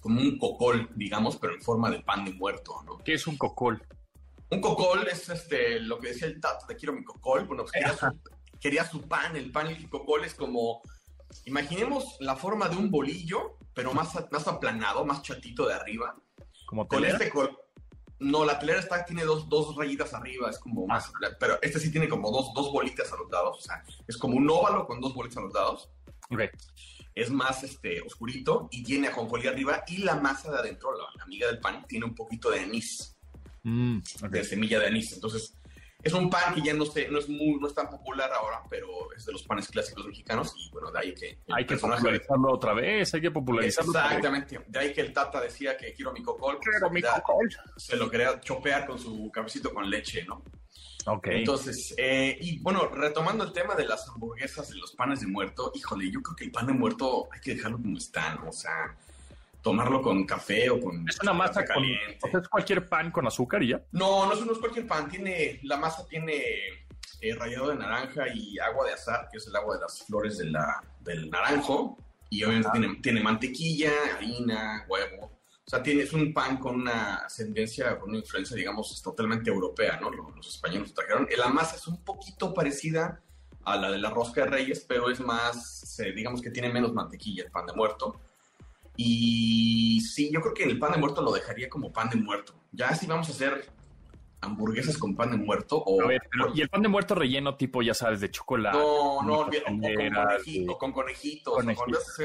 como 0.00 0.20
un 0.20 0.36
cocol, 0.36 0.90
digamos, 0.96 1.36
pero 1.36 1.54
en 1.54 1.62
forma 1.62 1.88
de 1.90 2.00
pan 2.00 2.24
de 2.24 2.32
muerto, 2.32 2.82
¿no? 2.84 2.98
¿Qué 2.98 3.14
es 3.14 3.26
un 3.28 3.36
cocol? 3.38 3.80
Un 4.50 4.60
cocol 4.60 5.06
es 5.10 5.28
este, 5.28 5.78
lo 5.80 5.98
que 6.00 6.08
decía 6.08 6.26
el 6.26 6.40
tato, 6.40 6.66
te 6.66 6.74
quiero 6.76 6.92
mi 6.92 7.04
cocol, 7.04 7.44
bueno, 7.46 7.62
pues 7.62 7.72
quería 7.72 7.96
su, 7.96 8.06
quería 8.60 8.84
su 8.84 9.00
pan, 9.02 9.36
el 9.36 9.52
pan 9.52 9.70
y 9.70 9.74
el 9.74 9.88
cocol 9.88 10.24
es 10.24 10.34
como, 10.34 10.82
imaginemos 11.44 12.16
la 12.20 12.36
forma 12.36 12.68
de 12.68 12.76
un 12.76 12.90
bolillo, 12.90 13.56
pero 13.72 13.94
más, 13.94 14.12
más 14.30 14.46
aplanado, 14.48 15.04
más 15.06 15.22
chatito 15.22 15.66
de 15.68 15.74
arriba, 15.74 16.16
¿Como 16.66 16.86
con 16.88 16.98
telera? 17.00 17.16
este 17.18 17.30
col- 17.30 17.56
no, 18.20 18.44
la 18.44 18.58
telera 18.58 18.80
está, 18.80 19.04
tiene 19.04 19.24
dos, 19.24 19.48
dos 19.48 19.74
rayitas 19.76 20.14
arriba, 20.14 20.48
es 20.50 20.58
como 20.58 20.86
más, 20.86 21.12
pero 21.38 21.58
este 21.62 21.78
sí 21.80 21.90
tiene 21.90 22.08
como 22.08 22.30
dos, 22.30 22.52
dos 22.54 22.72
bolitas 22.72 23.12
a 23.12 23.16
los 23.16 23.30
lados, 23.30 23.58
o 23.58 23.60
sea, 23.60 23.84
es 24.08 24.16
como 24.16 24.36
un 24.36 24.48
óvalo 24.50 24.86
con 24.86 25.00
dos 25.00 25.14
bolitas 25.14 25.38
a 25.38 25.40
los 25.42 25.52
lados, 25.54 25.88
Ok. 26.30 26.40
es 27.14 27.30
más 27.30 27.62
este, 27.62 28.00
oscurito 28.02 28.68
y 28.72 28.82
tiene 28.82 29.08
ajonjolí 29.08 29.46
arriba 29.46 29.84
y 29.88 29.98
la 29.98 30.16
masa 30.16 30.50
de 30.50 30.58
adentro, 30.58 30.96
la, 30.96 31.04
la 31.16 31.26
miga 31.26 31.46
del 31.48 31.60
pan, 31.60 31.84
tiene 31.86 32.06
un 32.06 32.14
poquito 32.14 32.50
de 32.50 32.60
anís, 32.60 33.14
Mm, 33.64 34.00
de 34.30 34.44
semilla 34.44 34.78
de 34.78 34.88
anís, 34.88 35.14
entonces 35.14 35.54
es 36.04 36.12
un 36.12 36.28
pan 36.28 36.54
que 36.54 36.60
ya 36.60 36.74
no, 36.74 36.84
sé, 36.84 37.08
no, 37.08 37.18
es 37.18 37.28
muy, 37.28 37.58
no 37.58 37.66
es 37.66 37.74
tan 37.74 37.88
popular 37.88 38.30
ahora, 38.32 38.62
pero 38.68 39.12
es 39.16 39.24
de 39.24 39.32
los 39.32 39.42
panes 39.42 39.68
clásicos 39.68 40.06
mexicanos 40.06 40.54
y 40.56 40.70
bueno, 40.70 40.92
de 40.92 40.98
ahí 40.98 41.14
que... 41.14 41.38
Hay 41.52 41.64
que 41.64 41.76
popularizarlo 41.76 42.52
otra 42.52 42.74
vez, 42.74 43.14
hay 43.14 43.22
que 43.22 43.30
popularizarlo. 43.30 43.92
Exactamente, 43.92 44.60
de 44.68 44.78
ahí 44.78 44.92
que 44.92 45.00
el 45.00 45.12
Tata 45.12 45.40
decía 45.40 45.76
que 45.76 45.94
quiero 45.94 46.12
mi 46.12 46.22
cocol, 46.22 46.58
pues, 46.58 46.68
Quiero 46.68 46.90
mi 46.90 47.00
cocol. 47.00 47.48
se 47.76 47.96
lo 47.96 48.10
quería 48.10 48.38
chopear 48.40 48.86
con 48.86 48.98
su 48.98 49.30
cafecito 49.32 49.72
con 49.72 49.88
leche, 49.88 50.24
¿no? 50.24 50.42
Ok. 51.06 51.26
Entonces, 51.28 51.94
eh, 51.96 52.36
y 52.40 52.58
bueno, 52.60 52.86
retomando 52.88 53.44
el 53.44 53.52
tema 53.52 53.74
de 53.74 53.86
las 53.86 54.08
hamburguesas 54.08 54.70
y 54.74 54.78
los 54.78 54.92
panes 54.92 55.20
de 55.20 55.26
muerto, 55.26 55.72
híjole, 55.74 56.10
yo 56.10 56.22
creo 56.22 56.36
que 56.36 56.44
el 56.44 56.50
pan 56.52 56.66
de 56.66 56.72
muerto 56.72 57.28
hay 57.32 57.40
que 57.40 57.54
dejarlo 57.54 57.78
como 57.78 57.98
está, 57.98 58.34
¿no? 58.36 58.48
O 58.48 58.52
sea, 58.52 58.96
tomarlo 59.64 60.02
con 60.02 60.24
café 60.26 60.68
o 60.68 60.78
con... 60.78 61.08
Es 61.08 61.18
una 61.22 61.32
masa 61.32 61.64
con... 61.64 61.74
caliente. 61.74 62.18
o 62.22 62.30
sea, 62.30 62.40
es 62.40 62.48
cualquier 62.48 62.86
pan 62.86 63.10
con 63.10 63.26
azúcar 63.26 63.62
y 63.62 63.68
ya. 63.68 63.82
No, 63.92 64.26
no 64.26 64.34
es, 64.34 64.44
no 64.44 64.52
es 64.52 64.58
cualquier 64.58 64.86
pan. 64.86 65.08
Tiene, 65.08 65.58
la 65.62 65.78
masa 65.78 66.06
tiene 66.06 66.36
eh, 67.22 67.34
rallado 67.34 67.70
de 67.70 67.76
naranja 67.76 68.26
y 68.32 68.58
agua 68.58 68.86
de 68.86 68.92
azar, 68.92 69.26
que 69.32 69.38
es 69.38 69.46
el 69.46 69.56
agua 69.56 69.76
de 69.76 69.80
las 69.80 70.02
flores 70.02 70.36
de 70.36 70.50
la, 70.50 70.84
del 71.00 71.30
naranjo. 71.30 71.96
Y 72.28 72.44
obviamente 72.44 72.68
tiene, 72.72 72.94
tiene 72.96 73.22
mantequilla, 73.22 73.90
harina, 74.16 74.84
huevo. 74.86 75.32
O 75.66 75.70
sea, 75.70 75.82
tiene, 75.82 76.02
es 76.02 76.12
un 76.12 76.34
pan 76.34 76.58
con 76.58 76.74
una 76.74 77.24
ascendencia, 77.24 77.98
con 77.98 78.10
una 78.10 78.18
influencia, 78.18 78.54
digamos, 78.54 79.00
totalmente 79.02 79.48
europea, 79.48 79.98
¿no? 79.98 80.10
Los, 80.10 80.36
los 80.36 80.46
españoles 80.46 80.90
lo 80.90 80.94
trajeron. 80.94 81.26
La 81.38 81.48
masa 81.48 81.76
es 81.76 81.86
un 81.86 82.04
poquito 82.04 82.52
parecida 82.52 83.22
a 83.64 83.76
la 83.76 83.90
de 83.90 83.96
la 83.96 84.10
rosca 84.10 84.44
de 84.44 84.50
reyes, 84.50 84.84
pero 84.86 85.08
es 85.08 85.20
más, 85.20 85.98
eh, 86.00 86.12
digamos 86.12 86.42
que 86.42 86.50
tiene 86.50 86.70
menos 86.70 86.92
mantequilla 86.92 87.44
el 87.44 87.50
pan 87.50 87.64
de 87.64 87.72
muerto. 87.72 88.20
Y 88.96 90.00
sí, 90.00 90.30
yo 90.32 90.40
creo 90.40 90.54
que 90.54 90.64
el 90.64 90.78
pan 90.78 90.92
de 90.92 90.98
muerto 90.98 91.22
lo 91.22 91.32
dejaría 91.32 91.68
como 91.68 91.92
pan 91.92 92.10
de 92.10 92.16
muerto. 92.16 92.54
Ya 92.72 92.94
si 92.94 93.06
vamos 93.06 93.28
a 93.28 93.32
hacer 93.32 93.68
hamburguesas 94.40 94.98
con 94.98 95.16
pan 95.16 95.30
de 95.30 95.36
muerto 95.38 95.78
o... 95.78 96.02
A 96.02 96.06
ver, 96.06 96.20
pero- 96.30 96.52
y 96.54 96.60
el 96.60 96.68
pan 96.68 96.82
de 96.82 96.88
muerto 96.88 97.14
relleno 97.14 97.56
tipo, 97.56 97.80
ya 97.82 97.94
sabes, 97.94 98.20
de 98.20 98.30
chocolate. 98.30 98.76
no, 98.76 99.22
no, 99.22 99.38
olvídalo, 99.38 99.64
o 99.64 99.70
con, 99.70 99.80
palmeras, 99.80 100.26
conejito, 100.26 100.72
de- 100.72 100.78
con 100.78 100.92
conejitos. 100.92 101.52
o 101.54 101.56
con 101.56 101.64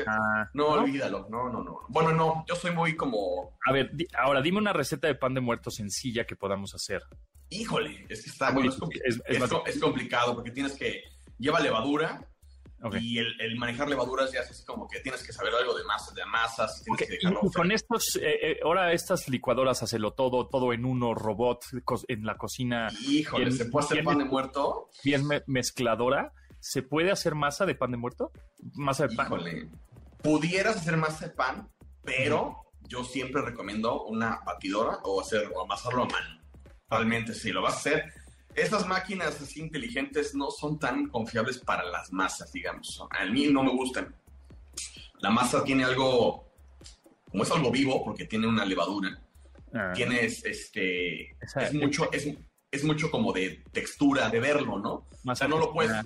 Ah, 0.08 0.50
no, 0.54 0.68
olvídalo, 0.68 1.28
no, 1.30 1.50
no, 1.50 1.64
no. 1.64 1.80
Bueno, 1.88 2.12
no, 2.12 2.44
yo 2.48 2.56
soy 2.56 2.72
muy 2.72 2.96
como... 2.98 3.58
A 3.66 3.72
ver, 3.72 3.96
di- 3.96 4.08
ahora 4.18 4.42
dime 4.42 4.58
una 4.58 4.74
receta 4.74 5.08
de 5.08 5.16
pan 5.16 5.34
de 5.34 5.40
muerto 5.42 5.72
sencilla 5.72 6.26
que 6.26 6.36
podamos 6.36 6.76
hacer. 6.76 7.02
Híjole, 7.52 8.06
es 8.10 8.22
que 8.24 8.30
está 8.30 8.52
bueno, 8.52 8.70
es, 8.70 8.76
difícil, 8.80 9.02
compli- 9.02 9.08
es- 9.08 9.16
es 9.16 9.22
es 9.36 9.40
más 9.40 9.50
co- 9.50 9.64
es 9.66 9.80
complicado 9.80 10.36
porque 10.36 10.52
tienes 10.52 10.74
que... 10.74 11.04
Lleva 11.38 11.62
levadura 11.62 12.28
Ok. 12.82 12.96
y 13.02 13.18
el, 13.18 13.40
el 13.42 13.58
manejar 13.58 13.90
levaduras 13.90 14.32
ya 14.32 14.40
es 14.40 14.52
así 14.52 14.64
como 14.66 14.88
que 14.88 15.00
tienes 15.02 15.22
que 15.24 15.34
saber 15.34 15.54
algo 15.54 15.78
de 15.78 15.84
masa, 15.84 16.14
de 16.14 16.26
masas, 16.26 16.80
y 16.80 16.84
tienes 16.86 17.02
Ok, 17.02 17.08
que 17.08 17.14
y- 17.14 17.18
dejarlo 17.18 17.40
y 17.44 17.52
con 17.54 17.72
estos, 17.72 18.16
eh, 18.22 18.52
eh, 18.52 18.60
ahora 18.64 18.94
estas 18.94 19.28
licuadoras, 19.28 19.84
hacelo 19.84 20.14
todo, 20.14 20.48
todo 20.48 20.72
en 20.74 20.86
uno, 20.86 21.14
robot, 21.14 21.66
en 22.08 22.26
la 22.26 22.38
cocina, 22.38 22.88
Híjole, 23.08 23.46
bien- 23.46 23.58
¿se 23.58 23.66
puede 23.66 23.86
hacer 23.86 23.96
bien- 23.98 24.06
pan 24.06 24.18
de 24.20 24.26
muerto? 24.26 24.90
bien 25.04 25.28
me- 25.28 25.44
mezcladora. 25.48 26.32
¿Se 26.62 26.82
puede 26.82 27.12
hacer 27.12 27.36
masa 27.36 27.66
de 27.66 27.76
pan 27.76 27.92
de 27.92 27.98
muerto? 27.98 28.32
Masa 28.76 29.08
de 29.08 29.16
pan. 29.16 29.28
Híjole, 29.28 29.70
pudieras 30.22 30.76
hacer 30.78 30.98
masa 30.98 31.28
de 31.28 31.32
pan, 31.34 31.70
pero 32.04 32.58
yo 32.88 33.04
siempre 33.04 33.42
recomiendo 33.42 34.04
una 34.06 34.40
batidora 34.46 35.00
o 35.04 35.22
hacer 35.22 35.52
o 35.56 35.62
amasarlo 35.64 36.04
a 36.04 36.08
mano. 36.08 36.42
Realmente, 36.90 37.34
si 37.34 37.52
lo 37.52 37.62
vas 37.62 37.74
a 37.76 37.78
hacer, 37.78 38.04
estas 38.56 38.88
máquinas 38.88 39.40
así 39.42 39.60
inteligentes 39.62 40.36
no 40.36 40.50
son 40.52 40.80
tan 40.80 41.08
confiables 41.10 41.60
para 41.60 41.84
las 41.86 42.12
masas, 42.12 42.52
digamos. 42.52 43.02
A 43.12 43.26
mí 43.26 43.48
no 43.48 43.64
me 43.64 43.72
gustan. 43.72 44.16
La 45.20 45.30
masa 45.30 45.64
tiene 45.64 45.84
algo, 45.84 46.52
como 47.30 47.44
es 47.44 47.52
algo 47.52 47.72
vivo, 47.72 48.04
porque 48.04 48.26
tiene 48.26 48.48
una 48.48 48.66
levadura, 48.66 49.22
Ah, 49.74 49.92
tienes 49.94 50.44
este, 50.46 51.32
es 51.42 51.74
mucho, 51.74 52.12
es, 52.12 52.28
es 52.72 52.84
mucho 52.84 53.12
como 53.12 53.32
de 53.32 53.64
textura, 53.72 54.28
de 54.30 54.40
verlo, 54.40 54.80
¿no? 54.80 55.06
O 55.24 55.36
sea, 55.36 55.48
no 55.48 55.60
lo 55.60 55.68
de- 55.68 55.74
puedes. 55.74 56.06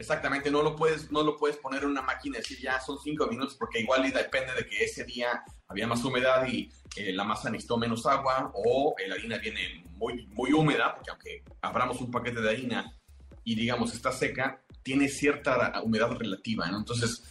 Exactamente, 0.00 0.50
no 0.50 0.62
lo 0.62 0.74
puedes, 0.74 1.12
no 1.12 1.22
lo 1.22 1.36
puedes 1.36 1.58
poner 1.58 1.82
en 1.82 1.90
una 1.90 2.00
máquina 2.00 2.38
y 2.38 2.40
decir 2.40 2.58
ya 2.58 2.80
son 2.80 2.98
cinco 2.98 3.26
minutos, 3.26 3.54
porque 3.54 3.80
igual 3.80 4.06
y 4.06 4.10
depende 4.10 4.54
de 4.54 4.66
que 4.66 4.82
ese 4.82 5.04
día 5.04 5.44
había 5.68 5.86
más 5.86 6.02
humedad 6.02 6.46
y 6.46 6.72
eh, 6.96 7.12
la 7.12 7.22
masa 7.22 7.50
necesitó 7.50 7.76
menos 7.76 8.06
agua, 8.06 8.50
o 8.54 8.94
eh, 8.96 9.06
la 9.06 9.16
harina 9.16 9.36
viene 9.36 9.84
muy, 9.96 10.26
muy 10.28 10.54
húmeda, 10.54 10.94
porque 10.94 11.10
aunque 11.10 11.44
abramos 11.60 12.00
un 12.00 12.10
paquete 12.10 12.40
de 12.40 12.48
harina 12.48 12.96
y 13.44 13.54
digamos 13.54 13.92
está 13.92 14.10
seca, 14.10 14.62
tiene 14.82 15.06
cierta 15.06 15.82
humedad 15.82 16.12
relativa, 16.12 16.66
¿no? 16.70 16.78
Entonces, 16.78 17.22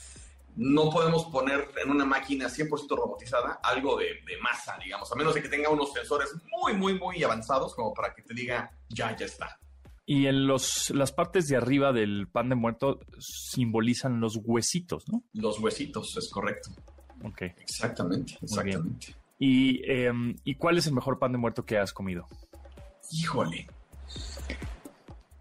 no 0.56 0.92
podemos 0.92 1.26
poner 1.26 1.72
en 1.84 1.90
una 1.90 2.06
máquina 2.06 2.50
100% 2.50 2.88
robotizada 2.96 3.62
algo 3.64 3.98
de, 3.98 4.22
de 4.28 4.38
masa, 4.44 4.78
digamos, 4.78 5.12
a 5.12 5.16
menos 5.16 5.34
de 5.34 5.42
que 5.42 5.50
tenga 5.50 5.70
unos 5.70 5.92
sensores 5.92 6.30
muy, 6.52 6.74
muy, 6.76 7.00
muy 7.00 7.24
avanzados 7.24 7.74
como 7.74 7.96
para 7.96 8.14
que 8.14 8.22
te 8.22 8.36
diga 8.36 8.70
ya, 8.90 9.18
ya 9.18 9.26
está. 9.26 9.60
Y 10.12 10.26
en 10.26 10.48
los, 10.48 10.90
las 10.90 11.12
partes 11.12 11.48
de 11.48 11.56
arriba 11.56 11.94
del 11.94 12.28
pan 12.28 12.50
de 12.50 12.56
muerto 12.56 13.00
simbolizan 13.20 14.20
los 14.20 14.40
huesitos, 14.44 15.08
¿no? 15.08 15.24
Los 15.34 15.60
huesitos, 15.60 16.18
es 16.18 16.32
correcto. 16.32 16.72
Ok. 17.24 17.44
Exactamente, 17.60 18.36
exactamente. 18.42 19.16
¿Y, 19.38 19.88
em, 19.88 20.36
¿Y 20.44 20.56
cuál 20.56 20.80
es 20.80 20.88
el 20.88 20.96
mejor 20.96 21.20
pan 21.20 21.32
de 21.32 21.38
muerto 21.38 21.64
que 21.64 21.78
has 21.78 21.94
comido? 21.94 22.26
Híjole. 23.12 23.68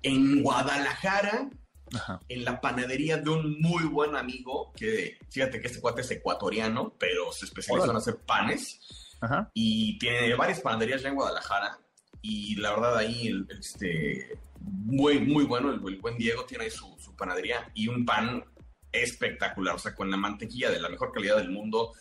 En 0.03 0.43
Guadalajara, 0.43 1.49
Ajá. 1.95 2.21
en 2.29 2.45
la 2.45 2.61
panadería 2.61 3.17
de 3.17 3.31
un 3.31 3.59
muy 3.63 3.85
buen 3.85 4.17
amigo, 4.17 4.75
que 4.77 5.17
fíjate 5.31 5.63
que 5.63 5.69
este 5.69 5.81
cuate 5.81 6.03
es 6.03 6.11
ecuatoriano, 6.11 6.93
pero 6.99 7.33
se 7.33 7.47
especializa 7.47 7.91
en 7.91 7.97
hacer 7.97 8.19
panes 8.19 8.81
Ajá. 9.23 9.51
y 9.55 9.99
tiene 9.99 10.35
varias 10.35 10.61
panaderías 10.61 11.01
ya 11.01 11.09
en 11.09 11.15
Guadalajara. 11.15 11.79
Y 12.23 12.57
la 12.57 12.71
verdad 12.71 12.97
ahí, 12.99 13.29
el- 13.29 13.47
este, 13.59 14.39
muy, 14.61 15.21
muy 15.21 15.45
bueno, 15.45 15.71
el, 15.71 15.79
buen 15.79 16.17
Diego 16.19 16.45
tiene 16.45 16.65
ahí 16.65 16.71
su, 16.71 16.97
panadería 17.17 17.71
y 17.75 17.89
un 17.89 18.05
pan 18.05 18.45
espectacular, 18.93 19.75
o 19.75 19.79
sea, 19.79 19.95
con 19.95 20.09
la 20.11 20.17
mantequilla 20.17 20.71
de 20.71 20.81
la 20.81 20.89
mejor 20.89 21.13
calidad 21.13 21.37
del 21.37 21.51
mundo. 21.51 21.93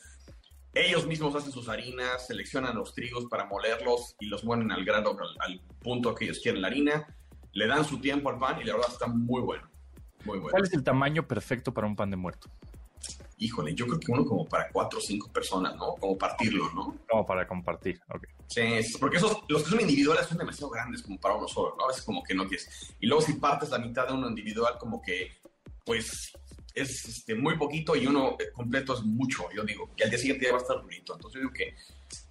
Ellos 0.73 1.07
mismos 1.07 1.35
hacen 1.35 1.51
sus 1.51 1.69
harinas, 1.69 2.27
seleccionan 2.27 2.75
los 2.75 2.93
trigos 2.93 3.25
para 3.25 3.45
molerlos 3.45 4.15
y 4.19 4.27
los 4.27 4.43
muelen 4.43 4.71
al 4.71 4.85
grado, 4.85 5.17
al, 5.19 5.35
al 5.39 5.61
punto 5.79 6.13
que 6.13 6.25
ellos 6.25 6.39
quieren 6.39 6.61
la 6.61 6.67
harina, 6.67 7.07
le 7.53 7.65
dan 7.65 7.83
su 7.83 7.99
tiempo 7.99 8.29
al 8.29 8.37
pan 8.37 8.61
y 8.61 8.63
la 8.63 8.73
verdad 8.73 8.91
está 8.91 9.07
muy 9.07 9.41
bueno, 9.41 9.67
muy 10.23 10.37
bueno. 10.37 10.51
¿Cuál 10.51 10.63
es 10.65 10.73
el 10.73 10.83
tamaño 10.83 11.27
perfecto 11.27 11.73
para 11.73 11.87
un 11.87 11.95
pan 11.95 12.11
de 12.11 12.17
muerto? 12.17 12.47
Híjole, 13.39 13.75
yo 13.75 13.85
creo 13.85 13.99
que 13.99 14.11
uno 14.11 14.25
como 14.25 14.45
para 14.47 14.69
cuatro 14.71 14.97
o 14.97 15.01
cinco 15.01 15.31
personas, 15.31 15.75
¿no? 15.75 15.93
Como 15.95 16.17
partirlo, 16.17 16.71
¿no? 16.73 16.97
Como 17.07 17.25
para 17.25 17.47
compartir. 17.47 18.01
Ok. 18.09 18.25
Sí, 18.47 18.61
es- 18.61 18.97
porque 18.97 19.17
esos, 19.17 19.37
los 19.47 19.63
que 19.63 19.69
son 19.69 19.81
individuales 19.81 20.25
son 20.25 20.37
demasiado 20.39 20.71
grandes 20.71 21.03
como 21.03 21.19
para 21.19 21.35
uno 21.35 21.47
solo, 21.47 21.75
¿no? 21.77 21.85
A 21.85 21.87
veces 21.89 22.03
como 22.03 22.23
que 22.23 22.33
no 22.33 22.47
quieres. 22.47 22.95
Y 22.99 23.05
luego 23.07 23.21
si 23.21 23.33
partes 23.33 23.69
la 23.69 23.77
mitad 23.77 24.07
de 24.07 24.13
uno 24.13 24.27
individual, 24.27 24.77
como 24.79 25.01
que, 25.01 25.31
pues, 25.85 26.31
es 26.73 27.05
este, 27.05 27.35
muy 27.35 27.57
poquito 27.57 27.95
y 27.95 28.07
uno 28.07 28.35
eh, 28.39 28.51
completo 28.53 28.93
es 28.95 29.01
mucho, 29.03 29.45
yo 29.55 29.63
digo. 29.63 29.89
Y 29.97 30.03
al 30.03 30.09
día 30.09 30.19
siguiente 30.19 30.45
ya 30.45 30.51
va 30.53 30.57
a 30.57 30.61
estar 30.61 30.81
bonito. 30.81 31.13
Entonces 31.13 31.35
yo 31.35 31.47
digo 31.49 31.53
que, 31.53 31.75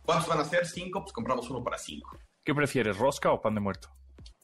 ¿cuántos 0.03 0.29
van 0.29 0.41
a 0.41 0.45
ser? 0.45 0.67
Cinco, 0.67 1.03
pues 1.03 1.13
compramos 1.13 1.49
uno 1.51 1.63
para 1.63 1.79
cinco. 1.79 2.19
¿Qué 2.45 2.55
prefieres, 2.55 2.97
rosca 2.97 3.31
o 3.33 3.41
pan 3.41 3.55
de 3.55 3.61
muerto? 3.61 3.89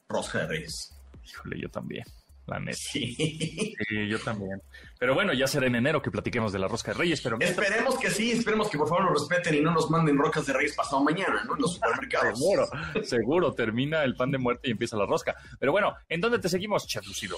Rosca 0.07 0.39
de 0.39 0.47
Reyes. 0.47 0.93
Híjole, 1.25 1.59
yo 1.59 1.69
también. 1.69 2.03
La 2.45 2.59
neta. 2.59 2.77
Sí. 2.77 3.15
Sí, 3.15 4.07
yo 4.09 4.19
también. 4.19 4.61
Pero 4.99 5.13
bueno, 5.15 5.31
ya 5.33 5.47
será 5.47 5.67
en 5.67 5.75
enero 5.75 6.01
que 6.01 6.11
platiquemos 6.11 6.51
de 6.51 6.59
la 6.59 6.67
rosca 6.67 6.91
de 6.91 6.97
Reyes, 6.99 7.21
pero 7.21 7.37
mientras- 7.37 7.65
esperemos 7.67 7.97
que 7.97 8.09
sí, 8.11 8.31
esperemos 8.31 8.69
que 8.69 8.77
por 8.77 8.89
favor 8.89 9.05
nos 9.11 9.13
respeten 9.29 9.55
y 9.55 9.61
no 9.61 9.71
nos 9.71 9.89
manden 9.89 10.17
rocas 10.17 10.45
de 10.45 10.53
Reyes 10.53 10.75
pasado 10.75 11.01
mañana, 11.03 11.43
¿no? 11.45 11.55
En 11.55 11.61
los 11.61 11.75
supermercados. 11.75 12.37
Seguro, 12.37 12.67
seguro, 13.03 13.53
termina 13.53 14.03
el 14.03 14.15
pan 14.15 14.31
de 14.31 14.37
muerte 14.39 14.67
y 14.67 14.71
empieza 14.71 14.97
la 14.97 15.05
rosca. 15.05 15.35
Pero 15.59 15.71
bueno, 15.71 15.95
¿en 16.09 16.19
dónde 16.19 16.39
te 16.39 16.49
seguimos, 16.49 16.85
Chef 16.85 17.07
Lucido? 17.07 17.37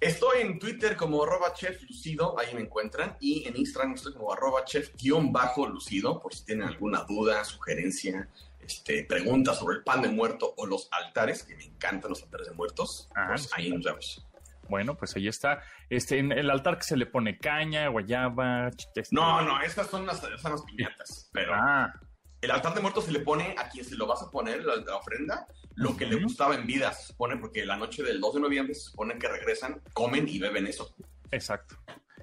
Estoy 0.00 0.42
en 0.42 0.58
Twitter 0.58 0.96
como 0.96 1.22
arroba 1.24 1.52
chef 1.54 1.80
lucido, 1.82 2.38
ahí 2.38 2.54
me 2.54 2.60
encuentran, 2.60 3.16
y 3.20 3.46
en 3.48 3.56
Instagram 3.56 3.94
estoy 3.94 4.12
como 4.12 4.32
arroba 4.32 4.64
chef 4.64 4.90
guion 5.00 5.32
bajo 5.32 5.66
lucido, 5.66 6.20
por 6.20 6.34
si 6.34 6.44
tienen 6.44 6.68
alguna 6.68 7.04
duda, 7.08 7.42
sugerencia, 7.44 8.28
este, 8.60 9.04
pregunta 9.04 9.54
sobre 9.54 9.78
el 9.78 9.82
pan 9.82 10.02
de 10.02 10.08
muerto 10.08 10.52
o 10.58 10.66
los 10.66 10.88
altares, 10.92 11.42
que 11.44 11.56
me 11.56 11.64
encantan 11.64 12.10
los 12.10 12.22
altares 12.22 12.48
de 12.48 12.54
muertos, 12.54 13.08
Ah, 13.16 13.26
pues 13.28 13.42
sí. 13.44 13.48
ahí 13.54 13.70
nos 13.70 13.82
vemos. 13.82 14.26
Bueno, 14.68 14.96
pues 14.96 15.14
ahí 15.16 15.28
está. 15.28 15.62
Este, 15.90 16.18
en 16.18 16.32
el 16.32 16.50
altar 16.50 16.76
que 16.78 16.84
se 16.84 16.96
le 16.96 17.06
pone 17.06 17.38
caña, 17.38 17.88
guayaba. 17.88 18.70
ch- 18.70 18.86
este- 18.94 19.14
No, 19.14 19.42
no, 19.42 19.60
estas 19.62 19.88
son 19.88 20.06
las, 20.06 20.20
son 20.20 20.52
las 20.52 20.62
piñatas, 20.62 21.28
pero 21.32 21.52
Ah, 21.54 21.92
el 22.40 22.50
altar 22.50 22.74
de 22.74 22.80
muertos 22.80 23.04
se 23.06 23.12
le 23.12 23.20
pone 23.20 23.54
a 23.58 23.68
quien 23.68 23.84
se 23.84 23.96
lo 23.96 24.06
vas 24.06 24.22
a 24.22 24.30
poner, 24.30 24.64
la, 24.64 24.76
la 24.76 24.96
ofrenda, 24.96 25.46
lo 25.76 25.96
que 25.96 26.06
le 26.06 26.16
gustaba 26.22 26.54
en 26.54 26.66
vida, 26.66 26.92
se 26.92 27.08
supone, 27.08 27.36
porque 27.38 27.64
la 27.64 27.76
noche 27.76 28.02
del 28.02 28.20
2 28.20 28.34
de 28.34 28.40
noviembre 28.40 28.74
se 28.74 28.90
supone 28.90 29.18
que 29.18 29.28
regresan, 29.28 29.80
comen 29.92 30.28
y 30.28 30.38
beben 30.38 30.66
eso. 30.66 30.94
exacto. 31.30 31.76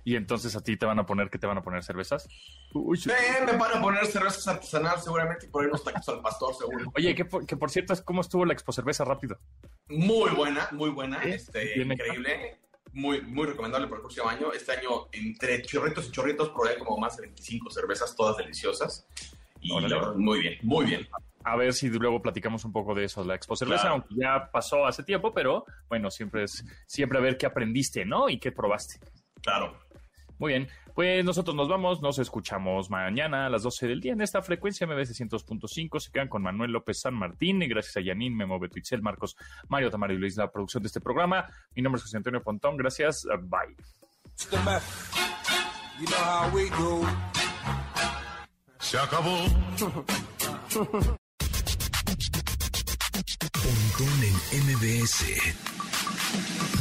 Y 0.03 0.15
entonces 0.15 0.55
a 0.55 0.61
ti 0.63 0.77
te 0.77 0.85
van 0.85 0.97
a 0.99 1.05
poner, 1.05 1.29
¿qué 1.29 1.37
te 1.37 1.47
van 1.47 1.57
a 1.57 1.61
poner? 1.61 1.83
¿Cervezas? 1.83 2.27
Uy, 2.73 2.97
sí. 2.97 3.09
Eh, 3.11 3.45
me 3.45 3.57
van 3.57 3.77
a 3.77 3.81
poner 3.81 4.05
cervezas 4.07 4.47
artesanales 4.47 5.03
seguramente 5.03 5.45
y 5.45 5.49
por 5.49 5.61
ahí 5.63 5.67
unos 5.69 5.83
tacos 5.83 6.07
al 6.09 6.21
pastor 6.21 6.55
seguro. 6.55 6.91
Oye, 6.95 7.13
que 7.13 7.25
por, 7.25 7.45
que 7.45 7.55
por 7.57 7.69
cierto, 7.69 7.93
¿cómo 8.03 8.21
estuvo 8.21 8.43
la 8.45 8.53
expo 8.53 8.71
cerveza 8.71 9.03
rápido? 9.05 9.37
Muy 9.89 10.31
buena, 10.31 10.67
muy 10.71 10.89
buena, 10.89 11.21
Sí, 11.23 11.29
este, 11.29 11.73
bien 11.75 11.91
increíble, 11.91 12.59
muy, 12.93 13.21
muy 13.21 13.45
recomendable 13.45 13.87
para 13.87 13.97
el 13.97 14.01
próximo 14.01 14.27
año. 14.29 14.51
Este 14.53 14.71
año, 14.71 15.07
entre 15.11 15.61
chorritos 15.61 16.07
y 16.07 16.11
chorritos, 16.11 16.49
probé 16.49 16.77
como 16.79 16.97
más 16.97 17.17
de 17.17 17.23
25 17.23 17.69
cervezas, 17.69 18.15
todas 18.15 18.37
deliciosas. 18.37 19.05
Y 19.59 19.71
Órale. 19.71 19.89
la 19.89 19.95
verdad, 20.01 20.15
muy 20.15 20.39
bien, 20.39 20.57
muy 20.63 20.85
bien. 20.85 21.07
A 21.43 21.55
ver 21.55 21.73
si 21.73 21.89
luego 21.89 22.21
platicamos 22.21 22.65
un 22.65 22.71
poco 22.71 22.93
de 22.95 23.05
eso, 23.05 23.23
la 23.23 23.35
expo 23.35 23.55
cerveza, 23.55 23.81
Claro. 23.81 23.95
aunque 23.95 24.15
ya 24.15 24.49
pasó 24.51 24.85
hace 24.85 25.03
tiempo, 25.03 25.33
pero 25.33 25.65
bueno, 25.89 26.09
siempre 26.11 26.43
es 26.43 26.63
siempre 26.87 27.17
a 27.17 27.21
ver 27.21 27.37
qué 27.37 27.45
aprendiste, 27.47 28.05
¿no? 28.05 28.29
Y 28.29 28.39
qué 28.39 28.51
probaste. 28.51 28.99
Claro. 29.41 29.75
Muy 30.41 30.51
bien, 30.53 30.67
pues 30.95 31.23
nosotros 31.23 31.55
nos 31.55 31.69
vamos, 31.69 32.01
nos 32.01 32.17
escuchamos 32.17 32.89
mañana 32.89 33.45
a 33.45 33.49
las 33.51 33.61
12 33.61 33.87
del 33.87 34.01
día 34.01 34.13
en 34.13 34.21
esta 34.21 34.41
frecuencia 34.41 34.87
MBS 34.87 35.21
100.5. 35.21 35.99
Se 35.99 36.11
quedan 36.11 36.29
con 36.29 36.41
Manuel 36.41 36.71
López 36.71 36.99
San 36.99 37.13
Martín 37.13 37.61
y 37.61 37.67
gracias 37.67 37.97
a 37.97 38.01
Yanin, 38.01 38.35
Memo, 38.35 38.59
Beto 38.59 38.79
Itzel, 38.79 39.03
Marcos, 39.03 39.37
Mario 39.69 39.91
Tamaro 39.91 40.13
y 40.13 40.17
Luis, 40.17 40.37
la 40.37 40.51
producción 40.51 40.81
de 40.81 40.87
este 40.87 40.99
programa. 40.99 41.45
Mi 41.75 41.83
nombre 41.83 41.99
es 41.99 42.05
José 42.05 42.17
Antonio 42.17 42.41
Pontón, 42.41 42.75
gracias, 42.75 43.27
bye. 43.43 43.77
Se 48.79 48.97
acabó. 48.97 49.45
Pontón 53.53 54.23
en 54.23 54.33
MBS. 54.73 56.80